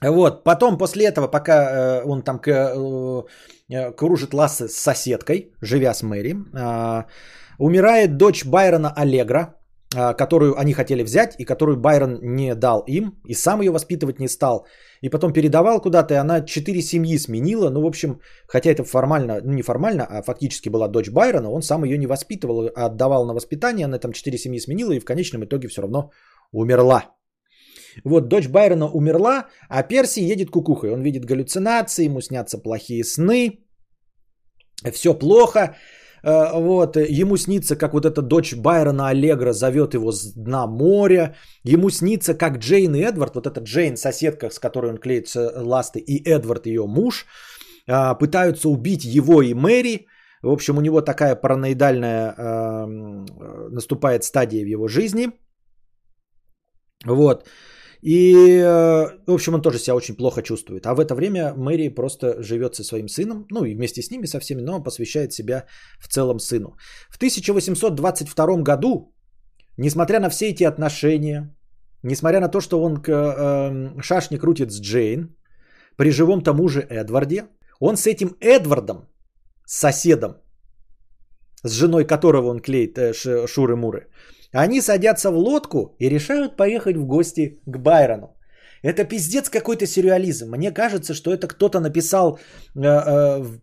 Вот, 0.02 0.44
потом 0.44 0.78
после 0.78 1.06
этого, 1.06 1.28
пока 1.28 1.54
э, 1.54 2.04
он 2.06 2.22
там 2.22 2.40
к, 2.40 2.48
э, 2.48 3.24
э, 3.70 3.92
кружит 3.96 4.34
лассы 4.34 4.68
с 4.68 4.78
соседкой, 4.78 5.52
живя 5.62 5.94
с 5.94 6.04
Мэри, 6.04 6.36
э, 6.54 7.04
умирает 7.58 8.18
дочь 8.18 8.46
Байрона 8.46 8.94
Аллегра, 8.96 9.56
э, 9.96 10.14
которую 10.14 10.56
они 10.60 10.74
хотели 10.74 11.04
взять 11.04 11.36
и 11.40 11.46
которую 11.46 11.78
Байрон 11.78 12.20
не 12.22 12.54
дал 12.54 12.84
им, 12.88 13.20
и 13.26 13.34
сам 13.34 13.62
ее 13.62 13.72
воспитывать 13.72 14.20
не 14.20 14.28
стал. 14.28 14.68
И 15.02 15.10
потом 15.10 15.34
передавал 15.34 15.82
куда-то, 15.82 16.14
и 16.14 16.18
она 16.18 16.46
четыре 16.46 16.82
семьи 16.82 17.18
сменила. 17.18 17.72
Ну, 17.72 17.82
в 17.82 17.88
общем, 17.88 18.20
хотя 18.48 18.70
это 18.70 18.84
формально, 18.84 19.42
ну 19.44 19.54
не 19.54 19.64
формально, 19.64 20.06
а 20.06 20.22
фактически 20.22 20.70
была 20.70 20.88
дочь 20.88 21.10
Байрона, 21.10 21.50
он 21.50 21.64
сам 21.64 21.84
ее 21.86 21.98
не 21.98 22.08
воспитывал, 22.08 22.70
а 22.76 22.86
отдавал 22.86 23.26
на 23.26 23.34
воспитание, 23.34 23.86
она 23.86 23.98
там 23.98 24.12
четыре 24.12 24.38
семьи 24.38 24.60
сменила 24.60 24.92
и 24.92 25.00
в 25.00 25.06
конечном 25.06 25.44
итоге 25.44 25.68
все 25.70 25.82
равно 25.82 26.12
умерла. 26.52 27.17
Вот 28.04 28.28
дочь 28.28 28.48
Байрона 28.48 28.88
умерла, 28.88 29.48
а 29.70 29.84
Перси 29.84 30.20
едет 30.20 30.50
кукухой. 30.50 30.92
Он 30.92 31.02
видит 31.02 31.26
галлюцинации, 31.26 32.06
ему 32.06 32.22
снятся 32.22 32.58
плохие 32.58 33.04
сны, 33.04 33.60
все 34.92 35.14
плохо. 35.14 35.76
Э, 36.24 36.54
вот, 36.54 36.96
ему 36.98 37.38
снится, 37.38 37.76
как 37.76 37.94
вот 37.94 38.06
эта 38.06 38.22
дочь 38.22 38.56
Байрона 38.56 39.10
Аллегра 39.10 39.54
зовет 39.54 39.94
его 39.94 40.12
с 40.12 40.34
дна 40.34 40.68
моря. 40.68 41.36
Ему 41.64 41.90
снится, 41.90 42.34
как 42.34 42.58
Джейн 42.58 42.96
и 42.96 43.02
Эдвард, 43.02 43.36
вот 43.36 43.48
эта 43.48 43.62
Джейн, 43.62 43.98
соседка, 43.98 44.50
с 44.50 44.60
которой 44.60 44.92
он 44.92 44.98
клеится 44.98 45.54
ласты, 45.56 46.00
и 46.00 46.24
Эдвард, 46.30 46.66
ее 46.68 46.86
муж, 46.86 47.26
э, 47.88 48.16
пытаются 48.20 48.70
убить 48.70 49.06
его 49.06 49.42
и 49.42 49.54
Мэри. 49.54 50.08
В 50.44 50.52
общем, 50.52 50.78
у 50.78 50.82
него 50.82 51.02
такая 51.02 51.36
параноидальная 51.36 52.34
э, 52.38 52.86
наступает 53.72 54.24
стадия 54.24 54.64
в 54.64 54.68
его 54.68 54.88
жизни. 54.88 55.32
Вот. 57.06 57.48
И, 58.02 58.34
э, 58.34 59.08
в 59.28 59.34
общем, 59.34 59.54
он 59.54 59.62
тоже 59.62 59.80
себя 59.80 59.96
очень 59.96 60.16
плохо 60.16 60.42
чувствует. 60.42 60.86
А 60.86 60.94
в 60.94 61.00
это 61.00 61.16
время 61.16 61.54
Мэри 61.56 61.90
просто 61.90 62.44
живет 62.44 62.76
со 62.76 62.84
своим 62.84 63.08
сыном, 63.08 63.46
ну 63.52 63.66
и 63.66 63.76
вместе 63.76 64.02
с 64.02 64.12
ними 64.12 64.28
со 64.28 64.40
всеми, 64.40 64.62
но 64.62 64.84
посвящает 64.84 65.34
себя 65.34 65.66
в 66.00 66.08
целом 66.08 66.40
сыну. 66.40 66.78
В 67.10 67.18
1822 67.18 68.62
году, 68.62 69.14
несмотря 69.78 70.20
на 70.20 70.30
все 70.30 70.50
эти 70.50 70.64
отношения, 70.64 71.56
несмотря 72.04 72.40
на 72.40 72.50
то, 72.50 72.62
что 72.62 72.82
он 72.82 73.02
э, 73.08 74.02
шашни 74.02 74.38
крутит 74.38 74.72
с 74.72 74.80
Джейн, 74.80 75.36
при 75.96 76.12
живом 76.12 76.42
тому 76.42 76.68
же 76.68 76.82
Эдварде, 76.82 77.46
он 77.80 77.98
с 77.98 78.06
этим 78.06 78.36
Эдвардом, 78.40 79.08
соседом, 79.66 80.36
с 81.64 81.72
женой 81.72 82.06
которого 82.06 82.50
он 82.50 82.60
клеит 82.60 82.98
э, 82.98 83.14
шуры-муры, 83.48 84.08
они 84.52 84.82
садятся 84.82 85.32
в 85.32 85.38
лодку 85.38 85.96
и 86.00 86.10
решают 86.10 86.58
поехать 86.58 86.98
в 86.98 87.06
гости 87.06 87.62
к 87.66 87.78
Байрону. 87.78 88.38
Это 88.84 89.04
пиздец 89.04 89.50
какой-то 89.50 89.86
сюрреализм. 89.86 90.50
Мне 90.50 90.72
кажется, 90.72 91.14
что 91.14 91.34
это 91.34 91.48
кто-то 91.48 91.80
написал 91.80 92.38
э, 92.76 92.82
э, 92.82 93.40
в, 93.40 93.60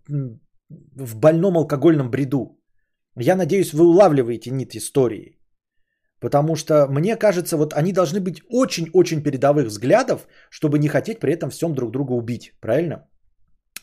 в 0.97 1.17
больном 1.17 1.57
алкогольном 1.57 2.11
бреду. 2.11 2.61
Я 3.17 3.37
надеюсь, 3.37 3.73
вы 3.73 3.85
улавливаете 3.85 4.51
нить 4.51 4.77
истории. 4.77 5.39
Потому 6.21 6.57
что 6.57 6.87
мне 6.89 7.17
кажется, 7.17 7.57
вот 7.57 7.75
они 7.75 7.93
должны 7.93 8.21
быть 8.21 8.43
очень-очень 8.51 9.23
передовых 9.23 9.67
взглядов, 9.67 10.27
чтобы 10.51 10.79
не 10.79 10.89
хотеть 10.89 11.21
при 11.21 11.33
этом 11.33 11.51
всем 11.51 11.75
друг 11.75 11.93
друга 11.93 12.13
убить. 12.13 12.53
Правильно? 12.61 13.07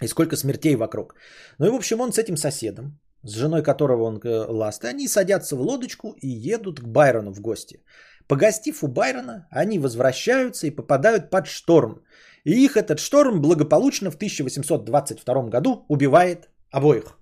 И 0.02 0.08
сколько 0.08 0.36
смертей 0.36 0.76
вокруг. 0.76 1.16
Ну 1.60 1.68
и 1.68 1.70
в 1.70 1.76
общем 1.76 2.02
он 2.02 2.12
с 2.12 2.18
этим 2.18 2.38
соседом 2.38 3.00
с 3.24 3.34
женой 3.36 3.64
которого 3.64 4.04
он 4.04 4.20
э, 4.24 4.46
ласт, 4.50 4.86
они 4.86 5.08
садятся 5.08 5.56
в 5.56 5.62
лодочку 5.62 6.16
и 6.22 6.28
едут 6.28 6.80
к 6.80 6.88
Байрону 6.88 7.34
в 7.34 7.42
гости. 7.42 7.84
Погостив 8.28 8.84
у 8.84 8.88
Байрона, 8.88 9.48
они 9.52 9.80
возвращаются 9.80 10.68
и 10.68 10.76
попадают 10.76 11.30
под 11.30 11.48
шторм. 11.48 12.04
И 12.44 12.52
их 12.52 12.78
этот 12.78 13.00
шторм 13.00 13.42
благополучно 13.42 14.12
в 14.12 14.16
1822 14.16 15.50
году 15.50 15.86
убивает 15.90 16.50
обоих. 16.72 17.18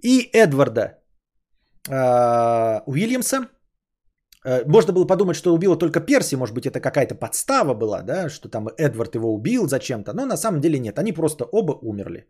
И 0.00 0.30
Эдварда 0.32 0.98
э, 1.88 2.80
Уильямса, 2.86 3.48
можно 4.44 4.92
было 4.92 5.06
подумать, 5.06 5.36
что 5.36 5.54
убила 5.54 5.76
только 5.76 6.00
Перси, 6.00 6.36
может 6.36 6.54
быть, 6.54 6.66
это 6.66 6.80
какая-то 6.80 7.14
подстава 7.14 7.74
была, 7.74 8.02
да, 8.02 8.28
что 8.28 8.48
там 8.48 8.68
Эдвард 8.76 9.14
его 9.14 9.32
убил 9.34 9.68
зачем-то, 9.68 10.12
но 10.12 10.26
на 10.26 10.36
самом 10.36 10.60
деле 10.60 10.78
нет, 10.78 10.98
они 10.98 11.12
просто 11.12 11.44
оба 11.44 11.72
умерли. 11.82 12.26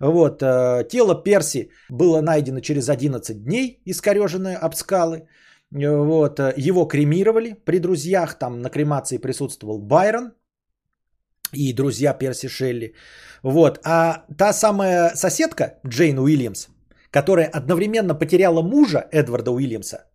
Вот, 0.00 0.42
э, 0.42 0.88
тело 0.88 1.14
Перси 1.14 1.70
было 1.90 2.20
найдено 2.20 2.60
через 2.60 2.88
11 2.88 3.44
дней, 3.44 3.82
искореженное 3.84 4.56
об 4.56 4.74
скалы. 4.74 5.28
Вот, 5.70 6.38
э, 6.40 6.54
его 6.56 6.86
кремировали 6.86 7.54
при 7.64 7.78
друзьях, 7.78 8.38
там 8.38 8.60
на 8.60 8.70
кремации 8.70 9.18
присутствовал 9.18 9.78
Байрон 9.78 10.32
и 11.52 11.72
друзья 11.72 12.14
Перси 12.14 12.48
Шелли. 12.48 12.94
Вот, 13.42 13.80
а 13.84 14.24
та 14.38 14.52
самая 14.52 15.14
соседка 15.14 15.78
Джейн 15.86 16.18
Уильямс, 16.18 16.68
которая 17.10 17.46
одновременно 17.46 18.14
потеряла 18.14 18.62
мужа 18.62 19.06
Эдварда 19.12 19.50
Уильямса 19.50 20.11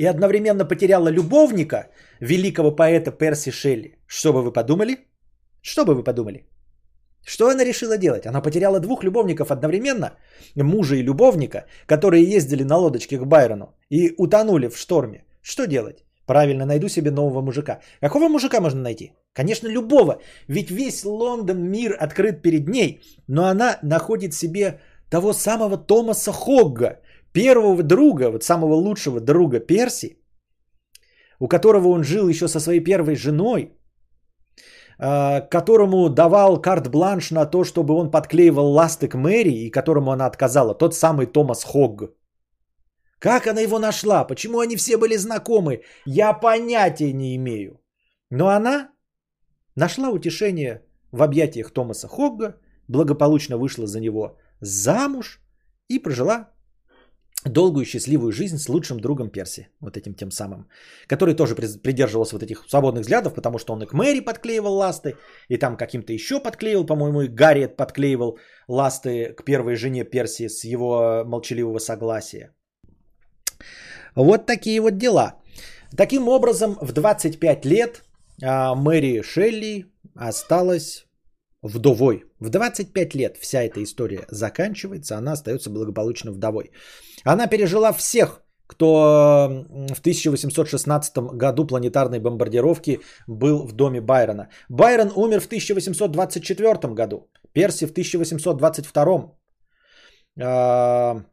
и 0.00 0.06
одновременно 0.06 0.64
потеряла 0.64 1.10
любовника 1.10 1.88
великого 2.20 2.76
поэта 2.76 3.10
Перси 3.10 3.50
Шелли. 3.50 3.98
Что 4.06 4.32
бы 4.32 4.42
вы 4.42 4.52
подумали? 4.52 4.96
Что 5.62 5.84
бы 5.84 5.94
вы 5.94 6.02
подумали? 6.02 6.46
Что 7.26 7.48
она 7.48 7.64
решила 7.64 7.98
делать? 7.98 8.26
Она 8.26 8.40
потеряла 8.40 8.80
двух 8.80 9.04
любовников 9.04 9.50
одновременно, 9.50 10.12
мужа 10.56 10.96
и 10.96 11.02
любовника, 11.02 11.64
которые 11.86 12.36
ездили 12.36 12.64
на 12.64 12.76
лодочке 12.78 13.18
к 13.18 13.26
Байрону 13.26 13.74
и 13.90 14.14
утонули 14.16 14.68
в 14.68 14.78
шторме. 14.78 15.24
Что 15.42 15.66
делать? 15.66 16.04
Правильно, 16.26 16.64
найду 16.64 16.88
себе 16.88 17.10
нового 17.10 17.42
мужика. 17.42 17.80
Какого 18.00 18.28
мужика 18.28 18.60
можно 18.60 18.80
найти? 18.80 19.12
Конечно, 19.34 19.68
любого. 19.68 20.22
Ведь 20.48 20.70
весь 20.70 21.04
Лондон, 21.04 21.62
мир 21.70 21.94
открыт 22.00 22.40
перед 22.40 22.68
ней. 22.68 23.02
Но 23.28 23.44
она 23.44 23.78
находит 23.82 24.32
себе 24.32 24.80
того 25.10 25.34
самого 25.34 25.76
Томаса 25.76 26.32
Хогга, 26.32 27.00
первого 27.32 27.82
друга, 27.82 28.30
вот 28.30 28.44
самого 28.44 28.74
лучшего 28.74 29.20
друга 29.20 29.60
Перси, 29.60 30.18
у 31.38 31.48
которого 31.48 31.88
он 31.88 32.04
жил 32.04 32.28
еще 32.28 32.48
со 32.48 32.60
своей 32.60 32.80
первой 32.80 33.16
женой, 33.16 33.80
Э, 35.02 35.40
которому 35.50 36.10
давал 36.10 36.60
карт-бланш 36.60 37.30
на 37.30 37.46
то, 37.46 37.64
чтобы 37.64 37.94
он 37.94 38.10
подклеивал 38.10 38.70
ласты 38.72 39.08
к 39.08 39.14
Мэри, 39.14 39.50
и 39.50 39.70
которому 39.70 40.10
она 40.10 40.26
отказала, 40.26 40.74
тот 40.74 40.94
самый 40.94 41.26
Томас 41.26 41.64
Хогг. 41.64 42.12
Как 43.18 43.46
она 43.46 43.62
его 43.62 43.78
нашла? 43.78 44.24
Почему 44.24 44.60
они 44.60 44.76
все 44.76 44.98
были 44.98 45.16
знакомы? 45.16 45.80
Я 46.04 46.34
понятия 46.34 47.12
не 47.14 47.34
имею. 47.36 47.80
Но 48.30 48.48
она 48.48 48.90
нашла 49.74 50.10
утешение 50.10 50.82
в 51.12 51.22
объятиях 51.22 51.70
Томаса 51.70 52.08
Хогга, 52.08 52.56
благополучно 52.88 53.56
вышла 53.56 53.86
за 53.86 54.00
него 54.00 54.36
замуж 54.60 55.40
и 55.88 55.98
прожила 55.98 56.50
долгую 57.44 57.84
счастливую 57.84 58.32
жизнь 58.32 58.58
с 58.58 58.68
лучшим 58.68 59.00
другом 59.00 59.30
Перси, 59.30 59.68
вот 59.80 59.96
этим 59.96 60.14
тем 60.14 60.30
самым, 60.30 60.68
который 61.06 61.34
тоже 61.34 61.54
придерживался 61.54 62.36
вот 62.36 62.42
этих 62.42 62.64
свободных 62.68 63.02
взглядов, 63.02 63.34
потому 63.34 63.58
что 63.58 63.72
он 63.72 63.82
и 63.82 63.86
к 63.86 63.94
Мэри 63.94 64.20
подклеивал 64.20 64.74
ласты, 64.74 65.16
и 65.48 65.56
там 65.56 65.76
каким-то 65.76 66.12
еще 66.12 66.40
подклеивал, 66.40 66.86
по-моему, 66.86 67.22
и 67.22 67.28
Гарриет 67.28 67.76
подклеивал 67.76 68.38
ласты 68.68 69.32
к 69.32 69.44
первой 69.44 69.76
жене 69.76 70.04
Перси 70.04 70.48
с 70.48 70.64
его 70.64 71.24
молчаливого 71.24 71.78
согласия. 71.78 72.50
Вот 74.14 74.46
такие 74.46 74.80
вот 74.80 74.98
дела. 74.98 75.36
Таким 75.96 76.28
образом, 76.28 76.76
в 76.80 76.92
25 76.92 77.64
лет 77.64 78.02
а, 78.42 78.74
Мэри 78.74 79.22
Шелли 79.22 79.86
осталась 80.14 81.06
вдовой. 81.62 82.24
В 82.40 82.48
25 82.48 83.14
лет 83.14 83.36
вся 83.36 83.62
эта 83.62 83.82
история 83.82 84.26
заканчивается, 84.30 85.16
она 85.16 85.32
остается 85.32 85.70
благополучно 85.70 86.32
вдовой. 86.32 86.70
Она 87.24 87.46
пережила 87.46 87.92
всех, 87.92 88.42
кто 88.66 88.88
в 89.94 90.00
1816 90.00 91.18
году 91.32 91.66
планетарной 91.66 92.20
бомбардировки 92.20 93.00
был 93.26 93.66
в 93.66 93.72
доме 93.72 94.00
Байрона. 94.00 94.48
Байрон 94.68 95.12
умер 95.16 95.40
в 95.40 95.46
1824 95.46 96.94
году, 96.94 97.30
Перси 97.52 97.86
в 97.86 97.90
1822. 97.90 99.32
А, 100.42 101.24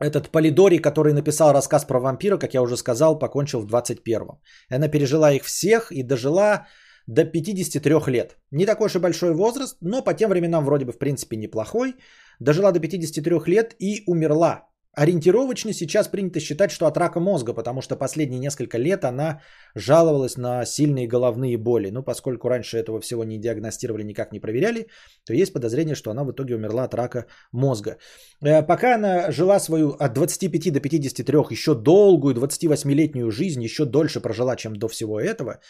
этот 0.00 0.30
Полидори, 0.30 0.78
который 0.78 1.12
написал 1.12 1.52
рассказ 1.52 1.84
про 1.84 2.00
вампира, 2.00 2.38
как 2.38 2.54
я 2.54 2.62
уже 2.62 2.76
сказал, 2.76 3.18
покончил 3.18 3.60
в 3.60 3.66
21 3.66 4.22
Она 4.68 4.88
пережила 4.88 5.32
их 5.32 5.44
всех 5.44 5.92
и 5.92 6.02
дожила 6.02 6.66
до 7.06 7.24
53 7.24 8.12
лет. 8.12 8.38
Не 8.50 8.66
такой 8.66 8.86
уж 8.86 8.96
и 8.96 8.98
большой 8.98 9.34
возраст, 9.34 9.76
но 9.80 10.02
по 10.02 10.14
тем 10.14 10.30
временам 10.30 10.64
вроде 10.64 10.84
бы 10.84 10.92
в 10.92 10.98
принципе 10.98 11.36
неплохой. 11.36 11.94
Дожила 12.40 12.72
до 12.72 12.80
53 12.80 13.38
лет 13.46 13.74
и 13.78 14.02
умерла. 14.06 14.72
Ориентировочно 14.94 15.72
сейчас 15.72 16.08
принято 16.08 16.38
считать, 16.38 16.70
что 16.70 16.86
от 16.86 16.98
рака 16.98 17.18
мозга, 17.18 17.54
потому 17.54 17.80
что 17.80 17.96
последние 17.96 18.38
несколько 18.38 18.76
лет 18.76 19.04
она 19.04 19.40
жаловалась 19.74 20.36
на 20.36 20.66
сильные 20.66 21.06
головные 21.06 21.56
боли. 21.56 21.88
Но 21.90 22.02
поскольку 22.02 22.48
раньше 22.48 22.76
этого 22.76 23.00
всего 23.00 23.24
не 23.24 23.38
диагностировали, 23.38 24.02
никак 24.04 24.32
не 24.32 24.40
проверяли, 24.40 24.88
то 25.24 25.32
есть 25.32 25.54
подозрение, 25.54 25.94
что 25.94 26.10
она 26.10 26.24
в 26.24 26.32
итоге 26.32 26.56
умерла 26.56 26.84
от 26.84 26.94
рака 26.94 27.24
мозга. 27.52 27.96
Э, 28.44 28.62
пока 28.62 28.96
она 28.96 29.32
жила 29.32 29.60
свою 29.60 29.96
от 29.98 30.12
25 30.12 30.72
до 30.72 30.80
53 30.80 31.36
еще 31.50 31.74
долгую 31.74 32.34
28-летнюю 32.34 33.30
жизнь, 33.30 33.62
еще 33.62 33.86
дольше 33.86 34.20
прожила, 34.20 34.56
чем 34.56 34.76
до 34.76 34.88
всего 34.88 35.18
этого, 35.18 35.60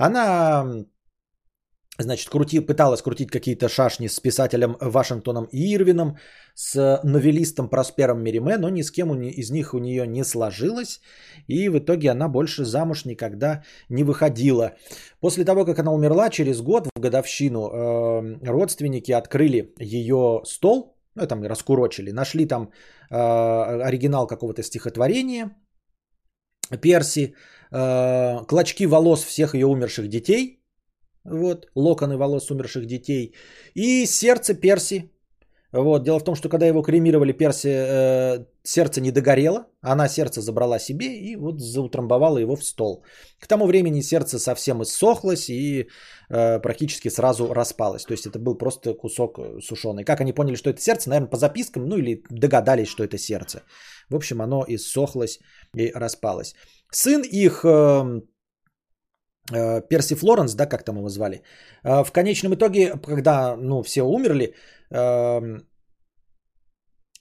она 0.00 0.86
значит, 2.02 2.30
крути, 2.30 2.60
пыталась 2.60 3.02
крутить 3.02 3.30
какие-то 3.30 3.68
шашни 3.68 4.08
с 4.08 4.20
писателем 4.20 4.76
Вашингтоном 4.80 5.48
Ирвином, 5.52 6.16
с 6.54 7.00
новелистом 7.04 7.68
Проспером 7.68 8.22
Мериме, 8.22 8.58
но 8.58 8.70
ни 8.70 8.82
с 8.82 8.90
кем 8.90 9.20
из 9.22 9.50
них 9.50 9.74
у 9.74 9.78
нее 9.78 10.06
не 10.06 10.24
сложилось, 10.24 11.00
и 11.48 11.68
в 11.68 11.78
итоге 11.78 12.10
она 12.10 12.28
больше 12.28 12.64
замуж 12.64 13.04
никогда 13.04 13.62
не 13.88 14.04
выходила. 14.04 14.72
После 15.20 15.44
того, 15.44 15.64
как 15.64 15.78
она 15.78 15.92
умерла, 15.92 16.30
через 16.30 16.60
год, 16.60 16.88
в 16.96 17.00
годовщину, 17.00 17.60
э, 17.60 18.46
родственники 18.46 19.12
открыли 19.12 19.74
ее 19.78 20.40
стол, 20.44 20.96
ну, 21.14 21.26
там 21.26 21.44
раскурочили, 21.44 22.12
нашли 22.12 22.46
там 22.46 22.70
э, 23.10 23.16
оригинал 23.16 24.26
какого-то 24.26 24.62
стихотворения 24.62 25.50
Перси, 26.80 27.34
э, 27.72 28.44
клочки 28.48 28.86
волос 28.86 29.24
всех 29.24 29.54
ее 29.54 29.66
умерших 29.66 30.08
детей, 30.08 30.60
вот, 31.24 31.66
локоны 31.74 32.16
волос 32.16 32.50
умерших 32.50 32.86
детей, 32.86 33.34
и 33.74 34.06
сердце 34.06 34.54
Перси, 34.54 35.10
Вот. 35.72 36.02
Дело 36.04 36.18
в 36.18 36.24
том, 36.24 36.34
что 36.34 36.48
когда 36.48 36.66
его 36.66 36.82
кремировали, 36.82 37.32
Перси 37.32 37.68
э, 37.68 38.44
сердце 38.64 39.00
не 39.00 39.12
догорело, 39.12 39.66
она 39.82 40.08
сердце 40.08 40.40
забрала 40.40 40.78
себе 40.78 41.06
и 41.06 41.36
вот 41.36 41.60
заутрамбовала 41.60 42.38
его 42.38 42.56
в 42.56 42.64
стол. 42.64 43.04
К 43.38 43.46
тому 43.46 43.66
времени 43.66 44.02
сердце 44.02 44.38
совсем 44.38 44.82
иссохлось 44.82 45.48
и 45.48 45.86
э, 46.28 46.58
практически 46.60 47.08
сразу 47.10 47.54
распалось. 47.54 48.04
То 48.04 48.12
есть 48.12 48.26
это 48.26 48.38
был 48.40 48.58
просто 48.58 48.94
кусок 48.94 49.38
сушеный. 49.60 50.04
Как 50.04 50.20
они 50.20 50.32
поняли, 50.32 50.56
что 50.56 50.70
это 50.70 50.80
сердце? 50.80 51.08
Наверное, 51.08 51.30
по 51.30 51.36
запискам, 51.36 51.86
ну 51.88 51.96
или 51.98 52.24
догадались, 52.30 52.88
что 52.88 53.04
это 53.04 53.16
сердце. 53.18 53.62
В 54.10 54.16
общем, 54.16 54.42
оно 54.42 54.64
иссохлось 54.68 55.38
и 55.76 55.92
распалось. 55.94 56.54
Сын 56.92 57.22
их... 57.22 57.64
Э, 57.64 58.20
э 59.52 59.80
Перси 59.88 60.14
Флоренс, 60.14 60.54
да, 60.54 60.66
как 60.66 60.84
там 60.84 60.96
его 60.96 61.08
звали, 61.08 61.42
э, 61.84 62.04
в 62.04 62.12
конечном 62.12 62.54
итоге, 62.54 62.92
когда, 63.06 63.56
ну, 63.56 63.82
все 63.82 64.02
умерли, 64.02 64.54
Эм, 64.90 65.66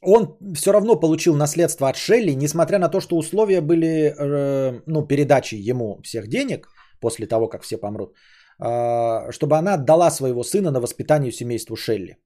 он 0.01 0.37
все 0.55 0.71
равно 0.71 0.99
получил 0.99 1.35
наследство 1.35 1.89
от 1.89 1.95
Шелли, 1.95 2.31
несмотря 2.35 2.79
на 2.79 2.89
то, 2.89 2.99
что 3.01 3.17
условия 3.17 3.61
были, 3.61 4.13
э, 4.17 4.81
ну, 4.87 5.07
передачи 5.07 5.55
ему 5.55 6.01
всех 6.03 6.27
денег 6.27 6.67
после 7.01 7.27
того, 7.27 7.47
как 7.49 7.63
все 7.63 7.77
помрут, 7.77 8.13
чтобы 8.57 9.57
она 9.57 9.75
отдала 9.75 10.11
своего 10.11 10.43
сына 10.43 10.71
на 10.71 10.81
воспитание 10.81 11.31
семейству 11.31 11.75
Шелли. 11.75 12.17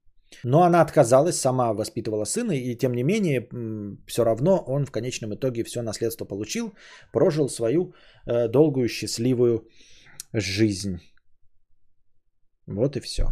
Но 0.42 0.62
она 0.62 0.80
отказалась, 0.80 1.40
сама 1.40 1.72
воспитывала 1.72 2.24
сына, 2.24 2.52
и 2.52 2.76
тем 2.76 2.94
не 2.94 3.02
менее, 3.02 3.48
все 4.06 4.24
равно 4.24 4.64
он 4.66 4.86
в 4.86 4.90
конечном 4.90 5.34
итоге 5.34 5.64
все 5.64 5.82
наследство 5.82 6.24
получил, 6.24 6.74
прожил 7.12 7.48
свою 7.48 7.94
э, 8.26 8.48
долгую 8.48 8.88
счастливую 8.88 9.68
жизнь. 10.32 10.98
Вот 12.66 12.96
и 12.96 13.00
все. 13.00 13.24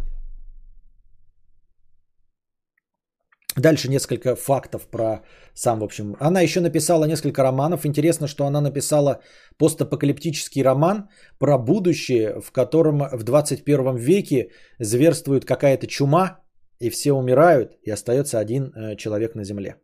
Дальше 3.55 3.87
несколько 3.87 4.35
фактов 4.35 4.87
про 4.87 5.21
сам, 5.53 5.79
в 5.79 5.83
общем. 5.83 6.15
Она 6.19 6.41
еще 6.41 6.59
написала 6.59 7.05
несколько 7.05 7.43
романов. 7.43 7.85
Интересно, 7.85 8.27
что 8.27 8.45
она 8.45 8.61
написала 8.61 9.21
постапокалиптический 9.57 10.63
роман 10.63 11.09
про 11.37 11.59
будущее, 11.59 12.41
в 12.41 12.51
котором 12.51 13.03
в 13.11 13.23
21 13.23 13.95
веке 13.95 14.49
зверствует 14.79 15.45
какая-то 15.45 15.85
чума, 15.85 16.42
и 16.83 16.89
все 16.89 17.13
умирают, 17.13 17.77
и 17.83 17.91
остается 17.91 18.39
один 18.39 18.71
э, 18.75 18.95
человек 18.95 19.35
на 19.35 19.43
Земле. 19.43 19.75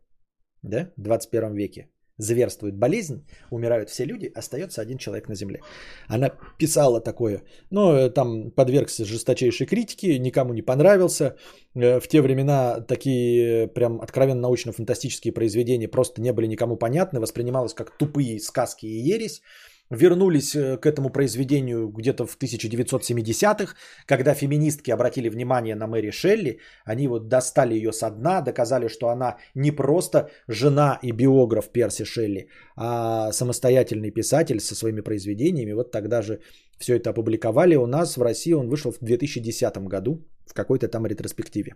Да? 0.62 0.92
В 0.96 1.02
21 1.02 1.54
веке 1.54 1.88
зверствует 2.20 2.76
болезнь, 2.76 3.26
умирают 3.50 3.88
все 3.90 4.04
люди, 4.04 4.30
остается 4.34 4.82
один 4.82 4.98
человек 4.98 5.28
на 5.28 5.34
земле. 5.34 5.60
Она 6.08 6.30
писала 6.58 7.00
такое, 7.00 7.42
но 7.70 7.94
э, 7.94 8.10
там 8.10 8.50
подвергся 8.50 9.04
жесточайшей 9.04 9.66
критике, 9.66 10.18
никому 10.18 10.52
не 10.52 10.62
понравился. 10.62 11.36
Э, 11.74 12.00
в 12.00 12.08
те 12.08 12.20
времена 12.20 12.80
такие 12.80 13.68
прям 13.68 14.00
откровенно 14.00 14.40
научно-фантастические 14.42 15.32
произведения 15.32 15.88
просто 15.88 16.20
не 16.20 16.32
были 16.32 16.46
никому 16.46 16.76
понятны, 16.76 17.20
воспринималось 17.20 17.74
как 17.74 17.96
тупые 17.96 18.38
сказки 18.38 18.86
и 18.86 19.00
ересь 19.00 19.42
вернулись 19.90 20.54
э, 20.54 20.76
к 20.76 20.86
этому 20.86 21.10
произведению 21.10 21.88
где-то 21.88 22.26
в 22.26 22.38
1970-х, 22.38 23.74
когда 24.06 24.34
феминистки 24.34 24.90
обратили 24.90 25.28
внимание 25.28 25.74
на 25.74 25.86
Мэри 25.86 26.10
Шелли, 26.10 26.58
они 26.84 27.08
вот 27.08 27.28
достали 27.28 27.74
ее 27.74 27.92
со 27.92 28.10
дна, 28.10 28.40
доказали, 28.40 28.88
что 28.88 29.08
она 29.08 29.36
не 29.54 29.72
просто 29.72 30.30
жена 30.48 30.98
и 31.02 31.12
биограф 31.12 31.70
Перси 31.72 32.04
Шелли, 32.04 32.48
а 32.76 33.32
самостоятельный 33.32 34.10
писатель 34.10 34.60
со 34.60 34.74
своими 34.74 35.00
произведениями. 35.00 35.72
Вот 35.72 35.90
тогда 35.90 36.22
же 36.22 36.40
все 36.78 36.96
это 36.96 37.10
опубликовали. 37.10 37.76
У 37.76 37.86
нас 37.86 38.16
в 38.16 38.22
России 38.22 38.54
он 38.54 38.68
вышел 38.68 38.92
в 38.92 39.04
2010 39.04 39.88
году 39.88 40.24
в 40.46 40.54
какой-то 40.54 40.88
там 40.88 41.06
ретроспективе. 41.06 41.74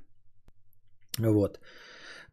Вот. 1.19 1.61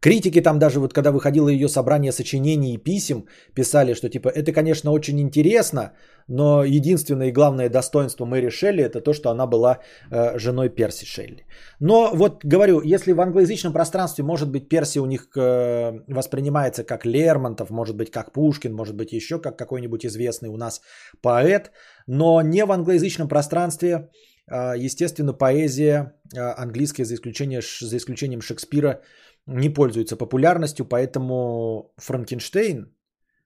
Критики 0.02 0.40
там 0.40 0.58
даже 0.58 0.80
вот 0.80 0.92
когда 0.92 1.12
выходило 1.12 1.48
ее 1.48 1.68
собрание 1.68 2.12
сочинений 2.12 2.74
и 2.74 2.78
писем, 2.78 3.24
писали, 3.54 3.94
что 3.94 4.08
типа 4.08 4.28
это, 4.28 4.52
конечно, 4.52 4.90
очень 4.90 5.20
интересно, 5.20 5.92
но 6.28 6.64
единственное 6.64 7.28
и 7.28 7.32
главное 7.32 7.68
достоинство 7.68 8.26
Мэри 8.26 8.50
Шелли 8.50 8.82
это 8.82 9.00
то, 9.00 9.12
что 9.12 9.30
она 9.30 9.46
была 9.46 9.78
э, 10.10 10.38
женой 10.38 10.70
Перси 10.70 11.04
Шелли. 11.04 11.44
Но 11.80 12.10
вот 12.14 12.44
говорю, 12.44 12.80
если 12.82 13.12
в 13.12 13.20
англоязычном 13.20 13.72
пространстве, 13.72 14.24
может 14.24 14.50
быть, 14.50 14.68
Перси 14.68 14.98
у 14.98 15.06
них 15.06 15.28
э, 15.36 15.92
воспринимается 16.08 16.82
как 16.82 17.06
Лермонтов, 17.06 17.70
может 17.70 17.96
быть, 17.96 18.10
как 18.10 18.32
Пушкин, 18.32 18.74
может 18.74 18.96
быть, 18.96 19.12
еще 19.12 19.38
как 19.38 19.56
какой-нибудь 19.56 20.04
известный 20.04 20.48
у 20.48 20.56
нас 20.56 20.80
поэт, 21.20 21.70
но 22.08 22.42
не 22.42 22.64
в 22.64 22.72
англоязычном 22.72 23.28
пространстве, 23.28 24.10
э, 24.50 24.74
естественно, 24.76 25.32
поэзия 25.32 26.14
э, 26.34 26.40
английская, 26.40 27.04
за, 27.04 27.14
исключение, 27.14 27.60
за 27.80 27.96
исключением 27.96 28.40
Шекспира, 28.40 29.00
не 29.46 29.68
пользуется 29.68 30.16
популярностью, 30.16 30.86
поэтому 30.86 31.92
Франкенштейн 31.96 32.86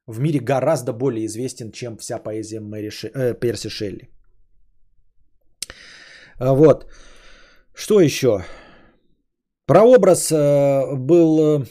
в 0.07 0.21
мире 0.21 0.41
гораздо 0.41 0.93
более 0.93 1.27
известен, 1.27 1.73
чем 1.73 1.97
вся 1.97 2.19
поэзия 2.19 2.61
Мэри 2.61 2.91
Ше... 2.91 3.11
э, 3.15 3.35
Перси 3.35 3.69
Шелли. 3.69 4.09
А, 6.39 6.55
вот. 6.55 6.87
Что 7.75 8.01
еще? 8.01 8.45
Прообраз 9.67 10.31
э, 10.31 10.95
был 10.97 11.39
э, 11.41 11.67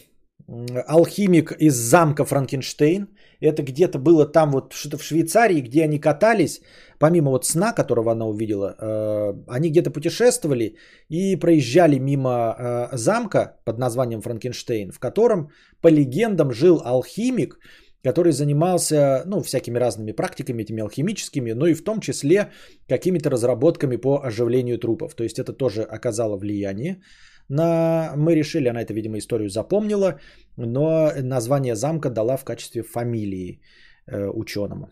алхимик 0.87 1.51
из 1.51 1.75
замка 1.75 2.25
Франкенштейн. 2.25 3.07
Это 3.41 3.63
где-то 3.63 3.99
было 3.99 4.25
там 4.25 4.51
вот 4.51 4.73
что-то 4.73 4.97
в 4.97 5.03
Швейцарии, 5.03 5.61
где 5.61 5.83
они 5.83 5.99
катались, 5.99 6.61
помимо 6.99 7.31
вот 7.31 7.45
сна, 7.45 7.73
которого 7.73 8.11
она 8.11 8.25
увидела, 8.25 8.75
э, 8.79 9.33
они 9.47 9.69
где-то 9.69 9.91
путешествовали 9.91 10.75
и 11.09 11.35
проезжали 11.35 11.99
мимо 11.99 12.55
э, 12.57 12.97
замка 12.97 13.57
под 13.65 13.77
названием 13.77 14.21
Франкенштейн, 14.21 14.91
в 14.91 14.99
котором, 14.99 15.49
по 15.81 15.89
легендам, 15.89 16.51
жил 16.51 16.81
алхимик, 16.85 17.59
который 18.03 18.31
занимался, 18.31 19.23
ну, 19.25 19.41
всякими 19.41 19.79
разными 19.79 20.11
практиками 20.11 20.61
этими 20.61 20.81
алхимическими, 20.81 21.53
но 21.53 21.67
и 21.67 21.73
в 21.73 21.83
том 21.83 21.99
числе 21.99 22.51
какими-то 22.87 23.31
разработками 23.31 23.97
по 23.97 24.21
оживлению 24.23 24.77
трупов. 24.77 25.15
То 25.15 25.23
есть 25.23 25.39
это 25.39 25.53
тоже 25.53 25.81
оказало 25.81 26.37
влияние 26.37 27.01
на... 27.49 28.13
Мы 28.15 28.35
решили, 28.35 28.69
она 28.69 28.81
это, 28.81 28.93
видимо, 28.93 29.17
историю 29.17 29.49
запомнила, 29.49 30.19
но 30.57 31.11
название 31.21 31.75
замка 31.75 32.09
дала 32.09 32.37
в 32.37 32.45
качестве 32.45 32.83
фамилии 32.83 33.61
э, 34.07 34.27
ученому. 34.27 34.87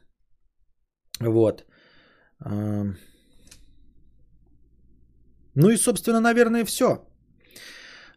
Вот. 1.19 1.65
Ну 5.55 5.69
и, 5.69 5.77
собственно, 5.77 6.19
наверное, 6.19 6.65
все. 6.65 7.05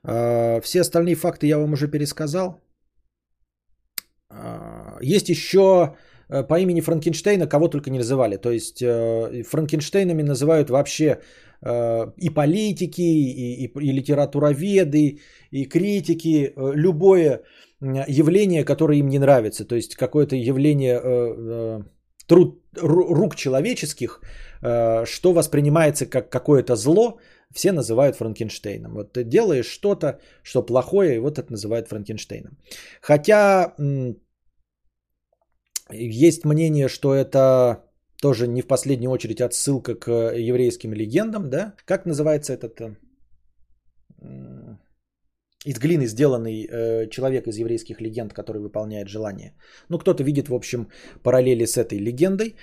А, 0.03 0.61
все 0.61 0.80
остальные 0.80 1.14
факты 1.14 1.47
я 1.47 1.59
вам 1.59 1.72
уже 1.72 1.89
пересказал. 1.89 2.61
А, 4.28 4.99
есть 5.03 5.28
еще 5.28 5.59
э, 5.59 5.97
по 6.29 6.59
имени 6.59 6.81
Франкенштейна 6.81 7.47
кого 7.47 7.68
только 7.68 7.91
не 7.91 7.99
называли. 7.99 8.37
То 8.37 8.51
есть 8.51 8.83
э, 8.83 9.43
Франкенштейнами 9.49 10.22
называют 10.22 10.70
вообще 10.70 11.20
э, 11.62 12.07
и 12.16 12.31
политики, 12.31 13.01
и, 13.01 13.64
и, 13.64 13.66
и 13.66 13.93
литературоведы, 13.93 15.20
и 15.51 15.64
критики, 15.64 16.53
любое 16.57 17.43
явление, 17.81 18.64
которое 18.64 18.99
им 18.99 19.09
не 19.09 19.18
нравится. 19.18 19.64
То 19.64 19.77
есть 19.77 19.95
какое-то 19.97 20.37
явление 20.37 21.85
труд 22.27 22.62
рук 22.83 23.37
человеческих, 23.37 24.20
что 24.61 25.33
воспринимается 25.33 26.07
как 26.07 26.31
какое-то 26.31 26.77
зло, 26.77 27.18
все 27.55 27.72
называют 27.72 28.16
Франкенштейном. 28.16 28.95
Вот 28.95 29.12
ты 29.12 29.24
делаешь 29.24 29.66
что-то, 29.66 30.18
что 30.43 30.62
плохое, 30.62 31.16
и 31.16 31.18
вот 31.20 31.39
это 31.39 31.53
называют 31.53 31.89
Франкенштейном. 31.89 32.59
Хотя 33.01 33.74
есть 35.91 36.45
мнение, 36.45 36.89
что 36.89 37.14
это 37.14 37.84
тоже 38.20 38.47
не 38.47 38.62
в 38.62 38.66
последнюю 38.66 39.11
очередь 39.11 39.41
отсылка 39.41 39.95
к 39.95 40.11
еврейским 40.34 40.93
легендам, 40.93 41.51
да? 41.51 41.74
Как 41.84 42.07
называется 42.07 42.53
этот 42.53 42.80
э, 42.80 42.97
из 45.64 45.78
глины 45.78 46.07
сделанный 46.07 46.66
э, 46.66 47.09
человек 47.11 47.47
из 47.47 47.59
еврейских 47.59 48.01
легенд, 48.01 48.32
который 48.32 48.62
выполняет 48.62 49.09
желание? 49.09 49.55
Ну, 49.89 49.99
кто-то 49.99 50.22
видит, 50.22 50.49
в 50.49 50.55
общем, 50.55 50.89
параллели 51.22 51.66
с 51.66 51.76
этой 51.76 51.99
легендой. 51.99 52.57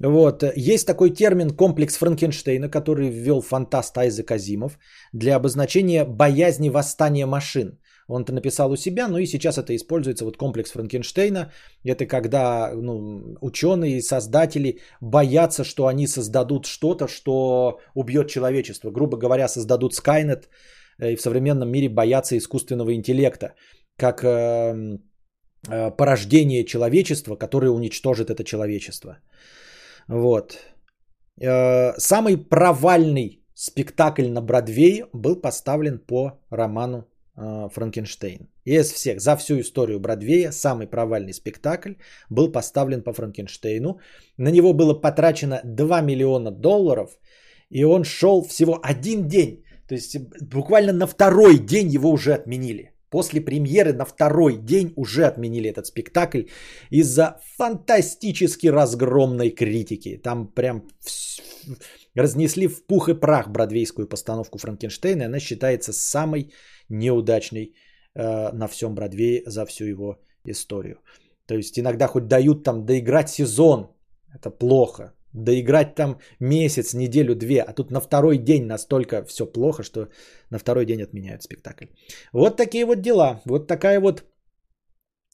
Вот. 0.00 0.42
Есть 0.56 0.86
такой 0.86 1.10
термин 1.10 1.50
комплекс 1.50 1.96
Франкенштейна, 1.96 2.68
который 2.68 3.08
ввел 3.10 3.40
фантаст 3.42 3.96
Айзек 3.96 4.30
Азимов 4.30 4.78
для 5.12 5.36
обозначения 5.36 6.04
боязни 6.04 6.68
восстания 6.70 7.26
машин. 7.26 7.78
Он 8.08 8.22
это 8.22 8.32
написал 8.32 8.70
у 8.70 8.76
себя, 8.76 9.08
но 9.08 9.18
и 9.18 9.26
сейчас 9.26 9.58
это 9.58 9.74
используется, 9.74 10.24
вот 10.24 10.36
комплекс 10.36 10.70
Франкенштейна. 10.72 11.52
Это 11.84 12.06
когда 12.06 12.72
ну, 12.74 13.36
ученые, 13.40 14.02
создатели 14.02 14.80
боятся, 15.00 15.64
что 15.64 15.86
они 15.86 16.06
создадут 16.06 16.66
что-то, 16.66 17.08
что 17.08 17.80
убьет 17.94 18.28
человечество. 18.28 18.90
Грубо 18.90 19.16
говоря, 19.16 19.48
создадут 19.48 19.94
Skynet 19.94 20.48
э, 20.98 21.12
и 21.12 21.16
в 21.16 21.20
современном 21.20 21.70
мире 21.70 21.88
боятся 21.88 22.36
искусственного 22.36 22.94
интеллекта, 22.94 23.54
как 23.96 24.22
э, 24.22 24.98
э, 25.68 25.90
порождение 25.90 26.64
человечества, 26.64 27.36
которое 27.36 27.70
уничтожит 27.70 28.30
это 28.30 28.44
человечество. 28.44 29.18
Вот. 30.08 30.58
Самый 31.98 32.36
провальный 32.36 33.42
спектакль 33.54 34.28
на 34.28 34.42
Бродвее 34.42 35.06
был 35.12 35.40
поставлен 35.40 35.98
по 35.98 36.38
роману 36.50 37.08
Франкенштейн. 37.36 38.48
И 38.64 38.74
из 38.74 38.92
всех, 38.92 39.20
за 39.20 39.36
всю 39.36 39.60
историю 39.60 40.00
Бродвея, 40.00 40.52
самый 40.52 40.86
провальный 40.86 41.32
спектакль 41.32 41.94
был 42.30 42.52
поставлен 42.52 43.02
по 43.02 43.12
Франкенштейну. 43.12 43.98
На 44.36 44.50
него 44.50 44.72
было 44.72 44.94
потрачено 44.94 45.60
2 45.64 46.00
миллиона 46.00 46.50
долларов, 46.50 47.18
и 47.70 47.84
он 47.84 48.04
шел 48.04 48.42
всего 48.42 48.78
один 48.82 49.28
день. 49.28 49.64
То 49.88 49.94
есть 49.94 50.16
буквально 50.40 50.92
на 50.92 51.06
второй 51.06 51.58
день 51.58 51.88
его 51.88 52.10
уже 52.10 52.34
отменили. 52.34 52.93
После 53.14 53.40
премьеры 53.40 53.92
на 53.92 54.04
второй 54.04 54.56
день 54.56 54.92
уже 54.96 55.26
отменили 55.26 55.70
этот 55.70 55.86
спектакль 55.86 56.42
из-за 56.90 57.40
фантастически 57.56 58.66
разгромной 58.66 59.50
критики. 59.50 60.20
Там 60.22 60.48
прям 60.48 60.82
разнесли 62.16 62.66
в 62.66 62.84
пух 62.88 63.08
и 63.08 63.14
прах 63.14 63.50
бродвейскую 63.50 64.08
постановку 64.08 64.58
Франкенштейна. 64.58 65.22
И 65.22 65.26
она 65.26 65.38
считается 65.38 65.92
самой 65.92 66.52
неудачной 66.88 67.76
э, 68.16 68.52
на 68.52 68.66
всем 68.66 68.94
Бродвее 68.96 69.42
за 69.46 69.64
всю 69.64 69.84
его 69.84 70.18
историю. 70.44 70.96
То 71.46 71.54
есть 71.54 71.78
иногда 71.78 72.08
хоть 72.08 72.26
дают 72.26 72.64
там 72.64 72.84
доиграть 72.84 73.30
сезон, 73.30 73.92
это 74.34 74.50
плохо. 74.50 75.12
Доиграть 75.34 75.94
там 75.94 76.18
месяц, 76.40 76.94
неделю, 76.94 77.34
две, 77.34 77.60
а 77.60 77.72
тут 77.72 77.90
на 77.90 78.00
второй 78.00 78.38
день 78.38 78.66
настолько 78.66 79.24
все 79.24 79.46
плохо, 79.46 79.82
что 79.82 80.08
на 80.50 80.58
второй 80.58 80.86
день 80.86 81.02
отменяют 81.02 81.42
спектакль. 81.42 81.86
Вот 82.32 82.56
такие 82.56 82.86
вот 82.86 83.00
дела. 83.00 83.40
Вот 83.44 83.66
такая 83.66 84.00
вот 84.00 84.24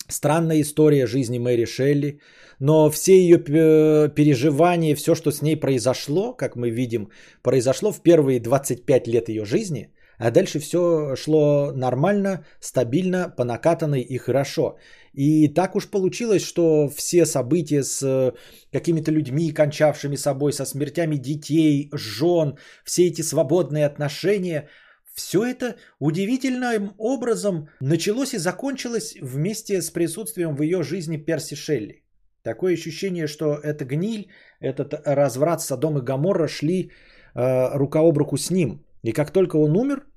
странная 0.09 0.61
история 0.61 1.07
жизни 1.07 1.39
Мэри 1.39 1.67
Шелли. 1.67 2.21
Но 2.59 2.91
все 2.91 3.13
ее 3.13 3.39
переживания, 3.39 4.97
все, 4.97 5.15
что 5.15 5.31
с 5.31 5.43
ней 5.43 5.57
произошло, 5.57 6.33
как 6.33 6.57
мы 6.57 6.71
видим, 6.71 7.11
произошло 7.43 7.93
в 7.93 8.03
первые 8.03 8.41
25 8.41 9.07
лет 9.09 9.29
ее 9.29 9.45
жизни– 9.45 9.93
а 10.21 10.31
дальше 10.31 10.59
все 10.59 11.17
шло 11.17 11.73
нормально, 11.73 12.45
стабильно, 12.61 13.35
по 13.37 13.45
накатанной 13.45 14.03
и 14.03 14.19
хорошо. 14.19 14.77
И 15.15 15.49
так 15.49 15.75
уж 15.75 15.89
получилось, 15.91 16.45
что 16.45 16.89
все 16.89 17.25
события 17.25 17.83
с 17.83 18.03
э, 18.03 18.33
какими-то 18.71 19.11
людьми, 19.11 19.51
кончавшими 19.53 20.17
собой, 20.17 20.53
со 20.53 20.67
смертями 20.67 21.17
детей, 21.17 21.89
жен, 21.93 22.59
все 22.85 23.07
эти 23.07 23.23
свободные 23.23 23.87
отношения, 23.87 24.69
все 25.15 25.43
это 25.43 25.77
удивительным 25.99 26.93
образом 26.99 27.69
началось 27.81 28.35
и 28.35 28.39
закончилось 28.39 29.17
вместе 29.23 29.81
с 29.81 29.91
присутствием 29.91 30.55
в 30.55 30.63
ее 30.63 30.83
жизни 30.83 31.17
Перси 31.17 31.55
Шелли. 31.55 32.05
Такое 32.43 32.75
ощущение, 32.75 33.27
что 33.27 33.55
эта 33.55 33.87
гниль, 33.87 34.29
этот 34.61 34.95
разврат 35.07 35.63
Содом 35.63 35.97
и 35.97 36.03
Гаморра 36.03 36.47
шли 36.47 36.91
э, 37.35 37.79
рука 37.79 38.01
об 38.01 38.19
руку 38.19 38.37
с 38.37 38.51
ним. 38.51 38.85
И 39.03 39.13
как 39.13 39.31
только 39.31 39.57
он 39.57 39.77
умер, 39.77 40.10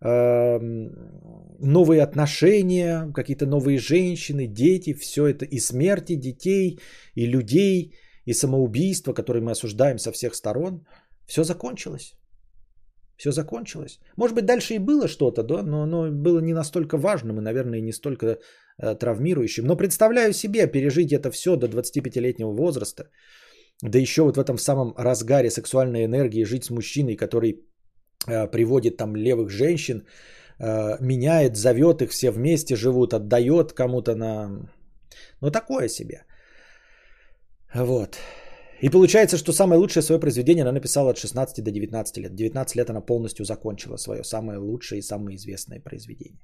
новые 0.00 2.02
отношения, 2.02 3.12
какие-то 3.12 3.46
новые 3.46 3.78
женщины, 3.78 4.46
дети, 4.46 4.94
все 4.94 5.26
это 5.26 5.44
и 5.44 5.58
смерти 5.58 6.14
детей, 6.14 6.80
и 7.14 7.26
людей, 7.26 7.94
и 8.24 8.32
самоубийства, 8.32 9.12
которые 9.12 9.42
мы 9.42 9.52
осуждаем 9.52 9.98
со 9.98 10.12
всех 10.12 10.34
сторон, 10.34 10.86
все 11.26 11.44
закончилось. 11.44 12.14
Все 13.16 13.32
закончилось. 13.32 13.98
Может 14.16 14.36
быть, 14.36 14.46
дальше 14.46 14.74
и 14.74 14.78
было 14.78 15.08
что-то, 15.08 15.42
да, 15.42 15.62
но 15.62 15.82
оно 15.82 16.12
было 16.12 16.40
не 16.40 16.54
настолько 16.54 16.96
важным 16.96 17.38
и, 17.38 17.42
наверное, 17.42 17.80
не 17.80 17.92
столько 17.92 18.26
э, 18.26 18.94
травмирующим. 18.94 19.66
Но 19.66 19.76
представляю 19.76 20.32
себе 20.32 20.68
пережить 20.68 21.12
это 21.12 21.32
все 21.32 21.56
до 21.56 21.66
25-летнего 21.66 22.52
возраста, 22.52 23.10
да 23.82 23.98
еще 23.98 24.22
вот 24.22 24.36
в 24.36 24.40
этом 24.40 24.58
самом 24.58 24.94
разгаре 24.96 25.50
сексуальной 25.50 26.04
энергии 26.04 26.44
жить 26.44 26.64
с 26.64 26.70
мужчиной, 26.70 27.16
который 27.16 27.67
приводит 28.28 28.96
там 28.96 29.16
левых 29.16 29.50
женщин, 29.50 30.06
э, 30.58 30.96
меняет, 31.00 31.56
зовет 31.56 32.02
их, 32.02 32.10
все 32.10 32.30
вместе 32.30 32.76
живут, 32.76 33.14
отдает 33.14 33.72
кому-то 33.72 34.14
на... 34.14 34.70
Ну, 35.40 35.50
такое 35.50 35.88
себе. 35.88 36.24
Вот. 37.74 38.18
И 38.82 38.90
получается, 38.90 39.36
что 39.36 39.52
самое 39.52 39.80
лучшее 39.80 40.02
свое 40.02 40.20
произведение 40.20 40.62
она 40.62 40.72
написала 40.72 41.10
от 41.10 41.18
16 41.18 41.64
до 41.64 41.70
19 41.70 42.18
лет. 42.18 42.34
19 42.34 42.76
лет 42.76 42.90
она 42.90 43.00
полностью 43.00 43.44
закончила 43.44 43.96
свое 43.96 44.22
самое 44.24 44.58
лучшее 44.58 44.98
и 44.98 45.02
самое 45.02 45.36
известное 45.36 45.80
произведение. 45.80 46.40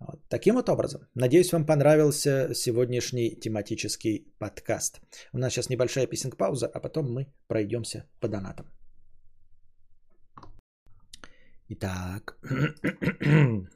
Вот. 0.00 0.20
Таким 0.28 0.54
вот 0.54 0.68
образом. 0.68 1.00
Надеюсь, 1.14 1.52
вам 1.52 1.66
понравился 1.66 2.54
сегодняшний 2.54 3.36
тематический 3.40 4.34
подкаст. 4.38 5.00
У 5.32 5.38
нас 5.38 5.52
сейчас 5.52 5.68
небольшая 5.68 6.06
писинг-пауза, 6.06 6.66
а 6.66 6.80
потом 6.80 7.12
мы 7.12 7.26
пройдемся 7.48 8.04
по 8.20 8.28
донатам. 8.28 8.66
Итак. 11.72 12.36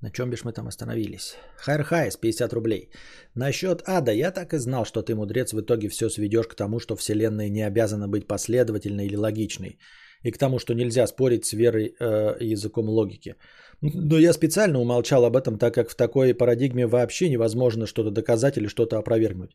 На 0.00 0.10
чем 0.10 0.30
бишь 0.30 0.44
мы 0.44 0.52
там 0.52 0.66
остановились? 0.66 1.36
Хайрхайс, 1.58 2.16
50 2.16 2.52
рублей. 2.52 2.90
Насчет 3.34 3.82
ада, 3.86 4.12
я 4.12 4.30
так 4.30 4.54
и 4.54 4.58
знал, 4.58 4.84
что 4.86 5.02
ты, 5.02 5.14
мудрец, 5.14 5.52
в 5.52 5.60
итоге 5.60 5.88
все 5.88 6.08
сведешь 6.08 6.48
к 6.48 6.54
тому, 6.54 6.80
что 6.80 6.96
Вселенная 6.96 7.50
не 7.50 7.66
обязана 7.66 8.08
быть 8.08 8.26
последовательной 8.26 9.04
или 9.06 9.16
логичной. 9.16 9.78
И 10.22 10.30
к 10.30 10.38
тому, 10.38 10.58
что 10.58 10.74
нельзя 10.74 11.06
спорить 11.06 11.44
с 11.44 11.52
верой 11.52 11.94
э, 12.00 12.52
языком 12.52 12.88
логики. 12.88 13.36
Но 13.82 14.18
я 14.18 14.32
специально 14.32 14.78
умолчал 14.80 15.24
об 15.24 15.36
этом, 15.36 15.58
так 15.58 15.74
как 15.74 15.90
в 15.90 15.96
такой 15.96 16.34
парадигме 16.34 16.86
вообще 16.86 17.28
невозможно 17.28 17.86
что-то 17.86 18.10
доказать 18.10 18.56
или 18.56 18.68
что-то 18.68 18.96
опровергнуть. 18.98 19.50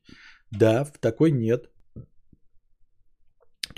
Да, 0.52 0.84
в 0.84 1.00
такой 1.00 1.32
нет. 1.32 1.70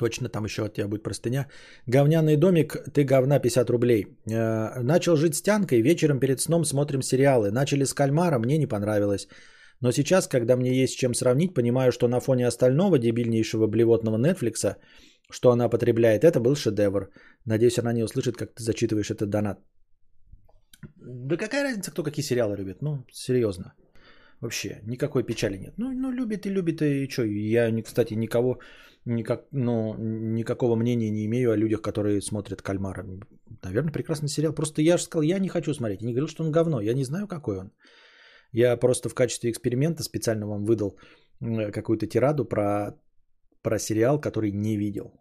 Точно, 0.01 0.29
там 0.29 0.45
еще 0.45 0.61
от 0.61 0.73
тебя 0.73 0.87
будет 0.87 1.03
простыня. 1.03 1.47
Говняный 1.85 2.35
домик, 2.35 2.75
ты 2.93 3.03
говна 3.03 3.39
50 3.39 3.69
рублей. 3.69 4.05
Э, 4.31 4.81
начал 4.81 5.15
жить 5.15 5.35
с 5.35 5.41
Тянкой, 5.43 5.81
вечером 5.81 6.19
перед 6.19 6.41
сном 6.41 6.65
смотрим 6.65 7.01
сериалы. 7.01 7.51
Начали 7.51 7.85
с 7.85 7.93
кальмара, 7.93 8.39
мне 8.39 8.57
не 8.57 8.67
понравилось. 8.67 9.27
Но 9.81 9.91
сейчас, 9.91 10.27
когда 10.27 10.55
мне 10.55 10.81
есть 10.83 10.97
чем 10.97 11.13
сравнить, 11.13 11.53
понимаю, 11.53 11.91
что 11.91 12.07
на 12.07 12.19
фоне 12.19 12.47
остального 12.47 12.97
дебильнейшего 12.97 13.67
блевотного 13.67 14.17
Нетфликса, 14.17 14.77
что 15.29 15.51
она 15.51 15.69
потребляет, 15.69 16.23
это 16.23 16.39
был 16.39 16.55
шедевр. 16.55 17.09
Надеюсь, 17.45 17.77
она 17.77 17.93
не 17.93 18.03
услышит, 18.03 18.37
как 18.37 18.55
ты 18.55 18.63
зачитываешь 18.63 19.11
этот 19.11 19.29
донат. 19.29 19.59
Да 20.97 21.37
какая 21.37 21.63
разница, 21.63 21.91
кто 21.91 22.03
какие 22.03 22.23
сериалы 22.23 22.57
любит? 22.57 22.81
Ну, 22.81 23.05
серьезно. 23.11 23.73
Вообще, 24.41 24.79
никакой 24.87 25.23
печали 25.23 25.57
нет. 25.57 25.73
Ну, 25.77 25.91
ну 25.91 26.11
любит 26.11 26.45
и 26.47 26.49
любит, 26.49 26.81
и 26.81 27.07
что? 27.07 27.23
Я, 27.23 27.83
кстати, 27.83 28.15
никого 28.15 28.57
никак, 29.05 29.45
ну, 29.51 29.95
никакого 29.97 30.75
мнения 30.75 31.09
не 31.09 31.25
имею 31.25 31.51
о 31.51 31.57
людях, 31.57 31.81
которые 31.81 32.21
смотрят 32.21 32.61
«Кальмара». 32.61 33.05
Наверное, 33.63 33.93
прекрасный 33.93 34.29
сериал. 34.29 34.53
Просто 34.53 34.81
я 34.81 34.97
же 34.97 35.03
сказал, 35.03 35.23
я 35.23 35.39
не 35.39 35.49
хочу 35.49 35.73
смотреть. 35.73 36.01
Я 36.01 36.07
не 36.07 36.13
говорил, 36.13 36.27
что 36.27 36.43
он 36.43 36.51
говно. 36.51 36.81
Я 36.81 36.93
не 36.93 37.03
знаю, 37.03 37.27
какой 37.27 37.59
он. 37.59 37.71
Я 38.51 38.77
просто 38.77 39.09
в 39.09 39.15
качестве 39.15 39.49
эксперимента 39.49 40.03
специально 40.03 40.47
вам 40.47 40.65
выдал 40.65 40.97
какую-то 41.71 42.07
тираду 42.07 42.45
про, 42.45 42.99
про 43.61 43.79
сериал, 43.79 44.19
который 44.19 44.51
не 44.51 44.77
видел. 44.77 45.13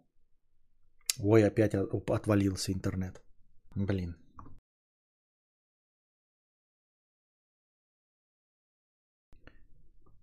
Ой, 1.19 1.43
опять 1.43 1.73
отвалился 1.73 2.71
интернет. 2.71 3.21
Блин. 3.75 4.15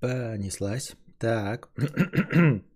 Понеслась. 0.01 0.97
Так. 1.19 1.71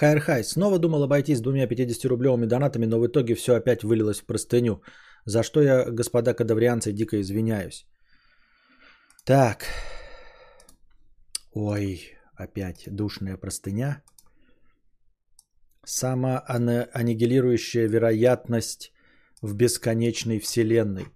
Хайр 0.00 0.20
Хай. 0.20 0.44
Снова 0.44 0.78
думал 0.78 1.02
обойтись 1.02 1.40
двумя 1.40 1.66
50-рублевыми 1.66 2.46
донатами, 2.46 2.86
но 2.86 3.00
в 3.00 3.06
итоге 3.06 3.34
все 3.34 3.56
опять 3.56 3.82
вылилось 3.82 4.20
в 4.20 4.26
простыню. 4.26 4.80
За 5.24 5.42
что 5.42 5.60
я, 5.60 5.90
господа 5.90 6.34
кадаврианцы, 6.34 6.92
дико 6.92 7.20
извиняюсь. 7.20 7.84
Так. 9.24 9.64
Ой, 11.52 12.12
опять 12.36 12.84
душная 12.86 13.36
простыня. 13.36 14.04
Самоаннигилирующая 15.84 17.88
вероятность 17.88 18.92
в 19.42 19.54
бесконечной 19.54 20.38
вселенной. 20.38 21.06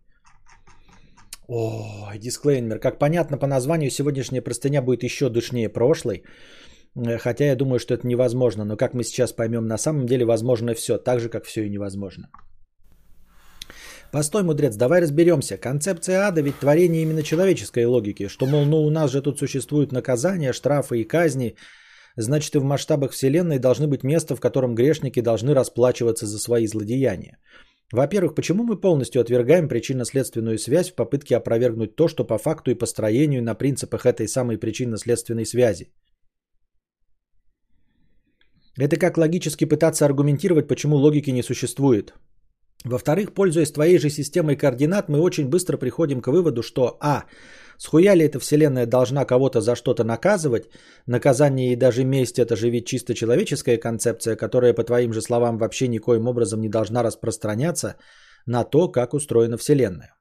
Ой, 1.46 2.18
дисклеймер. 2.18 2.80
Как 2.80 2.98
понятно 2.98 3.38
по 3.38 3.46
названию, 3.46 3.90
сегодняшняя 3.90 4.42
простыня 4.42 4.82
будет 4.82 5.04
еще 5.04 5.28
душнее 5.28 5.68
прошлой. 5.68 6.24
Э, 6.96 7.18
хотя 7.18 7.44
я 7.44 7.56
думаю, 7.56 7.78
что 7.78 7.94
это 7.94 8.06
невозможно. 8.06 8.64
Но 8.64 8.76
как 8.76 8.94
мы 8.94 9.04
сейчас 9.04 9.32
поймем, 9.32 9.66
на 9.66 9.78
самом 9.78 10.06
деле 10.06 10.24
возможно 10.24 10.74
все. 10.74 10.98
Так 10.98 11.20
же, 11.20 11.28
как 11.28 11.44
все 11.44 11.64
и 11.64 11.70
невозможно. 11.70 12.28
Постой, 14.12 14.42
мудрец, 14.42 14.76
давай 14.76 15.00
разберемся. 15.00 15.56
Концепция 15.56 16.26
ада 16.26 16.42
ведь 16.42 16.58
творение 16.58 17.02
именно 17.02 17.22
человеческой 17.22 17.86
логики. 17.86 18.28
Что, 18.28 18.46
мол, 18.46 18.66
ну 18.66 18.84
у 18.84 18.90
нас 18.90 19.10
же 19.10 19.22
тут 19.22 19.38
существуют 19.38 19.92
наказания, 19.92 20.52
штрафы 20.52 21.00
и 21.00 21.04
казни. 21.04 21.56
Значит, 22.16 22.54
и 22.54 22.58
в 22.58 22.64
масштабах 22.64 23.12
Вселенной 23.12 23.58
должны 23.58 23.86
быть 23.86 24.04
места, 24.04 24.36
в 24.36 24.40
котором 24.40 24.74
грешники 24.74 25.22
должны 25.22 25.54
расплачиваться 25.54 26.26
за 26.26 26.38
свои 26.38 26.66
злодеяния. 26.66 27.38
Во-первых, 27.90 28.34
почему 28.34 28.64
мы 28.64 28.80
полностью 28.80 29.22
отвергаем 29.22 29.68
причинно-следственную 29.68 30.58
связь 30.58 30.90
в 30.90 30.94
попытке 30.94 31.36
опровергнуть 31.36 31.96
то, 31.96 32.08
что 32.08 32.24
по 32.24 32.36
факту 32.36 32.70
и 32.70 32.74
построению 32.74 33.42
на 33.42 33.54
принципах 33.54 34.04
этой 34.04 34.28
самой 34.28 34.58
причинно-следственной 34.58 35.46
связи? 35.46 35.90
Это 38.78 38.96
как 38.96 39.18
логически 39.18 39.66
пытаться 39.66 40.06
аргументировать, 40.06 40.68
почему 40.68 40.96
логики 40.96 41.30
не 41.30 41.42
существует. 41.42 42.14
Во-вторых, 42.84 43.34
пользуясь 43.34 43.72
твоей 43.72 43.98
же 43.98 44.10
системой 44.10 44.56
координат, 44.56 45.08
мы 45.08 45.20
очень 45.20 45.48
быстро 45.48 45.76
приходим 45.76 46.20
к 46.20 46.28
выводу, 46.28 46.62
что 46.62 46.96
а. 47.00 47.24
Схуя 47.78 48.14
ли 48.14 48.24
эта 48.24 48.38
вселенная 48.38 48.86
должна 48.86 49.24
кого-то 49.24 49.60
за 49.60 49.76
что-то 49.76 50.04
наказывать? 50.04 50.68
Наказание 51.06 51.72
и 51.72 51.76
даже 51.76 52.04
месть– 52.04 52.38
это 52.38 52.56
же 52.56 52.70
ведь 52.70 52.86
чисто 52.86 53.14
человеческая 53.14 53.76
концепция, 53.76 54.36
которая, 54.36 54.74
по 54.74 54.84
твоим 54.84 55.12
же 55.12 55.20
словам, 55.20 55.58
вообще 55.58 55.88
никоим 55.88 56.26
образом 56.26 56.60
не 56.60 56.68
должна 56.68 57.02
распространяться 57.02 57.96
на 58.46 58.64
то, 58.64 58.88
как 58.88 59.14
устроена 59.14 59.58
вселенная. 59.58 60.14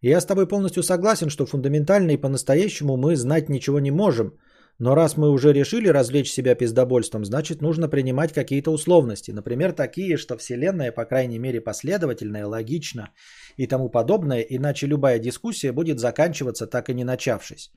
Я 0.00 0.20
с 0.20 0.26
тобой 0.26 0.46
полностью 0.46 0.82
согласен, 0.82 1.30
что 1.30 1.46
фундаментально 1.46 2.12
и 2.12 2.20
по-настоящему 2.20 2.96
мы 2.96 3.16
знать 3.16 3.48
ничего 3.48 3.80
не 3.80 3.90
можем– 3.90 4.38
но 4.78 4.94
раз 4.94 5.16
мы 5.16 5.30
уже 5.30 5.52
решили 5.52 5.88
развлечь 5.88 6.30
себя 6.30 6.54
пиздобольством, 6.54 7.24
значит 7.24 7.62
нужно 7.62 7.88
принимать 7.88 8.32
какие-то 8.32 8.70
условности. 8.70 9.32
Например, 9.32 9.72
такие, 9.72 10.16
что 10.16 10.36
Вселенная, 10.36 10.92
по 10.92 11.04
крайней 11.04 11.38
мере, 11.38 11.60
последовательная, 11.60 12.46
логична 12.46 13.10
и 13.56 13.66
тому 13.66 13.88
подобное, 13.88 14.40
иначе 14.40 14.86
любая 14.86 15.18
дискуссия 15.18 15.72
будет 15.72 15.98
заканчиваться 15.98 16.66
так 16.66 16.88
и 16.88 16.94
не 16.94 17.04
начавшись. 17.04 17.70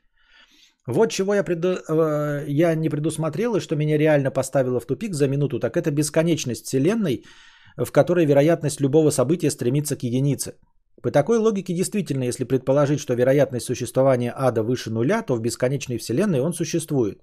Вот 0.88 1.12
чего 1.12 1.36
я, 1.36 1.44
преду... 1.44 1.78
Э, 1.88 2.46
я 2.48 2.76
не 2.76 2.90
предусмотрел 2.90 3.56
и 3.56 3.60
что 3.60 3.76
меня 3.76 3.98
реально 3.98 4.32
поставило 4.32 4.80
в 4.80 4.86
тупик 4.86 5.14
за 5.14 5.28
минуту, 5.28 5.60
так 5.60 5.78
это 5.78 5.92
бесконечность 5.92 6.66
Вселенной, 6.66 7.24
в 7.78 7.92
которой 7.92 8.26
вероятность 8.26 8.82
любого 8.82 9.12
события 9.12 9.52
стремится 9.52 9.96
к 9.96 10.04
единице. 10.04 10.54
По 11.02 11.12
такой 11.12 11.38
логике 11.38 11.74
действительно, 11.74 12.26
если 12.26 12.44
предположить, 12.44 13.00
что 13.00 13.14
вероятность 13.14 13.66
существования 13.66 14.34
ада 14.36 14.64
выше 14.64 14.90
нуля, 14.92 15.22
то 15.22 15.36
в 15.36 15.42
бесконечной 15.42 15.98
вселенной 15.98 16.42
он 16.42 16.54
существует. 16.54 17.22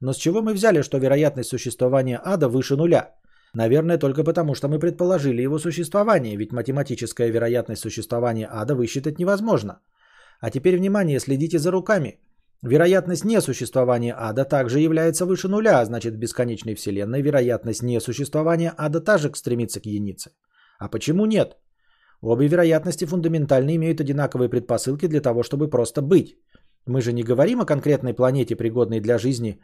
Но 0.00 0.12
с 0.12 0.16
чего 0.16 0.40
мы 0.40 0.54
взяли, 0.54 0.82
что 0.82 0.98
вероятность 0.98 1.50
существования 1.50 2.20
ада 2.24 2.48
выше 2.48 2.76
нуля? 2.76 3.14
Наверное, 3.54 3.98
только 3.98 4.24
потому, 4.24 4.54
что 4.54 4.68
мы 4.68 4.78
предположили 4.78 5.42
его 5.42 5.58
существование, 5.58 6.36
ведь 6.36 6.52
математическая 6.52 7.28
вероятность 7.30 7.82
существования 7.82 8.48
ада 8.50 8.74
высчитать 8.74 9.18
невозможно. 9.18 9.80
А 10.40 10.50
теперь 10.50 10.76
внимание, 10.78 11.20
следите 11.20 11.58
за 11.58 11.70
руками. 11.70 12.20
Вероятность 12.62 13.24
несуществования 13.24 14.14
ада 14.18 14.44
также 14.44 14.80
является 14.80 15.26
выше 15.26 15.48
нуля, 15.48 15.80
а 15.80 15.84
значит 15.84 16.14
в 16.14 16.18
бесконечной 16.18 16.74
вселенной 16.74 17.22
вероятность 17.22 17.82
несуществования 17.82 18.72
ада 18.76 19.00
также 19.00 19.30
стремится 19.34 19.80
к 19.80 19.86
единице. 19.86 20.30
А 20.78 20.88
почему 20.88 21.26
нет? 21.26 21.56
Обе 22.20 22.48
вероятности 22.48 23.06
фундаментально 23.06 23.76
имеют 23.76 24.00
одинаковые 24.00 24.48
предпосылки 24.48 25.06
для 25.06 25.20
того, 25.20 25.42
чтобы 25.42 25.70
просто 25.70 26.02
быть. 26.02 26.36
Мы 26.86 27.00
же 27.00 27.12
не 27.12 27.22
говорим 27.22 27.60
о 27.60 27.66
конкретной 27.66 28.12
планете, 28.12 28.56
пригодной 28.56 29.00
для 29.00 29.18
жизни, 29.18 29.60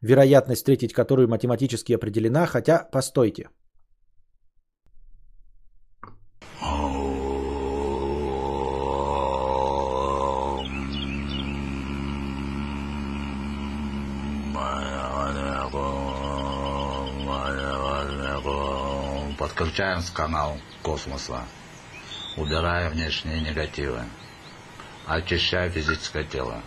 вероятность 0.00 0.60
встретить 0.60 0.92
которую 0.92 1.28
математически 1.28 1.92
определена, 1.92 2.46
хотя, 2.46 2.78
постойте. 2.92 3.50
Подключаем 19.38 20.00
с 20.02 20.10
канал 20.10 20.56
космоса 20.82 21.40
убирая 22.40 22.90
внешние 22.90 23.40
негативы, 23.40 24.00
очищая 25.06 25.70
физическое 25.70 26.24
тело. 26.24 26.62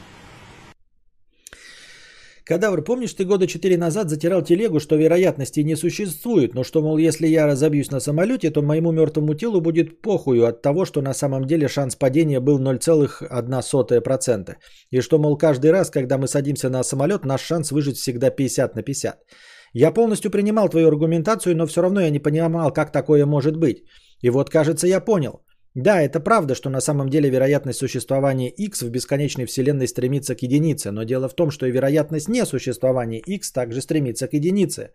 Кадавр, 2.44 2.82
помнишь, 2.82 3.14
ты 3.14 3.24
года 3.24 3.48
четыре 3.48 3.78
назад 3.78 4.10
затирал 4.10 4.42
телегу, 4.42 4.80
что 4.80 4.96
вероятности 4.96 5.60
не 5.62 5.76
существует, 5.76 6.54
но 6.54 6.64
что, 6.64 6.82
мол, 6.82 6.98
если 6.98 7.28
я 7.28 7.46
разобьюсь 7.46 7.92
на 7.92 8.00
самолете, 8.00 8.50
то 8.50 8.62
моему 8.62 8.92
мертвому 8.92 9.36
телу 9.36 9.62
будет 9.62 10.02
похую 10.02 10.46
от 10.46 10.62
того, 10.62 10.86
что 10.86 11.02
на 11.02 11.14
самом 11.14 11.46
деле 11.46 11.68
шанс 11.68 11.96
падения 11.96 12.40
был 12.40 12.60
0,1%. 12.60 14.56
И 14.90 15.02
что, 15.02 15.20
мол, 15.20 15.38
каждый 15.38 15.72
раз, 15.72 15.92
когда 15.92 16.18
мы 16.18 16.28
садимся 16.28 16.70
на 16.70 16.84
самолет, 16.84 17.26
наш 17.26 17.42
шанс 17.42 17.72
выжить 17.72 17.98
всегда 17.98 18.32
50 18.32 18.76
на 18.76 18.82
50. 18.82 19.20
Я 19.74 19.92
полностью 19.92 20.32
принимал 20.32 20.68
твою 20.68 20.88
аргументацию, 20.88 21.56
но 21.56 21.68
все 21.68 21.82
равно 21.82 22.02
я 22.02 22.10
не 22.10 22.20
понимал, 22.20 22.74
как 22.74 22.92
такое 22.92 23.26
может 23.26 23.56
быть. 23.56 23.84
И 24.22 24.30
вот, 24.30 24.50
кажется, 24.50 24.88
я 24.88 25.00
понял. 25.00 25.42
Да, 25.76 26.02
это 26.02 26.20
правда, 26.20 26.54
что 26.54 26.70
на 26.70 26.82
самом 26.82 27.10
деле 27.10 27.30
вероятность 27.30 27.80
существования 27.80 28.50
x 28.50 28.82
в 28.82 28.90
бесконечной 28.90 29.46
вселенной 29.46 29.88
стремится 29.88 30.36
к 30.36 30.42
единице, 30.42 30.92
но 30.92 31.04
дело 31.04 31.30
в 31.30 31.34
том, 31.34 31.50
что 31.50 31.66
и 31.66 31.72
вероятность 31.72 32.28
несуществования 32.28 33.22
x 33.26 33.52
также 33.54 33.82
стремится 33.82 34.28
к 34.28 34.34
единице. 34.34 34.92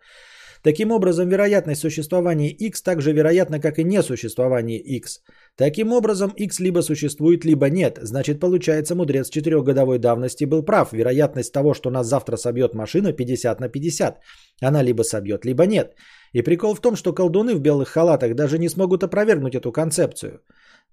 Таким 0.61 0.91
образом, 0.91 1.29
вероятность 1.29 1.81
существования 1.81 2.49
x 2.49 2.81
так 2.81 3.01
же 3.01 3.11
вероятна, 3.11 3.59
как 3.59 3.79
и 3.79 3.83
несуществование 3.83 4.79
x. 4.79 5.21
Таким 5.55 5.91
образом, 5.91 6.31
x 6.37 6.59
либо 6.59 6.81
существует, 6.81 7.45
либо 7.45 7.69
нет. 7.69 7.99
Значит, 8.01 8.39
получается, 8.39 8.95
мудрец 8.95 9.29
четырехгодовой 9.29 9.97
давности 9.99 10.45
был 10.45 10.63
прав. 10.63 10.93
Вероятность 10.93 11.53
того, 11.53 11.73
что 11.73 11.89
нас 11.89 12.07
завтра 12.07 12.37
собьет 12.37 12.75
машина, 12.75 13.13
50 13.13 13.59
на 13.59 13.69
50. 13.69 14.19
Она 14.61 14.83
либо 14.83 15.03
собьет, 15.03 15.45
либо 15.45 15.65
нет. 15.65 15.95
И 16.33 16.43
прикол 16.43 16.75
в 16.75 16.81
том, 16.81 16.95
что 16.95 17.13
колдуны 17.13 17.55
в 17.55 17.61
белых 17.61 17.89
халатах 17.89 18.35
даже 18.35 18.59
не 18.59 18.69
смогут 18.69 19.03
опровергнуть 19.03 19.55
эту 19.55 19.71
концепцию. 19.71 20.41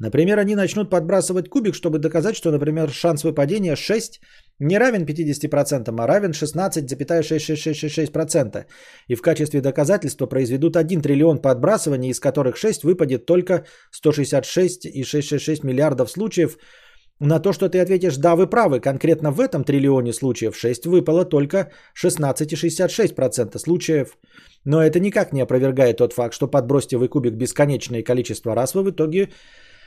Например, 0.01 0.41
они 0.41 0.57
начнут 0.57 0.91
подбрасывать 0.91 1.49
кубик, 1.49 1.75
чтобы 1.75 1.99
доказать, 1.99 2.37
что, 2.37 2.51
например, 2.51 2.91
шанс 2.91 3.23
выпадения 3.23 3.77
6 3.77 4.21
не 4.59 4.77
равен 4.79 5.05
50%, 5.05 6.01
а 6.01 6.07
равен 6.07 6.33
16,6666%. 6.33 8.65
И 9.09 9.15
в 9.15 9.23
качестве 9.23 9.61
доказательства 9.61 10.27
произведут 10.27 10.77
1 10.77 11.01
триллион 11.01 11.39
подбрасываний, 11.39 12.11
из 12.11 12.19
которых 12.19 12.57
6 12.57 12.83
выпадет 12.83 13.25
только 13.27 13.67
166,666 13.93 15.65
миллиардов 15.65 16.11
случаев, 16.11 16.59
на 17.21 17.39
то, 17.39 17.53
что 17.53 17.69
ты 17.69 17.79
ответишь 17.79 18.17
«да, 18.17 18.35
вы 18.35 18.49
правы», 18.49 18.81
конкретно 18.81 19.31
в 19.31 19.39
этом 19.39 19.63
триллионе 19.65 20.13
случаев 20.13 20.57
6 20.57 20.87
выпало 20.87 21.25
только 21.25 21.71
16,66% 21.95 23.57
случаев. 23.59 24.19
Но 24.65 24.83
это 24.83 24.99
никак 24.99 25.33
не 25.33 25.43
опровергает 25.43 25.99
тот 25.99 26.13
факт, 26.13 26.35
что 26.35 26.49
подбросьте 26.49 26.97
вы 26.97 27.07
кубик 27.09 27.35
бесконечное 27.35 28.03
количество 28.03 28.57
раз, 28.57 28.75
вы 28.75 28.83
в 28.83 28.91
итоге 28.91 29.29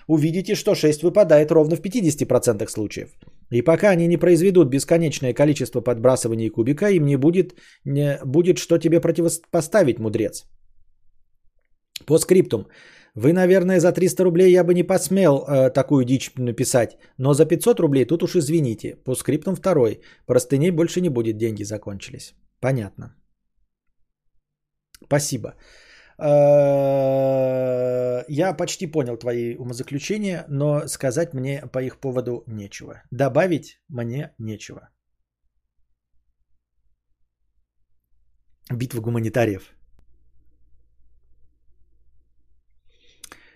увидите, 0.08 0.56
что 0.56 0.76
6 0.76 1.04
выпадает 1.04 1.52
ровно 1.52 1.76
в 1.76 1.82
50% 1.82 2.70
случаев. 2.70 3.10
И 3.52 3.62
пока 3.62 3.90
они 3.90 4.08
не 4.08 4.18
произведут 4.18 4.70
бесконечное 4.70 5.34
количество 5.34 5.82
подбрасываний 5.82 6.50
кубика, 6.50 6.90
им 6.90 7.06
не 7.06 7.18
будет, 7.18 7.54
не 7.86 8.20
будет 8.26 8.58
что 8.58 8.78
тебе 8.78 9.00
противопоставить, 9.00 10.00
мудрец. 10.00 10.46
По 12.06 12.18
скриптум. 12.18 12.68
Вы, 13.16 13.34
наверное, 13.34 13.80
за 13.80 13.92
300 13.92 14.24
рублей 14.24 14.52
я 14.52 14.64
бы 14.64 14.74
не 14.74 14.84
посмел 14.84 15.44
э, 15.48 15.72
такую 15.72 16.06
дичь 16.06 16.32
написать, 16.38 16.98
но 17.18 17.34
за 17.34 17.46
500 17.46 17.80
рублей 17.80 18.06
тут 18.06 18.24
уж 18.24 18.36
извините. 18.36 18.96
По 19.04 19.16
скриптум 19.16 19.56
второй. 19.56 20.02
Простыней 20.28 20.72
больше 20.72 21.02
не 21.02 21.10
будет, 21.10 21.38
деньги 21.38 21.64
закончились. 21.64 22.36
Понятно. 22.60 23.16
Спасибо. 25.04 25.56
Э, 26.19 28.23
я 28.27 28.53
почти 28.53 28.88
понял 28.88 29.18
твои 29.18 29.56
умозаключения, 29.56 30.45
но 30.49 30.88
сказать 30.88 31.34
мне 31.34 31.64
по 31.72 31.80
их 31.80 31.99
поводу 31.99 32.44
нечего. 32.48 33.03
Добавить 33.11 33.80
мне 33.89 34.34
нечего. 34.39 34.89
Битва 38.72 39.02
гуманитариев. 39.02 39.73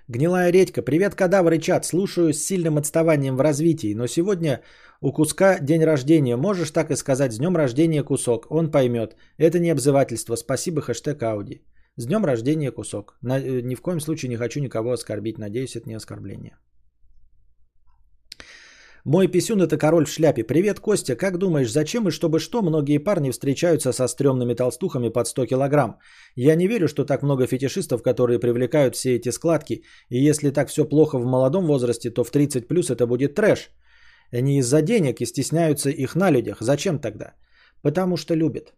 Гнилая 0.07 0.51
редька. 0.51 0.81
Привет, 0.81 1.15
кадавр 1.15 1.53
и 1.53 1.59
чат. 1.59 1.85
Слушаю 1.85 2.33
с 2.33 2.37
сильным 2.37 2.77
отставанием 2.77 3.37
в 3.37 3.41
развитии, 3.41 3.95
но 3.95 4.07
сегодня 4.07 4.61
у 5.01 5.13
куска 5.13 5.59
день 5.59 5.83
рождения. 5.83 6.37
Можешь 6.37 6.71
так 6.71 6.91
и 6.91 6.95
сказать. 6.95 7.33
С 7.33 7.37
днем 7.37 7.55
рождения 7.55 8.03
кусок. 8.03 8.47
Он 8.49 8.71
поймет. 8.71 9.15
Это 9.37 9.59
не 9.59 9.71
обзывательство. 9.71 10.35
Спасибо, 10.35 10.81
хэштег 10.81 11.23
Ауди. 11.23 11.61
С 11.97 12.05
днем 12.05 12.25
рождения 12.25 12.71
кусок. 12.71 13.17
На, 13.21 13.39
э, 13.39 13.61
ни 13.61 13.75
в 13.75 13.81
коем 13.81 13.99
случае 13.99 14.29
не 14.29 14.37
хочу 14.37 14.61
никого 14.61 14.91
оскорбить. 14.91 15.37
Надеюсь, 15.37 15.75
это 15.75 15.89
не 15.89 15.95
оскорбление. 15.95 16.57
Мой 19.03 19.27
писюн 19.27 19.61
это 19.61 19.77
король 19.77 20.05
в 20.05 20.09
шляпе. 20.09 20.43
Привет, 20.43 20.79
Костя. 20.79 21.15
Как 21.15 21.37
думаешь, 21.37 21.71
зачем 21.71 22.07
и 22.07 22.11
чтобы 22.11 22.39
что 22.39 22.61
многие 22.61 22.99
парни 22.99 23.31
встречаются 23.31 23.91
со 23.91 24.07
стрёмными 24.07 24.53
толстухами 24.53 25.09
под 25.09 25.27
100 25.27 25.47
килограмм? 25.47 25.97
Я 26.35 26.55
не 26.55 26.67
верю, 26.67 26.87
что 26.87 27.03
так 27.03 27.23
много 27.23 27.47
фетишистов, 27.47 28.03
которые 28.03 28.39
привлекают 28.39 28.95
все 28.95 29.15
эти 29.15 29.31
складки. 29.31 29.83
И 30.09 30.29
если 30.29 30.51
так 30.51 30.69
все 30.69 30.85
плохо 30.85 31.19
в 31.19 31.25
молодом 31.25 31.65
возрасте, 31.65 32.09
то 32.09 32.23
в 32.23 32.31
30 32.31 32.67
плюс 32.67 32.89
это 32.89 33.05
будет 33.07 33.35
трэш. 33.35 33.69
Они 34.31 34.59
из-за 34.59 34.81
денег 34.81 35.19
и 35.19 35.25
стесняются 35.25 35.89
их 35.89 36.15
на 36.15 36.31
людях. 36.31 36.57
Зачем 36.61 36.99
тогда? 36.99 37.33
Потому 37.81 38.17
что 38.17 38.35
любят. 38.35 38.73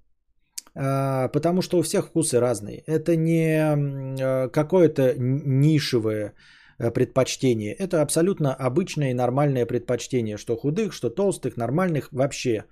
А, 0.76 1.28
потому 1.28 1.62
что 1.62 1.78
у 1.78 1.82
всех 1.82 2.08
вкусы 2.08 2.40
разные. 2.40 2.84
Это 2.88 3.16
не 3.16 3.58
а, 3.60 4.50
какое-то 4.50 5.14
нишевое 5.18 6.34
э, 6.80 6.92
предпочтение. 6.92 7.74
Это 7.74 8.02
абсолютно 8.02 8.54
обычное 8.54 9.12
и 9.12 9.14
нормальное 9.14 9.66
предпочтение, 9.68 10.38
что 10.38 10.56
худых, 10.56 10.94
что 10.94 11.10
толстых, 11.10 11.58
нормальных 11.58 12.10
вообще. 12.12 12.66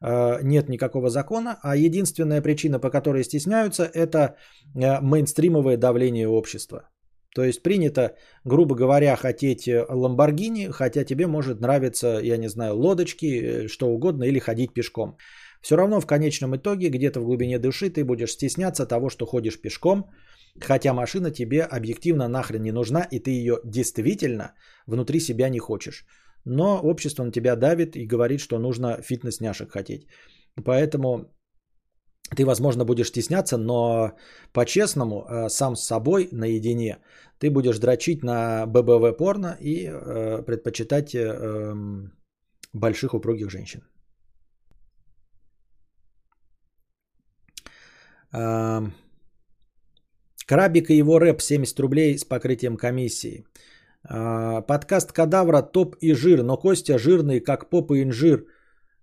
э, 0.00 0.38
нет 0.42 0.68
никакого 0.68 1.08
закона, 1.08 1.58
а 1.62 1.76
единственная 1.76 2.42
причина, 2.42 2.80
по 2.80 2.90
которой 2.90 3.22
стесняются, 3.24 3.84
это 3.84 4.36
э, 4.74 5.00
мейнстримовое 5.00 5.76
давление 5.76 6.28
общества. 6.28 6.88
То 7.34 7.44
есть 7.44 7.62
принято, 7.62 8.16
грубо 8.44 8.74
говоря, 8.74 9.14
хотеть 9.16 9.68
Ламборгини, 9.68 10.68
хотя 10.70 11.04
тебе 11.04 11.26
может 11.26 11.60
нравиться, 11.60 12.18
я 12.22 12.38
не 12.38 12.48
знаю, 12.48 12.76
лодочки, 12.76 13.68
что 13.68 13.86
угодно, 13.88 14.24
или 14.24 14.38
ходить 14.38 14.72
пешком. 14.72 15.16
Все 15.66 15.76
равно 15.76 16.00
в 16.00 16.06
конечном 16.06 16.54
итоге, 16.54 16.90
где-то 16.90 17.20
в 17.20 17.24
глубине 17.24 17.58
души 17.58 17.90
ты 17.90 18.04
будешь 18.04 18.30
стесняться 18.30 18.86
того, 18.86 19.08
что 19.10 19.26
ходишь 19.26 19.60
пешком, 19.60 20.04
хотя 20.60 20.92
машина 20.92 21.32
тебе 21.32 21.62
объективно 21.64 22.28
нахрен 22.28 22.62
не 22.62 22.72
нужна, 22.72 23.02
и 23.10 23.18
ты 23.18 23.30
ее 23.30 23.58
действительно 23.64 24.52
внутри 24.86 25.18
себя 25.18 25.48
не 25.48 25.58
хочешь. 25.58 26.06
Но 26.44 26.80
общество 26.80 27.24
на 27.24 27.32
тебя 27.32 27.56
давит 27.56 27.96
и 27.96 28.06
говорит, 28.06 28.40
что 28.40 28.58
нужно 28.58 29.02
фитнес-няшек 29.02 29.72
хотеть. 29.72 30.06
Поэтому 30.64 31.34
ты, 32.36 32.44
возможно, 32.44 32.84
будешь 32.84 33.08
стесняться, 33.08 33.56
но 33.58 34.12
по-честному, 34.52 35.16
э, 35.16 35.48
сам 35.48 35.74
с 35.74 35.84
собой 35.84 36.28
наедине, 36.30 36.98
ты 37.40 37.50
будешь 37.50 37.80
дрочить 37.80 38.22
на 38.22 38.66
ББВ 38.66 39.16
порно 39.18 39.56
и 39.60 39.88
э, 39.88 40.44
предпочитать 40.46 41.12
э, 41.14 41.24
эм, 41.24 42.12
больших 42.72 43.14
упругих 43.14 43.50
женщин. 43.50 43.80
Крабик 50.46 50.90
и 50.90 50.96
его 50.96 51.18
рэп 51.18 51.40
70 51.40 51.80
рублей 51.80 52.18
с 52.18 52.24
покрытием 52.24 52.76
комиссии. 52.76 53.44
Э, 54.08 54.62
подкаст 54.62 55.12
Кадавра 55.12 55.62
топ 55.62 55.96
и 56.00 56.14
жир, 56.14 56.42
но 56.42 56.56
Костя 56.56 56.98
жирный, 56.98 57.40
как 57.40 57.70
поп 57.70 57.92
и 57.92 58.02
инжир– 58.02 58.46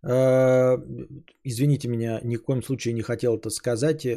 Э, 0.03 0.77
извините 1.45 1.87
меня, 1.87 2.19
ни 2.23 2.35
в 2.35 2.43
коем 2.43 2.61
случае 2.61 2.93
не 2.93 3.01
хотел 3.01 3.37
это 3.37 3.49
сказать. 3.49 4.05
Э, 4.05 4.11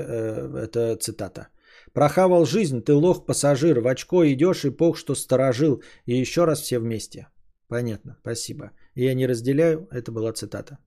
это 0.65 0.97
цитата. 0.97 1.49
Прохавал 1.93 2.47
жизнь, 2.47 2.83
ты 2.83 2.93
лох, 2.93 3.27
пассажир, 3.27 3.81
в 3.81 3.87
очко 3.87 4.25
идешь 4.25 4.65
и 4.65 4.71
пох, 4.71 4.97
что 4.99 5.15
сторожил. 5.15 5.83
И 6.07 6.21
еще 6.21 6.45
раз 6.45 6.61
все 6.61 6.79
вместе. 6.79 7.29
Понятно, 7.69 8.17
спасибо. 8.21 8.71
Я 8.95 9.15
не 9.15 9.27
разделяю, 9.27 9.89
это 9.91 10.13
была 10.13 10.33
цитата. 10.33 10.79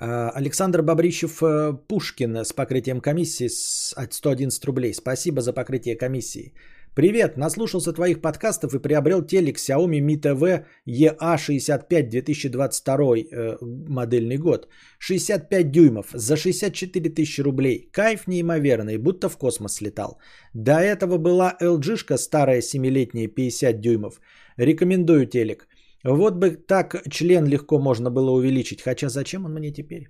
Э, 0.00 0.30
Александр 0.34 0.82
Бобрищев 0.82 1.42
Пушкин 1.86 2.36
с 2.36 2.52
покрытием 2.52 3.00
комиссии 3.00 3.48
от 3.96 4.12
111 4.12 4.64
рублей. 4.64 4.94
Спасибо 4.94 5.42
за 5.42 5.52
покрытие 5.52 5.96
комиссии. 5.96 6.54
Привет, 6.94 7.36
наслушался 7.36 7.92
твоих 7.92 8.20
подкастов 8.20 8.74
и 8.74 8.80
приобрел 8.80 9.22
телек 9.22 9.58
Xiaomi 9.58 10.00
Mi 10.00 10.16
TV 10.16 10.64
EA65 10.88 12.10
2022 12.10 13.16
э, 13.16 13.56
модельный 13.88 14.38
год. 14.38 14.66
65 14.98 15.70
дюймов 15.70 16.06
за 16.12 16.36
64 16.36 17.10
тысячи 17.10 17.42
рублей. 17.42 17.88
Кайф 17.92 18.26
неимоверный, 18.26 18.98
будто 18.98 19.28
в 19.28 19.38
космос 19.38 19.80
летал. 19.80 20.18
До 20.52 20.80
этого 20.80 21.16
была 21.16 21.56
LG-шка 21.62 22.18
старая 22.18 22.60
7-летняя 22.60 23.28
50 23.28 23.80
дюймов. 23.80 24.20
Рекомендую 24.56 25.26
телек. 25.26 25.68
Вот 26.04 26.34
бы 26.36 26.50
так 26.56 27.02
член 27.10 27.46
легко 27.46 27.78
можно 27.78 28.10
было 28.10 28.30
увеличить. 28.30 28.82
Хотя 28.82 29.08
зачем 29.08 29.44
он 29.44 29.52
мне 29.52 29.72
теперь? 29.72 30.08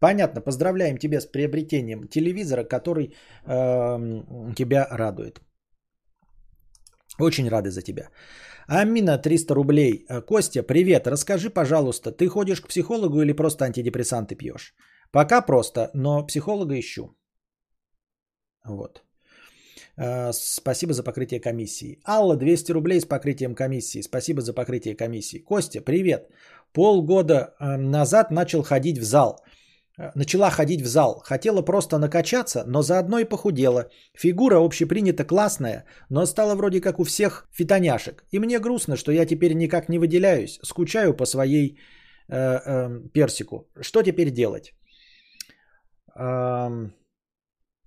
Понятно, 0.00 0.40
поздравляем 0.40 0.98
тебя 0.98 1.20
с 1.20 1.26
приобретением 1.26 2.08
телевизора, 2.08 2.64
который 2.64 3.14
э, 3.46 4.54
тебя 4.54 4.86
радует. 4.90 5.40
Очень 7.18 7.48
рады 7.48 7.70
за 7.70 7.82
тебя. 7.82 8.10
Амина, 8.68 9.18
300 9.18 9.54
рублей. 9.54 10.04
Э, 10.08 10.20
Костя, 10.20 10.62
привет. 10.62 11.06
Расскажи, 11.06 11.50
пожалуйста, 11.50 12.12
ты 12.12 12.28
ходишь 12.28 12.60
к 12.60 12.68
психологу 12.68 13.22
или 13.22 13.32
просто 13.32 13.64
антидепрессанты 13.64 14.34
пьешь? 14.34 14.74
Пока 15.12 15.40
просто, 15.40 15.90
но 15.94 16.26
психолога 16.26 16.78
ищу. 16.78 17.16
Вот. 18.64 19.05
Э, 19.98 20.32
спасибо 20.32 20.92
за 20.92 21.02
покрытие 21.02 21.40
комиссии. 21.40 21.98
Алла, 22.06 22.36
200 22.36 22.72
рублей 22.72 23.00
с 23.00 23.06
покрытием 23.06 23.54
комиссии. 23.54 24.02
Спасибо 24.02 24.40
за 24.40 24.52
покрытие 24.52 24.96
комиссии. 24.96 25.38
Костя, 25.38 25.80
привет. 25.80 26.28
Полгода 26.72 27.54
э, 27.58 27.76
назад 27.76 28.30
начал 28.30 28.62
ходить 28.62 28.98
в 28.98 29.04
зал. 29.04 29.40
Э, 29.98 30.10
начала 30.14 30.50
ходить 30.50 30.82
в 30.82 30.86
зал. 30.86 31.22
Хотела 31.24 31.62
просто 31.62 31.98
накачаться, 31.98 32.64
но 32.66 32.82
заодно 32.82 33.18
и 33.18 33.24
похудела. 33.24 33.90
Фигура 34.14 34.58
общепринята 34.58 35.24
классная, 35.24 35.84
но 36.10 36.26
стала 36.26 36.54
вроде 36.54 36.80
как 36.80 37.00
у 37.00 37.04
всех 37.04 37.48
фитоняшек. 37.52 38.24
И 38.32 38.38
мне 38.38 38.58
грустно, 38.58 38.96
что 38.96 39.12
я 39.12 39.26
теперь 39.26 39.54
никак 39.54 39.88
не 39.88 39.98
выделяюсь. 39.98 40.58
Скучаю 40.62 41.16
по 41.16 41.24
своей 41.24 41.78
э, 42.28 42.36
э, 42.36 43.00
персику. 43.14 43.68
Что 43.80 44.02
теперь 44.02 44.30
делать? 44.30 44.74
Э, 46.14 46.90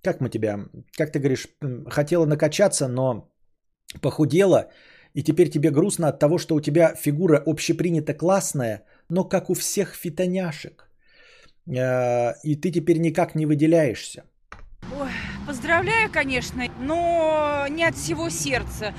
как 0.02 0.20
мы 0.20 0.30
тебя, 0.30 0.58
как 0.96 1.12
ты 1.12 1.18
говоришь, 1.18 1.48
хотела 1.90 2.26
накачаться, 2.26 2.88
но 2.88 3.30
похудела, 4.00 4.70
и 5.14 5.22
теперь 5.22 5.50
тебе 5.50 5.70
грустно 5.70 6.08
от 6.08 6.18
того, 6.18 6.38
что 6.38 6.54
у 6.54 6.60
тебя 6.60 6.94
фигура 6.94 7.42
общепринята 7.46 8.14
классная, 8.14 8.84
но 9.08 9.24
как 9.24 9.50
у 9.50 9.54
всех 9.54 9.94
фитоняшек. 9.94 10.88
Э, 11.66 12.34
и 12.44 12.56
ты 12.56 12.70
теперь 12.70 12.98
никак 12.98 13.34
не 13.34 13.46
выделяешься. 13.46 14.24
Ой, 14.98 15.10
поздравляю, 15.46 16.10
конечно, 16.12 16.64
но 16.80 17.66
не 17.68 17.84
от 17.84 17.96
всего 17.96 18.30
сердца. 18.30 18.94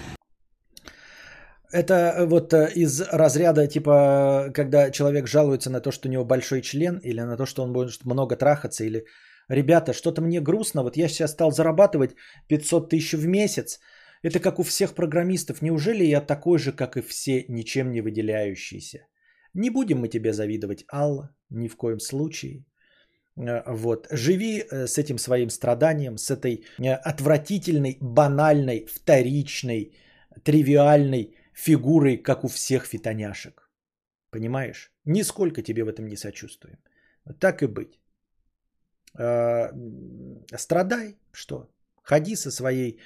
Это 1.71 1.93
э, 1.93 2.25
вот 2.25 2.53
э, 2.53 2.71
из 2.75 3.01
разряда, 3.01 3.67
типа, 3.67 4.51
когда 4.53 4.91
человек 4.91 5.27
жалуется 5.27 5.69
на 5.69 5.79
то, 5.79 5.91
что 5.91 6.09
у 6.09 6.11
него 6.11 6.25
большой 6.25 6.61
член, 6.61 6.97
или 6.97 7.21
на 7.21 7.37
то, 7.37 7.45
что 7.45 7.63
он 7.63 7.73
будет 7.73 8.05
много 8.05 8.35
трахаться, 8.35 8.83
или 8.83 9.05
ребята, 9.51 9.93
что-то 9.93 10.21
мне 10.21 10.41
грустно, 10.41 10.83
вот 10.83 10.97
я 10.97 11.07
сейчас 11.07 11.31
стал 11.31 11.51
зарабатывать 11.51 12.15
500 12.47 12.89
тысяч 12.89 13.13
в 13.13 13.27
месяц, 13.27 13.79
это 14.23 14.39
как 14.39 14.59
у 14.59 14.63
всех 14.63 14.93
программистов, 14.93 15.61
неужели 15.61 16.03
я 16.03 16.21
такой 16.21 16.59
же, 16.59 16.71
как 16.71 16.97
и 16.97 17.01
все, 17.01 17.45
ничем 17.49 17.91
не 17.91 18.01
выделяющийся? 18.01 19.07
Не 19.53 19.69
будем 19.69 19.99
мы 19.99 20.07
тебе 20.07 20.33
завидовать, 20.33 20.85
Алла, 20.91 21.29
ни 21.49 21.67
в 21.67 21.75
коем 21.75 21.99
случае. 21.99 22.63
Э, 23.37 23.63
вот. 23.67 24.07
Живи 24.11 24.59
э, 24.59 24.87
с 24.87 24.97
этим 24.97 25.17
своим 25.17 25.49
страданием, 25.49 26.17
с 26.17 26.31
этой 26.31 26.63
э, 26.79 26.93
отвратительной, 26.93 27.97
банальной, 28.01 28.85
вторичной, 28.85 29.93
тривиальной 30.43 31.35
фигурой, 31.53 32.17
как 32.17 32.43
у 32.43 32.47
всех 32.47 32.85
фитоняшек. 32.85 33.69
Понимаешь? 34.29 34.91
Нисколько 35.05 35.61
тебе 35.61 35.83
в 35.83 35.89
этом 35.89 36.07
не 36.07 36.15
сочувствуем. 36.15 36.77
Так 37.39 37.63
и 37.63 37.67
быть. 37.67 38.00
Страдай, 39.13 41.17
что? 41.31 41.69
Ходи 42.03 42.35
со 42.35 42.51
своей 42.51 42.99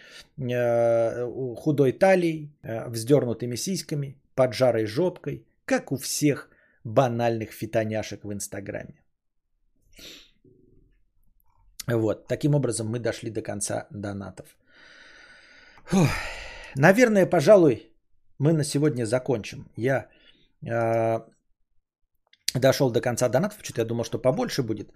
худой 1.56 1.92
талией, 1.92 2.52
вздернутыми 2.64 3.56
сиськами, 3.56 4.18
поджарой 4.36 4.86
жопкой, 4.86 5.46
как 5.66 5.92
у 5.92 5.98
всех 5.98 6.50
банальных 6.84 7.52
фитоняшек 7.52 8.24
в 8.24 8.32
Инстаграме. 8.32 9.02
Вот, 11.88 12.28
таким 12.28 12.56
образом 12.56 12.88
мы 12.88 13.00
дошли 13.00 13.32
до 13.32 13.42
конца 13.42 13.88
донатов. 13.92 14.58
Фух. 15.86 16.10
Наверное, 16.76 17.30
пожалуй, 17.30 17.92
мы 18.40 18.54
на 18.54 18.64
сегодня 18.64 19.06
закончим. 19.06 19.70
Я 19.78 20.10
э, 20.62 21.20
дошел 22.56 22.92
до 22.92 23.02
конца 23.02 23.30
донатов, 23.30 23.60
что-то 23.64 23.82
я 23.82 23.86
думал, 23.86 24.04
что 24.04 24.18
побольше 24.18 24.64
будет. 24.64 24.92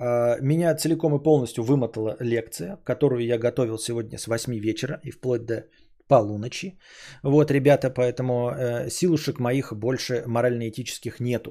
Э, 0.00 0.40
меня 0.40 0.74
целиком 0.74 1.14
и 1.14 1.22
полностью 1.22 1.64
вымотала 1.64 2.16
лекция, 2.20 2.78
которую 2.84 3.24
я 3.24 3.38
готовил 3.38 3.78
сегодня 3.78 4.18
с 4.18 4.26
8 4.26 4.52
вечера 4.58 5.00
и 5.04 5.10
вплоть 5.10 5.44
до 5.44 5.64
полуночи. 6.08 6.78
Вот, 7.22 7.50
ребята, 7.50 7.90
поэтому 7.90 8.50
э, 8.50 8.90
силушек 8.90 9.40
моих 9.40 9.72
больше 9.72 10.22
морально-этических 10.26 11.20
нету. 11.20 11.50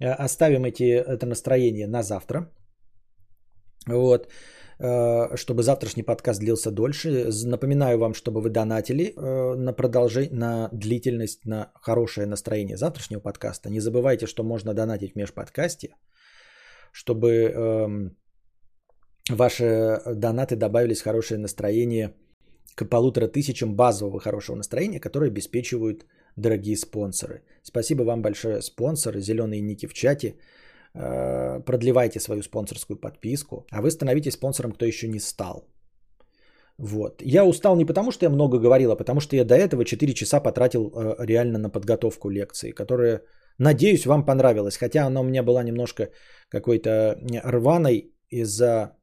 Э, 0.00 0.24
оставим 0.24 0.64
эти, 0.64 0.82
это 0.82 1.26
настроение 1.26 1.86
на 1.86 2.02
завтра. 2.02 2.50
Вот 3.86 4.28
э, 4.78 5.36
чтобы 5.36 5.62
завтрашний 5.62 6.02
подкаст 6.02 6.40
длился 6.40 6.70
дольше. 6.70 7.30
Напоминаю 7.44 7.98
вам, 7.98 8.14
чтобы 8.14 8.40
вы 8.40 8.50
донатили 8.50 9.14
на 9.16 9.72
продолжение, 9.72 10.32
на 10.32 10.68
длительность, 10.72 11.46
на 11.46 11.70
хорошее 11.82 12.26
настроение 12.26 12.76
завтрашнего 12.76 13.20
подкаста. 13.20 13.70
Не 13.70 13.80
забывайте, 13.80 14.26
что 14.26 14.42
можно 14.42 14.74
донатить 14.74 15.12
в 15.12 15.16
межподкасте, 15.16 15.88
чтобы 16.94 17.28
эм, 17.28 18.16
ваши 19.28 20.00
донаты 20.06 20.56
добавились 20.56 21.02
хорошее 21.02 21.40
настроение 21.40 22.14
к 22.76 22.88
полутора 22.88 23.28
тысячам 23.28 23.74
базового 23.74 24.20
хорошего 24.20 24.56
настроения, 24.56 25.00
которые 25.00 25.28
обеспечивают 25.30 26.06
дорогие 26.36 26.76
спонсоры. 26.76 27.42
Спасибо 27.62 28.04
вам 28.04 28.22
большое, 28.22 28.62
спонсоры, 28.62 29.20
зеленые 29.20 29.60
ники 29.60 29.86
в 29.86 29.92
чате. 29.92 30.34
Э, 30.94 31.60
продлевайте 31.64 32.20
свою 32.20 32.42
спонсорскую 32.42 32.96
подписку, 32.96 33.66
а 33.72 33.82
вы 33.82 33.90
становитесь 33.90 34.34
спонсором, 34.34 34.72
кто 34.72 34.84
еще 34.84 35.08
не 35.08 35.20
стал. 35.20 35.68
Вот. 36.78 37.22
Я 37.24 37.44
устал 37.44 37.76
не 37.76 37.84
потому, 37.84 38.12
что 38.12 38.26
я 38.26 38.30
много 38.30 38.58
говорил, 38.58 38.92
а 38.92 38.96
потому 38.96 39.20
что 39.20 39.36
я 39.36 39.44
до 39.44 39.54
этого 39.54 39.84
4 39.84 40.14
часа 40.14 40.40
потратил 40.40 40.92
э, 40.94 41.26
реально 41.26 41.58
на 41.58 41.70
подготовку 41.70 42.30
лекции, 42.30 42.70
которая 42.72 43.22
Надеюсь, 43.58 44.06
вам 44.06 44.24
понравилось, 44.24 44.76
хотя 44.76 45.06
оно 45.06 45.20
у 45.20 45.24
меня 45.24 45.42
было 45.42 45.62
немножко 45.62 46.10
какой-то 46.48 47.18
рваной 47.44 48.12
из-за 48.30 48.96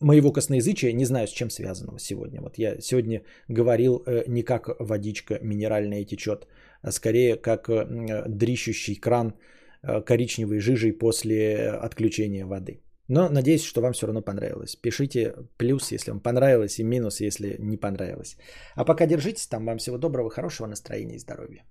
моего 0.00 0.32
косноязычия, 0.32 0.92
не 0.92 1.04
знаю, 1.04 1.26
с 1.26 1.32
чем 1.32 1.50
связанного 1.50 1.98
сегодня. 1.98 2.40
Вот 2.40 2.58
я 2.58 2.80
сегодня 2.80 3.22
говорил 3.48 4.02
э, 4.06 4.24
не 4.28 4.42
как 4.42 4.68
водичка 4.78 5.38
минеральная 5.42 6.04
течет, 6.04 6.46
а 6.82 6.92
скорее 6.92 7.36
как 7.36 7.68
э, 7.68 7.84
дрищущий 8.28 9.00
кран 9.00 9.34
э, 9.82 10.00
коричневой 10.00 10.60
жижей 10.60 10.92
после 10.92 11.70
отключения 11.70 12.46
воды. 12.46 12.82
Но 13.08 13.28
надеюсь, 13.28 13.64
что 13.64 13.80
вам 13.80 13.92
все 13.92 14.06
равно 14.06 14.22
понравилось. 14.22 14.76
Пишите 14.76 15.34
плюс, 15.58 15.92
если 15.92 16.12
вам 16.12 16.20
понравилось, 16.20 16.78
и 16.78 16.84
минус, 16.84 17.20
если 17.20 17.56
не 17.58 17.76
понравилось. 17.76 18.36
А 18.76 18.84
пока 18.84 19.06
держитесь 19.06 19.48
там. 19.48 19.66
Вам 19.66 19.78
всего 19.78 19.98
доброго, 19.98 20.30
хорошего 20.30 20.68
настроения 20.68 21.16
и 21.16 21.18
здоровья. 21.18 21.64